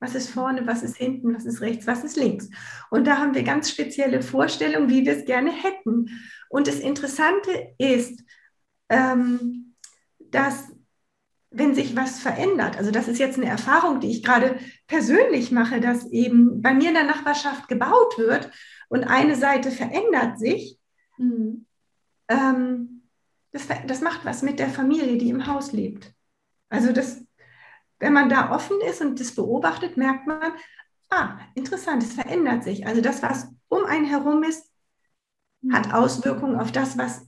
Was 0.00 0.14
ist 0.14 0.30
vorne, 0.30 0.64
was 0.66 0.84
ist 0.84 0.96
hinten, 0.96 1.34
was 1.34 1.44
ist 1.44 1.60
rechts, 1.60 1.86
was 1.86 2.04
ist 2.04 2.16
links. 2.16 2.48
Und 2.90 3.06
da 3.06 3.18
haben 3.18 3.34
wir 3.34 3.42
ganz 3.42 3.68
spezielle 3.68 4.22
Vorstellungen, 4.22 4.88
wie 4.88 5.04
wir 5.04 5.16
es 5.16 5.24
gerne 5.24 5.50
hätten. 5.50 6.08
Und 6.48 6.68
das 6.68 6.78
Interessante 6.78 7.74
ist, 7.78 8.22
ähm, 8.88 9.74
dass 10.20 10.72
wenn 11.50 11.74
sich 11.74 11.96
was 11.96 12.20
verändert, 12.20 12.76
also 12.76 12.90
das 12.90 13.08
ist 13.08 13.18
jetzt 13.18 13.38
eine 13.38 13.48
Erfahrung, 13.48 14.00
die 14.00 14.10
ich 14.10 14.22
gerade 14.22 14.58
persönlich 14.86 15.50
mache, 15.50 15.80
dass 15.80 16.06
eben 16.10 16.60
bei 16.60 16.74
mir 16.74 16.88
in 16.88 16.94
der 16.94 17.04
Nachbarschaft 17.04 17.68
gebaut 17.68 18.18
wird 18.18 18.50
und 18.88 19.04
eine 19.04 19.34
Seite 19.34 19.70
verändert 19.70 20.38
sich, 20.38 20.78
mhm. 21.16 21.66
ähm, 22.28 22.97
das, 23.58 23.78
das 23.86 24.00
macht 24.00 24.24
was 24.24 24.42
mit 24.42 24.58
der 24.58 24.68
Familie, 24.68 25.18
die 25.18 25.30
im 25.30 25.46
Haus 25.46 25.72
lebt. 25.72 26.12
Also 26.68 26.92
das, 26.92 27.24
wenn 27.98 28.12
man 28.12 28.28
da 28.28 28.54
offen 28.54 28.80
ist 28.88 29.00
und 29.00 29.18
das 29.18 29.34
beobachtet, 29.34 29.96
merkt 29.96 30.26
man, 30.26 30.52
ah, 31.10 31.38
interessant, 31.54 32.02
es 32.02 32.14
verändert 32.14 32.64
sich. 32.64 32.86
Also 32.86 33.00
das, 33.00 33.22
was 33.22 33.48
um 33.68 33.84
einen 33.84 34.04
herum 34.04 34.42
ist, 34.42 34.70
hat 35.72 35.86
hm. 35.86 35.92
Auswirkungen 35.92 36.56
auf 36.58 36.72
das, 36.72 36.96
was 36.96 37.26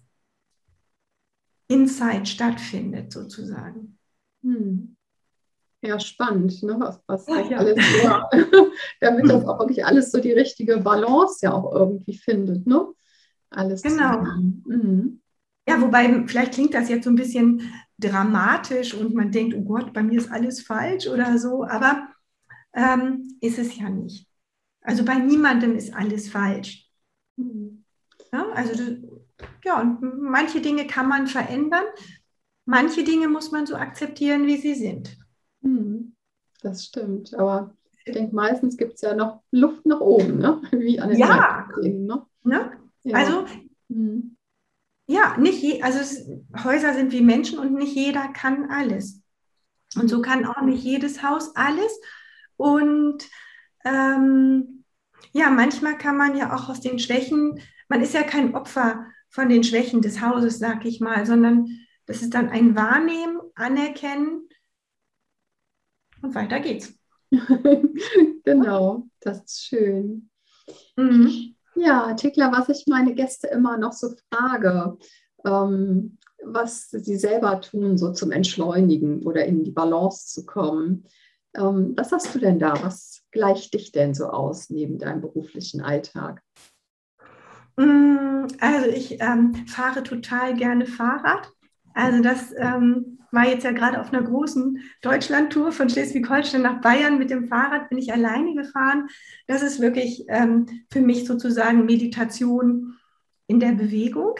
inside 1.68 2.26
stattfindet, 2.26 3.12
sozusagen. 3.12 3.98
Hm. 4.42 4.96
Ja, 5.82 5.98
spannend, 5.98 6.62
ne? 6.62 6.76
was, 6.78 7.00
was 7.06 7.26
ja, 7.26 7.40
ja. 7.40 7.58
alles 7.58 8.02
ja, 8.02 8.28
damit 9.00 9.30
das 9.30 9.46
auch 9.46 9.58
wirklich 9.60 9.84
alles 9.84 10.12
so 10.12 10.20
die 10.20 10.32
richtige 10.32 10.76
Balance 10.76 11.38
ja 11.42 11.54
auch 11.54 11.72
irgendwie 11.74 12.18
findet, 12.18 12.66
ne? 12.66 12.86
Alles 13.48 13.82
genau. 13.82 14.22
Mhm. 14.66 15.19
Ja, 15.70 15.80
wobei 15.80 16.24
vielleicht 16.26 16.54
klingt 16.54 16.74
das 16.74 16.88
jetzt 16.88 17.04
so 17.04 17.10
ein 17.10 17.16
bisschen 17.16 17.72
dramatisch 17.98 18.94
und 18.94 19.14
man 19.14 19.30
denkt, 19.30 19.54
oh 19.54 19.62
Gott, 19.62 19.92
bei 19.92 20.02
mir 20.02 20.18
ist 20.18 20.30
alles 20.30 20.62
falsch 20.62 21.06
oder 21.06 21.38
so, 21.38 21.64
aber 21.64 22.08
ähm, 22.72 23.36
ist 23.40 23.58
es 23.58 23.78
ja 23.78 23.88
nicht. 23.88 24.26
Also 24.80 25.04
bei 25.04 25.14
niemandem 25.16 25.76
ist 25.76 25.94
alles 25.94 26.28
falsch. 26.28 26.90
Ja, 28.32 28.48
also 28.52 28.96
ja, 29.64 29.80
und 29.80 30.00
manche 30.20 30.60
Dinge 30.60 30.86
kann 30.86 31.08
man 31.08 31.26
verändern, 31.26 31.84
manche 32.64 33.04
Dinge 33.04 33.28
muss 33.28 33.50
man 33.50 33.66
so 33.66 33.74
akzeptieren, 33.74 34.46
wie 34.46 34.56
sie 34.56 34.74
sind. 34.74 35.18
Hm, 35.62 36.14
das 36.62 36.86
stimmt, 36.86 37.34
aber 37.34 37.74
ich 38.04 38.12
denke, 38.12 38.34
meistens 38.34 38.76
gibt 38.76 38.94
es 38.94 39.02
ja 39.02 39.14
noch 39.14 39.42
Luft 39.50 39.84
nach 39.86 40.00
oben, 40.00 40.38
ne? 40.38 40.62
wie 40.72 41.00
an 41.00 41.10
den 41.10 41.18
ja. 41.18 41.68
Dingen, 41.82 42.06
ne? 42.06 42.26
ne? 42.44 42.72
Ja. 43.02 43.16
Also 43.16 43.44
hm. 43.88 44.36
Ja, 45.10 45.36
nicht 45.36 45.60
je, 45.60 45.82
also 45.82 45.98
es, 45.98 46.24
Häuser 46.62 46.94
sind 46.94 47.10
wie 47.10 47.20
Menschen 47.20 47.58
und 47.58 47.72
nicht 47.72 47.96
jeder 47.96 48.28
kann 48.28 48.70
alles. 48.70 49.20
Und 49.96 50.06
so 50.06 50.22
kann 50.22 50.46
auch 50.46 50.62
nicht 50.62 50.84
jedes 50.84 51.24
Haus 51.24 51.56
alles. 51.56 52.00
Und 52.56 53.28
ähm, 53.84 54.84
ja, 55.32 55.50
manchmal 55.50 55.98
kann 55.98 56.16
man 56.16 56.36
ja 56.36 56.54
auch 56.54 56.68
aus 56.68 56.80
den 56.80 57.00
Schwächen, 57.00 57.60
man 57.88 58.02
ist 58.02 58.14
ja 58.14 58.22
kein 58.22 58.54
Opfer 58.54 59.04
von 59.30 59.48
den 59.48 59.64
Schwächen 59.64 60.00
des 60.00 60.20
Hauses, 60.20 60.60
sag 60.60 60.84
ich 60.84 61.00
mal, 61.00 61.26
sondern 61.26 61.66
das 62.06 62.22
ist 62.22 62.32
dann 62.32 62.48
ein 62.48 62.76
Wahrnehmen, 62.76 63.40
Anerkennen 63.56 64.48
und 66.22 66.36
weiter 66.36 66.60
geht's. 66.60 66.94
genau, 68.44 69.08
das 69.18 69.42
ist 69.42 69.66
schön. 69.66 70.30
Mhm. 70.94 71.56
Ja, 71.82 72.12
Tikla, 72.12 72.52
was 72.52 72.68
ich 72.68 72.86
meine 72.86 73.14
Gäste 73.14 73.46
immer 73.46 73.78
noch 73.78 73.92
so 73.92 74.10
frage, 74.30 74.98
ähm, 75.46 76.18
was 76.44 76.90
sie 76.90 77.16
selber 77.16 77.62
tun, 77.62 77.96
so 77.96 78.12
zum 78.12 78.32
Entschleunigen 78.32 79.22
oder 79.22 79.46
in 79.46 79.64
die 79.64 79.70
Balance 79.70 80.26
zu 80.26 80.44
kommen. 80.44 81.06
Ähm, 81.56 81.94
was 81.96 82.12
hast 82.12 82.34
du 82.34 82.38
denn 82.38 82.58
da? 82.58 82.74
Was 82.82 83.22
gleicht 83.30 83.72
dich 83.72 83.92
denn 83.92 84.12
so 84.12 84.26
aus 84.26 84.68
neben 84.68 84.98
deinem 84.98 85.22
beruflichen 85.22 85.80
Alltag? 85.80 86.42
Mm, 87.76 88.46
also 88.60 88.86
ich 88.90 89.18
ähm, 89.22 89.66
fahre 89.66 90.02
total 90.02 90.54
gerne 90.56 90.84
Fahrrad. 90.84 91.50
Also 91.94 92.22
das 92.22 92.52
ähm, 92.58 93.19
war 93.32 93.46
jetzt 93.46 93.64
ja 93.64 93.72
gerade 93.72 94.00
auf 94.00 94.12
einer 94.12 94.22
großen 94.22 94.82
Deutschlandtour 95.02 95.72
von 95.72 95.88
Schleswig-Holstein 95.88 96.62
nach 96.62 96.80
Bayern 96.80 97.18
mit 97.18 97.30
dem 97.30 97.48
Fahrrad, 97.48 97.88
bin 97.88 97.98
ich 97.98 98.12
alleine 98.12 98.54
gefahren. 98.54 99.08
Das 99.46 99.62
ist 99.62 99.80
wirklich 99.80 100.24
ähm, 100.28 100.66
für 100.90 101.00
mich 101.00 101.26
sozusagen 101.26 101.86
Meditation 101.86 102.96
in 103.46 103.60
der 103.60 103.72
Bewegung. 103.72 104.34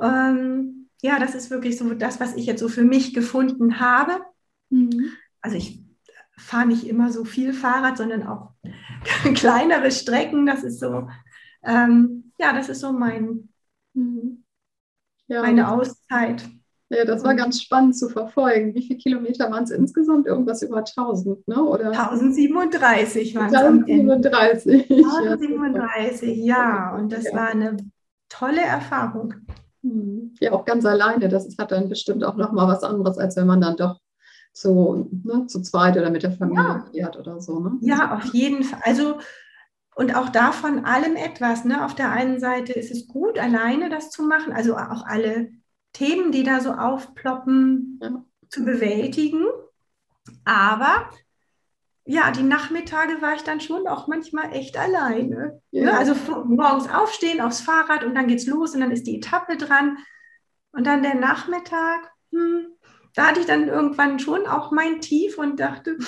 Ähm, 0.00 0.88
ja, 1.02 1.18
das 1.18 1.34
ist 1.34 1.50
wirklich 1.50 1.76
so 1.76 1.94
das, 1.94 2.20
was 2.20 2.36
ich 2.36 2.46
jetzt 2.46 2.60
so 2.60 2.68
für 2.68 2.84
mich 2.84 3.12
gefunden 3.12 3.80
habe. 3.80 4.20
Mhm. 4.70 5.10
Also 5.40 5.56
ich 5.56 5.82
fahre 6.36 6.66
nicht 6.66 6.86
immer 6.86 7.12
so 7.12 7.24
viel 7.24 7.52
Fahrrad, 7.52 7.98
sondern 7.98 8.26
auch 8.26 8.52
kleinere 9.34 9.90
Strecken. 9.90 10.46
Das 10.46 10.62
ist 10.62 10.80
so, 10.80 11.08
ähm, 11.64 12.32
ja, 12.38 12.52
das 12.52 12.68
ist 12.68 12.80
so 12.80 12.92
mein, 12.92 13.48
mhm. 13.94 14.44
ja. 15.26 15.42
meine 15.42 15.70
Auszeit. 15.70 16.48
Ja, 16.92 17.06
das 17.06 17.24
war 17.24 17.34
ganz 17.34 17.62
spannend 17.62 17.96
zu 17.96 18.10
verfolgen. 18.10 18.74
Wie 18.74 18.82
viele 18.86 18.98
Kilometer 18.98 19.50
waren 19.50 19.64
es 19.64 19.70
insgesamt? 19.70 20.26
Irgendwas 20.26 20.62
über 20.62 20.78
1000, 20.78 21.48
ne? 21.48 21.62
Oder? 21.62 21.90
1037 21.90 23.34
waren 23.34 23.46
es. 23.46 23.54
1037. 23.54 24.90
1037, 24.90 26.36
ja. 26.44 26.94
Und 26.94 27.10
das 27.10 27.24
ja. 27.24 27.34
war 27.34 27.48
eine 27.48 27.78
tolle 28.28 28.60
Erfahrung. 28.60 29.34
Hm. 29.82 30.34
Ja, 30.38 30.52
auch 30.52 30.66
ganz 30.66 30.84
alleine. 30.84 31.28
Das 31.28 31.48
hat 31.58 31.72
dann 31.72 31.88
bestimmt 31.88 32.24
auch 32.24 32.36
nochmal 32.36 32.68
was 32.68 32.82
anderes, 32.82 33.16
als 33.16 33.36
wenn 33.36 33.46
man 33.46 33.62
dann 33.62 33.76
doch 33.76 33.98
so 34.52 35.08
ne, 35.24 35.46
zu 35.46 35.62
zweit 35.62 35.96
oder 35.96 36.10
mit 36.10 36.22
der 36.22 36.32
Familie 36.32 36.62
ja. 36.62 36.86
fährt 36.92 37.18
oder 37.18 37.40
so. 37.40 37.58
Ne? 37.58 37.78
Ja, 37.80 38.16
auf 38.16 38.34
jeden 38.34 38.64
Fall. 38.64 38.80
Also 38.84 39.16
und 39.94 40.14
auch 40.14 40.28
davon 40.28 40.84
allem 40.84 41.16
etwas. 41.16 41.64
Ne? 41.64 41.84
Auf 41.84 41.94
der 41.94 42.10
einen 42.10 42.38
Seite 42.38 42.74
ist 42.74 42.90
es 42.90 43.08
gut, 43.08 43.38
alleine 43.38 43.88
das 43.88 44.10
zu 44.10 44.22
machen, 44.24 44.52
also 44.52 44.76
auch 44.76 45.06
alle 45.06 45.50
Themen, 45.92 46.32
die 46.32 46.42
da 46.42 46.60
so 46.60 46.72
aufploppen, 46.72 48.00
ja. 48.02 48.24
zu 48.48 48.64
bewältigen. 48.64 49.44
Aber 50.44 51.10
ja, 52.04 52.30
die 52.32 52.42
Nachmittage 52.42 53.22
war 53.22 53.34
ich 53.34 53.42
dann 53.42 53.60
schon 53.60 53.86
auch 53.86 54.08
manchmal 54.08 54.52
echt 54.52 54.76
alleine. 54.76 55.60
Ja. 55.70 55.84
Ne? 55.84 55.98
Also 55.98 56.14
morgens 56.44 56.88
aufstehen 56.88 57.40
aufs 57.40 57.60
Fahrrad 57.60 58.04
und 58.04 58.14
dann 58.14 58.26
geht's 58.26 58.46
los 58.46 58.74
und 58.74 58.80
dann 58.80 58.90
ist 58.90 59.06
die 59.06 59.16
Etappe 59.16 59.56
dran. 59.56 59.98
Und 60.72 60.86
dann 60.86 61.02
der 61.02 61.14
Nachmittag, 61.14 62.10
hm, 62.32 62.66
da 63.14 63.28
hatte 63.28 63.40
ich 63.40 63.46
dann 63.46 63.68
irgendwann 63.68 64.18
schon 64.18 64.46
auch 64.46 64.72
mein 64.72 65.00
Tief 65.00 65.38
und 65.38 65.60
dachte, 65.60 65.98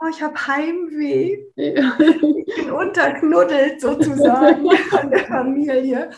oh, 0.00 0.06
ich 0.10 0.22
habe 0.22 0.46
Heimweh. 0.46 1.38
Ja. 1.56 1.96
Ich 1.98 2.54
bin 2.56 2.70
unterknuddelt 2.70 3.80
sozusagen 3.80 4.70
von 4.90 5.10
der 5.10 5.26
Familie. 5.26 6.10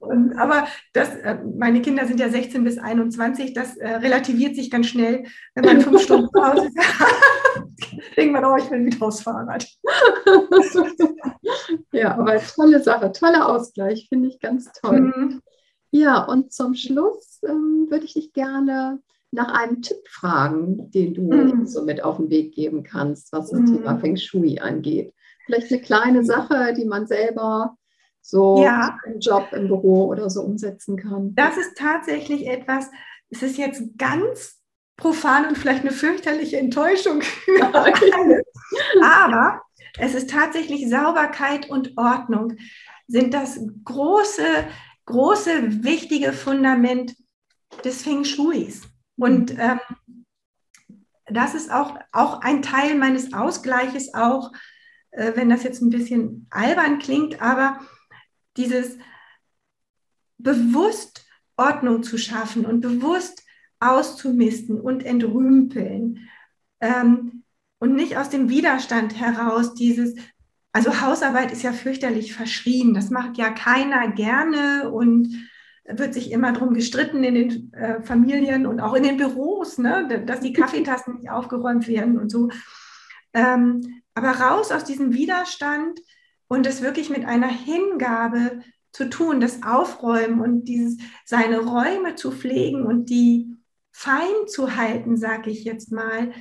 Und, 0.00 0.36
aber 0.38 0.68
das, 0.92 1.14
äh, 1.16 1.38
meine 1.56 1.82
Kinder 1.82 2.06
sind 2.06 2.20
ja 2.20 2.28
16 2.28 2.64
bis 2.64 2.78
21, 2.78 3.52
das 3.52 3.76
äh, 3.76 3.88
relativiert 3.96 4.54
sich 4.54 4.70
ganz 4.70 4.86
schnell, 4.86 5.24
wenn 5.54 5.64
man 5.64 5.80
fünf 5.80 6.02
Stunden 6.02 6.30
Pause 6.32 6.66
ist. 6.66 6.76
Man, 8.18 8.44
oh, 8.44 8.56
ich 8.56 8.68
will 8.70 8.84
wieder 8.84 9.06
aufs 9.06 9.22
Fahrrad. 9.22 9.64
ja, 11.92 12.18
aber 12.18 12.38
tolle 12.38 12.82
Sache, 12.82 13.12
toller 13.12 13.48
Ausgleich, 13.48 14.08
finde 14.08 14.28
ich 14.28 14.40
ganz 14.40 14.70
toll. 14.72 15.00
Mhm. 15.00 15.40
Ja, 15.92 16.24
und 16.24 16.52
zum 16.52 16.74
Schluss 16.74 17.40
ähm, 17.48 17.86
würde 17.88 18.04
ich 18.04 18.14
dich 18.14 18.32
gerne 18.32 19.00
nach 19.30 19.52
einem 19.52 19.82
Tipp 19.82 19.98
fragen, 20.08 20.90
den 20.90 21.14
du 21.14 21.22
mhm. 21.22 21.66
so 21.66 21.84
mit 21.84 22.02
auf 22.02 22.16
den 22.16 22.30
Weg 22.30 22.54
geben 22.54 22.82
kannst, 22.82 23.32
was 23.32 23.50
das 23.50 23.60
mhm. 23.60 23.66
Thema 23.66 23.98
Feng 23.98 24.16
Shui 24.16 24.58
angeht. 24.58 25.12
Vielleicht 25.44 25.70
eine 25.72 25.80
kleine 25.80 26.24
Sache, 26.24 26.74
die 26.74 26.84
man 26.84 27.06
selber 27.06 27.76
so 28.22 28.62
ja. 28.62 28.98
im 29.06 29.20
Job, 29.20 29.48
im 29.52 29.68
Büro 29.68 30.06
oder 30.06 30.28
so 30.28 30.42
umsetzen 30.42 30.96
kann. 30.96 31.34
Das 31.34 31.56
ist 31.56 31.76
tatsächlich 31.76 32.46
etwas, 32.46 32.90
es 33.30 33.42
ist 33.42 33.58
jetzt 33.58 33.82
ganz 33.96 34.58
profan 34.96 35.46
und 35.46 35.56
vielleicht 35.56 35.82
eine 35.82 35.92
fürchterliche 35.92 36.58
Enttäuschung 36.58 37.22
für 37.22 37.74
alle. 37.74 38.42
Aber 39.02 39.62
es 39.98 40.14
ist 40.14 40.30
tatsächlich 40.30 40.88
Sauberkeit 40.90 41.70
und 41.70 41.96
Ordnung 41.96 42.54
sind 43.06 43.32
das 43.32 43.60
große, 43.84 44.66
große, 45.06 45.82
wichtige 45.84 46.32
Fundament 46.32 47.16
des 47.84 48.02
Feng 48.02 48.24
Shuis. 48.24 48.82
Und 49.18 49.52
mhm. 49.52 49.60
ähm, 49.60 49.80
das 51.26 51.54
ist 51.54 51.70
auch, 51.70 51.98
auch 52.12 52.40
ein 52.40 52.62
Teil 52.62 52.96
meines 52.96 53.34
Ausgleiches, 53.34 54.14
auch 54.14 54.52
äh, 55.10 55.32
wenn 55.34 55.50
das 55.50 55.62
jetzt 55.62 55.82
ein 55.82 55.90
bisschen 55.90 56.46
albern 56.50 56.98
klingt, 56.98 57.42
aber 57.42 57.80
dieses 58.56 58.96
bewusst 60.38 61.26
Ordnung 61.56 62.02
zu 62.02 62.16
schaffen 62.16 62.64
und 62.64 62.80
bewusst 62.80 63.44
auszumisten 63.80 64.80
und 64.80 65.04
entrümpeln 65.04 66.28
ähm, 66.80 67.44
und 67.80 67.94
nicht 67.94 68.16
aus 68.16 68.30
dem 68.30 68.48
Widerstand 68.48 69.18
heraus 69.18 69.74
dieses, 69.74 70.14
also 70.72 71.00
Hausarbeit 71.00 71.52
ist 71.52 71.62
ja 71.62 71.72
fürchterlich 71.72 72.34
verschrien, 72.34 72.94
das 72.94 73.10
macht 73.10 73.36
ja 73.36 73.50
keiner 73.50 74.12
gerne 74.12 74.90
und 74.90 75.48
wird 75.90 76.14
sich 76.14 76.30
immer 76.32 76.52
darum 76.52 76.74
gestritten 76.74 77.24
in 77.24 77.34
den 77.34 77.72
äh, 77.72 78.02
Familien 78.02 78.66
und 78.66 78.80
auch 78.80 78.94
in 78.94 79.02
den 79.02 79.16
Büros, 79.16 79.78
ne, 79.78 80.22
dass 80.26 80.40
die 80.40 80.52
Kaffeetassen 80.52 81.14
nicht 81.14 81.30
aufgeräumt 81.30 81.88
werden 81.88 82.18
und 82.18 82.30
so. 82.30 82.50
Ähm, 83.32 84.02
aber 84.14 84.32
raus 84.32 84.72
aus 84.72 84.84
diesem 84.84 85.14
Widerstand 85.14 86.00
und 86.48 86.66
es 86.66 86.82
wirklich 86.82 87.10
mit 87.10 87.24
einer 87.24 87.48
Hingabe 87.48 88.60
zu 88.92 89.08
tun, 89.08 89.40
das 89.40 89.62
Aufräumen 89.62 90.40
und 90.40 90.64
dieses, 90.64 90.98
seine 91.24 91.60
Räume 91.60 92.14
zu 92.14 92.32
pflegen 92.32 92.84
und 92.84 93.10
die 93.10 93.56
fein 93.92 94.46
zu 94.46 94.76
halten, 94.76 95.16
sage 95.16 95.50
ich 95.50 95.64
jetzt 95.64 95.92
mal, 95.92 96.32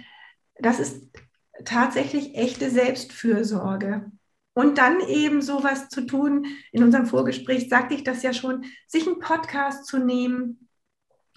das 0.59 0.79
ist 0.79 1.07
tatsächlich 1.65 2.35
echte 2.35 2.69
Selbstfürsorge. 2.69 4.11
Und 4.57 4.79
dann 4.79 5.01
eben 5.01 5.43
sowas 5.43 5.87
zu 5.87 6.07
tun, 6.07 6.47
in 6.71 6.83
unserem 6.83 7.05
Vorgespräch 7.05 7.69
sagte 7.69 7.93
ich 7.93 8.03
das 8.03 8.23
ja 8.23 8.33
schon, 8.33 8.65
sich 8.87 9.05
einen 9.05 9.19
Podcast 9.19 9.85
zu 9.85 9.99
nehmen 9.99 10.67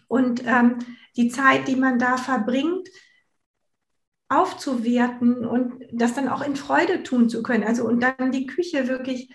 und 0.08 0.42
ähm, 0.46 0.78
die 1.18 1.28
Zeit, 1.28 1.68
die 1.68 1.76
man 1.76 1.98
da 1.98 2.16
verbringt, 2.16 2.88
aufzuwerten 4.30 5.44
und 5.44 5.84
das 5.92 6.14
dann 6.14 6.30
auch 6.30 6.40
in 6.40 6.56
Freude 6.56 7.02
tun 7.02 7.28
zu 7.28 7.42
können. 7.42 7.62
Also 7.62 7.84
und 7.84 8.00
dann 8.00 8.32
die 8.32 8.46
Küche 8.46 8.88
wirklich 8.88 9.30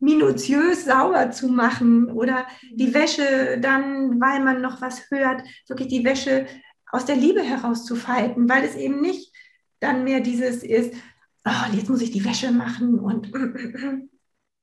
minutiös 0.00 0.84
sauber 0.84 1.30
zu 1.30 1.46
machen 1.46 2.10
oder 2.10 2.48
die 2.72 2.94
Wäsche 2.94 3.60
dann, 3.60 4.20
weil 4.20 4.42
man 4.42 4.60
noch 4.60 4.80
was 4.80 5.08
hört, 5.12 5.44
wirklich 5.68 5.86
die 5.86 6.04
Wäsche 6.04 6.48
aus 6.90 7.04
der 7.04 7.14
Liebe 7.14 7.42
herauszufalten, 7.42 8.48
weil 8.48 8.64
es 8.64 8.74
eben 8.74 9.00
nicht 9.00 9.32
dann 9.78 10.02
mehr 10.02 10.18
dieses 10.18 10.64
ist, 10.64 10.94
oh, 11.48 11.74
jetzt 11.74 11.88
muss 11.88 12.02
ich 12.02 12.10
die 12.10 12.24
Wäsche 12.24 12.50
machen 12.50 12.98
und 12.98 13.32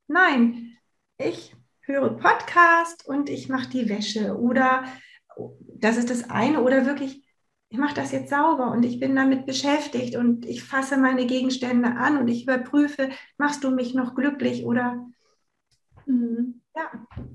nein, 0.08 0.78
ich 1.18 1.56
höre 1.82 2.18
Podcast 2.18 3.08
und 3.08 3.30
ich 3.30 3.50
mache 3.50 3.70
die 3.70 3.90
Wäsche 3.90 4.38
oder 4.38 4.86
das 5.58 5.98
ist 5.98 6.10
das 6.10 6.30
eine 6.30 6.62
oder 6.62 6.86
wirklich, 6.86 7.26
ich 7.70 7.78
mache 7.78 7.96
das 7.96 8.12
jetzt 8.12 8.30
sauber 8.30 8.72
und 8.72 8.84
ich 8.84 9.00
bin 9.00 9.16
damit 9.16 9.46
beschäftigt 9.46 10.16
und 10.16 10.46
ich 10.46 10.64
fasse 10.64 10.98
meine 10.98 11.26
Gegenstände 11.26 11.90
an 11.90 12.18
und 12.18 12.28
ich 12.28 12.44
überprüfe, 12.44 13.10
machst 13.38 13.64
du 13.64 13.72
mich 13.72 13.94
noch 13.94 14.16
glücklich 14.16 14.66
oder 14.66 15.06
mhm. 16.06 16.62
ja, 16.76 16.90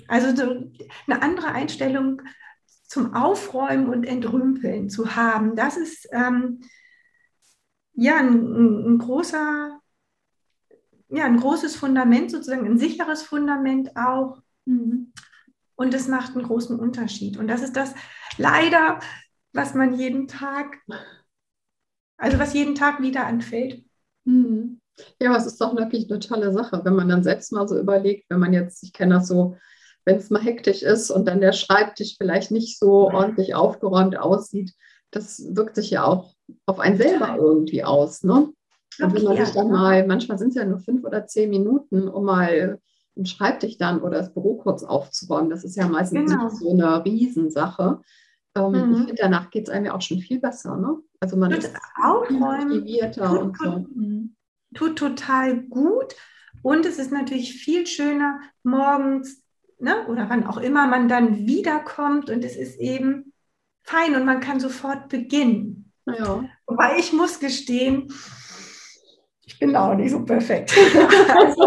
also 0.09 0.34
so 0.34 0.70
eine 1.07 1.22
andere 1.22 1.48
Einstellung 1.48 2.22
zum 2.84 3.14
Aufräumen 3.14 3.88
und 3.88 4.05
Entrümpeln 4.05 4.90
zu 4.90 5.14
haben, 5.14 5.55
das 5.55 5.76
ist 5.76 6.09
ähm, 6.12 6.61
ja, 7.95 8.18
ein, 8.18 8.95
ein 8.95 8.99
großer, 8.99 9.80
ja, 11.09 11.24
ein 11.24 11.38
großes 11.38 11.76
Fundament, 11.76 12.30
sozusagen 12.30 12.66
ein 12.66 12.78
sicheres 12.78 13.22
Fundament 13.22 13.97
auch. 13.97 14.41
Mhm. 14.64 15.12
Und 15.74 15.95
es 15.95 16.09
macht 16.09 16.34
einen 16.34 16.47
großen 16.47 16.78
Unterschied. 16.78 17.38
Und 17.38 17.49
das 17.49 17.62
ist 17.62 17.74
das 17.74 17.95
leider, 18.36 19.01
was 19.53 19.74
man 19.74 19.95
jeden 19.99 20.28
Tag, 20.28 20.78
also 22.18 22.38
was 22.38 22.53
jeden 22.53 22.74
Tag 22.74 23.01
wieder 23.01 23.26
anfällt. 23.26 23.84
Mhm. 24.24 24.80
Ja, 25.20 25.30
aber 25.30 25.38
es 25.38 25.47
ist 25.47 25.61
doch 25.61 25.74
wirklich 25.76 26.11
eine 26.11 26.20
tolle 26.20 26.53
Sache, 26.53 26.82
wenn 26.84 26.95
man 26.95 27.09
dann 27.09 27.22
selbst 27.22 27.53
mal 27.53 27.66
so 27.66 27.78
überlegt, 27.78 28.28
wenn 28.28 28.41
man 28.41 28.53
jetzt, 28.53 28.82
ich 28.82 28.93
kenne 28.93 29.14
das 29.14 29.28
so, 29.28 29.57
wenn 30.05 30.16
es 30.16 30.30
mal 30.30 30.43
hektisch 30.43 30.82
ist 30.82 31.11
und 31.11 31.26
dann 31.26 31.41
der 31.41 31.53
Schreibtisch 31.53 32.16
vielleicht 32.18 32.51
nicht 32.51 32.78
so 32.78 33.11
ordentlich 33.11 33.55
aufgeräumt 33.55 34.18
aussieht, 34.18 34.72
das 35.11 35.43
wirkt 35.55 35.76
sich 35.76 35.91
ja 35.91 36.05
auch 36.05 36.34
auf 36.66 36.78
einen 36.78 36.96
selber 36.96 37.36
irgendwie 37.36 37.84
aus. 37.84 38.22
Ne? 38.22 38.53
Und 38.98 39.14
wenn 39.14 39.22
man 39.22 39.44
sich 39.44 39.55
dann 39.55 39.70
mal, 39.70 40.07
manchmal 40.07 40.38
sind 40.38 40.51
es 40.51 40.55
ja 40.57 40.64
nur 40.64 40.78
fünf 40.78 41.05
oder 41.05 41.26
zehn 41.26 41.51
Minuten, 41.51 42.09
um 42.09 42.24
mal 42.24 42.78
einen 43.16 43.26
Schreibtisch 43.26 43.78
dann 43.78 44.01
oder 44.01 44.18
das 44.18 44.32
Büro 44.32 44.57
kurz 44.57 44.82
aufzuräumen. 44.82 45.51
Das 45.51 45.64
ist 45.64 45.76
ja 45.76 45.88
meistens 45.88 46.30
genau. 46.30 46.48
so 46.48 46.72
eine 46.72 47.05
Riesensache. 47.05 48.01
Ähm, 48.55 48.72
mhm. 48.72 48.92
Ich 48.92 48.98
finde, 48.98 49.14
danach 49.16 49.51
geht 49.51 49.68
es 49.68 49.70
einem 49.70 49.86
ja 49.86 49.94
auch 49.94 50.03
schon 50.03 50.20
viel 50.20 50.40
besser. 50.40 50.76
Ne? 50.76 50.98
Also 51.20 51.36
man 51.36 51.51
ist 51.53 51.72
motivierter 52.30 53.28
tut, 53.28 53.40
und 53.40 53.59
so. 53.59 53.86
Tut 54.74 54.98
total 54.98 55.62
gut. 55.62 56.14
Und 56.62 56.84
es 56.84 56.98
ist 56.98 57.12
natürlich 57.12 57.55
viel 57.55 57.86
schöner 57.86 58.40
morgens 58.62 59.42
ne, 59.80 60.07
oder 60.09 60.28
wann 60.28 60.46
auch 60.46 60.59
immer 60.59 60.86
man 60.86 61.09
dann 61.09 61.46
wiederkommt 61.46 62.30
und 62.30 62.44
es 62.44 62.57
ist 62.57 62.78
eben 62.78 63.32
fein 63.82 64.14
und 64.14 64.24
man 64.24 64.40
kann 64.40 64.61
sofort 64.61 65.09
beginnen. 65.09 65.89
Ja. 66.07 66.44
Wobei 66.66 66.98
ich 66.98 67.12
muss 67.12 67.38
gestehen, 67.38 68.12
ich 69.44 69.59
bin 69.59 69.74
auch 69.76 69.94
nicht 69.94 70.11
so 70.11 70.24
perfekt. 70.24 70.72
also, 71.36 71.62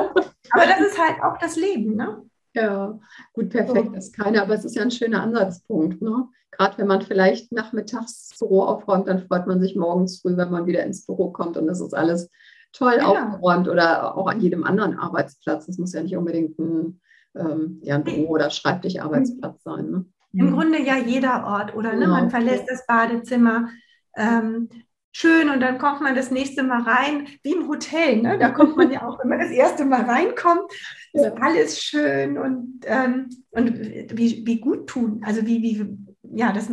aber 0.51 0.65
das 0.65 0.79
ist 0.79 0.97
halt 0.97 1.21
auch 1.21 1.37
das 1.37 1.55
Leben, 1.55 1.95
ne? 1.95 2.23
Ja, 2.55 2.99
gut, 3.33 3.49
perfekt 3.49 3.95
ist 3.95 4.15
keiner, 4.15 4.43
aber 4.43 4.53
es 4.53 4.63
ist 4.63 4.75
ja 4.75 4.83
ein 4.83 4.91
schöner 4.91 5.23
Ansatzpunkt. 5.23 6.01
Ne? 6.01 6.27
Gerade 6.51 6.77
wenn 6.77 6.87
man 6.87 7.01
vielleicht 7.01 7.51
nachmittags 7.51 8.29
das 8.29 8.39
Büro 8.39 8.61
aufräumt, 8.61 9.07
dann 9.07 9.25
freut 9.25 9.47
man 9.47 9.59
sich 9.59 9.75
morgens 9.75 10.21
früh, 10.21 10.37
wenn 10.37 10.51
man 10.51 10.67
wieder 10.67 10.83
ins 10.83 11.05
Büro 11.05 11.31
kommt 11.31 11.57
und 11.57 11.67
es 11.67 11.81
ist 11.81 11.95
alles 11.95 12.29
toll 12.71 12.97
ja. 12.97 13.07
aufgeräumt 13.07 13.67
oder 13.67 14.15
auch 14.15 14.27
an 14.27 14.39
jedem 14.39 14.63
anderen 14.63 14.97
Arbeitsplatz. 14.99 15.65
Das 15.65 15.79
muss 15.79 15.93
ja 15.93 16.03
nicht 16.03 16.15
unbedingt 16.15 16.59
ein, 16.59 17.01
ähm, 17.35 17.79
ja, 17.81 17.95
ein 17.95 18.03
Büro- 18.03 18.29
oder 18.29 18.51
Schreibtisch-Arbeitsplatz 18.51 19.63
sein. 19.63 19.89
Ne? 19.89 20.05
Im 20.33 20.47
mhm. 20.47 20.53
Grunde 20.53 20.81
ja 20.81 20.97
jeder 20.97 21.45
Ort, 21.47 21.75
oder? 21.75 21.93
Ne? 21.95 22.07
Man 22.07 22.29
verlässt 22.29 22.65
das 22.69 22.85
Badezimmer 22.85 23.69
ähm, 24.15 24.69
schön 25.11 25.49
und 25.49 25.59
dann 25.59 25.77
kommt 25.77 26.01
man 26.01 26.15
das 26.15 26.31
nächste 26.31 26.63
Mal 26.63 26.81
rein, 26.81 27.27
wie 27.43 27.53
im 27.53 27.67
Hotel. 27.67 28.21
Ne? 28.21 28.37
Da 28.37 28.49
kommt 28.49 28.75
man 28.77 28.91
ja 28.91 29.07
auch, 29.07 29.19
wenn 29.19 29.29
man 29.29 29.39
das 29.39 29.51
erste 29.51 29.85
Mal 29.85 30.01
reinkommt, 30.01 30.71
ist 31.13 31.25
ja. 31.25 31.33
alles 31.35 31.81
schön 31.81 32.37
und, 32.37 32.81
ähm, 32.85 33.29
und 33.51 33.79
wie, 34.17 34.43
wie 34.45 34.59
gut 34.59 34.87
tun. 34.87 35.21
Also 35.23 35.45
wie, 35.45 35.61
wie, 35.61 35.97
ja, 36.35 36.51
das 36.51 36.71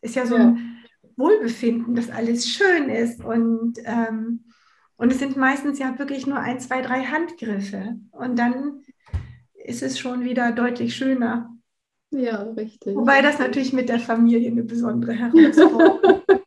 ist 0.00 0.14
ja 0.14 0.26
so 0.26 0.36
ja. 0.36 0.44
ein 0.48 0.84
Wohlbefinden, 1.16 1.94
dass 1.94 2.10
alles 2.10 2.48
schön 2.48 2.88
ist 2.88 3.22
und 3.22 3.74
ähm, 3.84 4.44
und 4.98 5.12
es 5.12 5.20
sind 5.20 5.36
meistens 5.36 5.78
ja 5.78 5.96
wirklich 5.98 6.26
nur 6.26 6.40
ein, 6.40 6.58
zwei, 6.58 6.82
drei 6.82 7.04
Handgriffe. 7.04 7.96
Und 8.10 8.36
dann 8.36 8.82
ist 9.54 9.82
es 9.82 9.98
schon 9.98 10.24
wieder 10.24 10.50
deutlich 10.50 10.96
schöner. 10.96 11.56
Ja, 12.10 12.42
richtig. 12.42 12.96
Wobei 12.96 13.22
das 13.22 13.38
natürlich 13.38 13.72
mit 13.72 13.88
der 13.88 14.00
Familie 14.00 14.50
eine 14.50 14.64
besondere 14.64 15.12
Herausforderung 15.12 16.22
ist. 16.26 16.37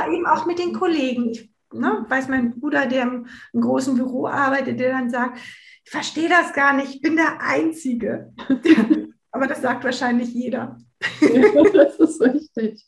Oder 0.00 0.12
eben 0.12 0.26
auch 0.26 0.46
mit 0.46 0.58
den 0.58 0.72
Kollegen. 0.72 1.30
Ich 1.30 1.50
ne, 1.72 2.04
weiß 2.08 2.28
mein 2.28 2.58
Bruder, 2.58 2.86
der 2.86 3.02
im, 3.02 3.26
im, 3.52 3.60
großen 3.60 3.94
Büro 3.94 4.26
arbeitet, 4.26 4.80
der 4.80 4.92
dann 4.92 5.10
sagt, 5.10 5.38
ich 5.84 5.90
verstehe 5.90 6.28
das 6.28 6.52
gar 6.52 6.74
nicht, 6.74 6.94
ich 6.94 7.00
bin 7.00 7.16
der 7.16 7.40
Einzige. 7.40 8.32
aber 9.30 9.46
das 9.46 9.62
sagt 9.62 9.84
wahrscheinlich 9.84 10.32
jeder. 10.32 10.78
Ja, 11.20 11.62
das 11.72 11.96
ist 11.96 12.20
richtig. 12.20 12.84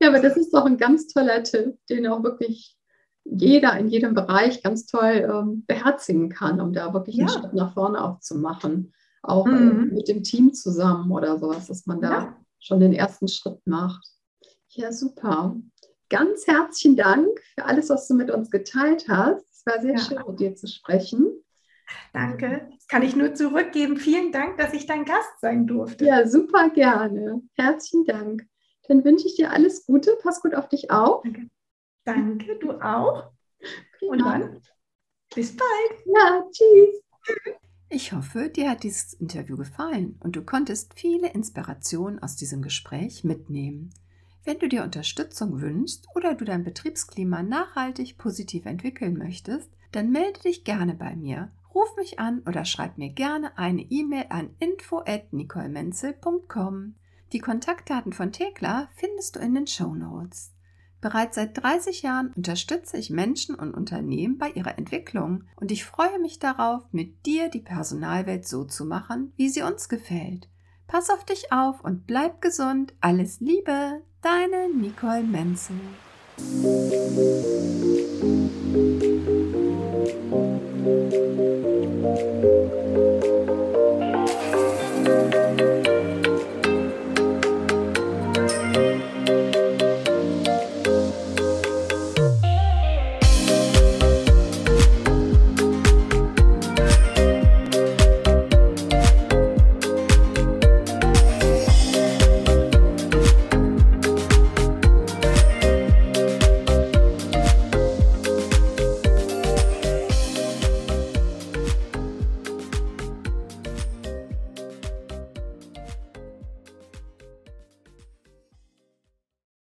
Ja, 0.00 0.08
aber 0.08 0.20
das 0.20 0.36
ist 0.36 0.52
doch 0.52 0.66
ein 0.66 0.76
ganz 0.76 1.06
toller 1.08 1.42
Tipp, 1.42 1.76
den 1.88 2.06
auch 2.06 2.22
wirklich 2.22 2.76
jeder 3.24 3.78
in 3.78 3.88
jedem 3.88 4.14
Bereich 4.14 4.62
ganz 4.62 4.84
toll 4.86 5.28
ähm, 5.30 5.64
beherzigen 5.66 6.28
kann, 6.28 6.60
um 6.60 6.72
da 6.72 6.92
wirklich 6.92 7.16
ja. 7.16 7.26
einen 7.26 7.34
Schritt 7.34 7.54
nach 7.54 7.72
vorne 7.72 8.04
auch 8.04 8.20
zu 8.20 8.36
machen. 8.36 8.92
Auch 9.22 9.46
äh, 9.46 9.50
mhm. 9.50 9.90
äh, 9.90 9.94
mit 9.94 10.08
dem 10.08 10.22
Team 10.22 10.52
zusammen 10.52 11.10
oder 11.10 11.38
sowas, 11.38 11.68
dass 11.68 11.86
man 11.86 12.02
da 12.02 12.10
ja. 12.10 12.36
schon 12.60 12.80
den 12.80 12.92
ersten 12.92 13.28
Schritt 13.28 13.66
macht. 13.66 14.06
Ja, 14.68 14.92
super. 14.92 15.56
Ganz 16.10 16.46
herzlichen 16.46 16.96
Dank 16.96 17.28
für 17.54 17.64
alles, 17.64 17.88
was 17.90 18.06
du 18.08 18.14
mit 18.14 18.30
uns 18.30 18.50
geteilt 18.50 19.06
hast. 19.08 19.44
Es 19.50 19.66
war 19.66 19.80
sehr 19.80 19.94
ja. 19.94 19.98
schön, 19.98 20.18
mit 20.26 20.40
dir 20.40 20.54
zu 20.54 20.66
sprechen. 20.66 21.44
Danke. 22.12 22.68
Das 22.72 22.86
kann 22.88 23.02
ich 23.02 23.16
nur 23.16 23.34
zurückgeben. 23.34 23.96
Vielen 23.96 24.32
Dank, 24.32 24.58
dass 24.58 24.72
ich 24.72 24.86
dein 24.86 25.04
Gast 25.04 25.40
sein 25.40 25.66
durfte. 25.66 26.04
Ja, 26.04 26.26
super 26.26 26.70
gerne. 26.70 27.42
Herzlichen 27.54 28.04
Dank. 28.04 28.46
Dann 28.88 29.04
wünsche 29.04 29.26
ich 29.26 29.36
dir 29.36 29.50
alles 29.50 29.86
Gute. 29.86 30.16
Pass 30.22 30.40
gut 30.40 30.54
auf 30.54 30.68
dich 30.68 30.90
auf. 30.90 31.22
Danke. 31.22 31.50
Danke, 32.04 32.58
du 32.58 32.72
auch. 32.72 33.30
Und 34.02 34.18
dann 34.18 34.60
bis 35.34 35.56
bald. 35.56 36.04
Ja, 36.04 36.44
tschüss. 36.50 37.02
Ich 37.88 38.12
hoffe, 38.12 38.50
dir 38.50 38.70
hat 38.70 38.82
dieses 38.82 39.14
Interview 39.14 39.56
gefallen 39.56 40.18
und 40.20 40.36
du 40.36 40.42
konntest 40.42 40.94
viele 40.98 41.32
Inspirationen 41.32 42.22
aus 42.22 42.36
diesem 42.36 42.60
Gespräch 42.60 43.24
mitnehmen. 43.24 43.94
Wenn 44.44 44.58
du 44.58 44.68
dir 44.68 44.84
Unterstützung 44.84 45.62
wünschst 45.62 46.06
oder 46.14 46.34
du 46.34 46.44
dein 46.44 46.64
Betriebsklima 46.64 47.42
nachhaltig 47.42 48.18
positiv 48.18 48.66
entwickeln 48.66 49.16
möchtest, 49.16 49.70
dann 49.92 50.10
melde 50.10 50.40
dich 50.40 50.64
gerne 50.64 50.92
bei 50.94 51.16
mir. 51.16 51.50
Ruf 51.74 51.96
mich 51.96 52.18
an 52.18 52.42
oder 52.46 52.66
schreib 52.66 52.98
mir 52.98 53.08
gerne 53.08 53.56
eine 53.56 53.80
E-Mail 53.82 54.26
an 54.28 54.50
info@nicolemenzel.com. 54.58 56.96
Die 57.32 57.38
Kontaktdaten 57.38 58.12
von 58.12 58.32
Thekla 58.32 58.90
findest 58.94 59.36
du 59.36 59.40
in 59.40 59.54
den 59.54 59.66
Show 59.66 59.94
Notes. 59.94 60.52
Bereits 61.00 61.36
seit 61.36 61.62
30 61.62 62.02
Jahren 62.02 62.34
unterstütze 62.34 62.96
ich 62.96 63.10
Menschen 63.10 63.54
und 63.54 63.74
Unternehmen 63.74 64.38
bei 64.38 64.50
ihrer 64.50 64.78
Entwicklung 64.78 65.44
und 65.56 65.70
ich 65.72 65.84
freue 65.84 66.18
mich 66.20 66.38
darauf, 66.38 66.84
mit 66.92 67.26
dir 67.26 67.48
die 67.48 67.60
Personalwelt 67.60 68.46
so 68.46 68.64
zu 68.64 68.84
machen, 68.84 69.32
wie 69.36 69.48
sie 69.48 69.62
uns 69.62 69.88
gefällt. 69.88 70.48
Pass 70.86 71.10
auf 71.10 71.24
dich 71.24 71.52
auf 71.52 71.82
und 71.82 72.06
bleib 72.06 72.40
gesund. 72.40 72.94
Alles 73.00 73.40
Liebe, 73.40 74.02
Deine 74.24 74.70
Nicole 74.70 75.22
Menzel. 75.22 75.76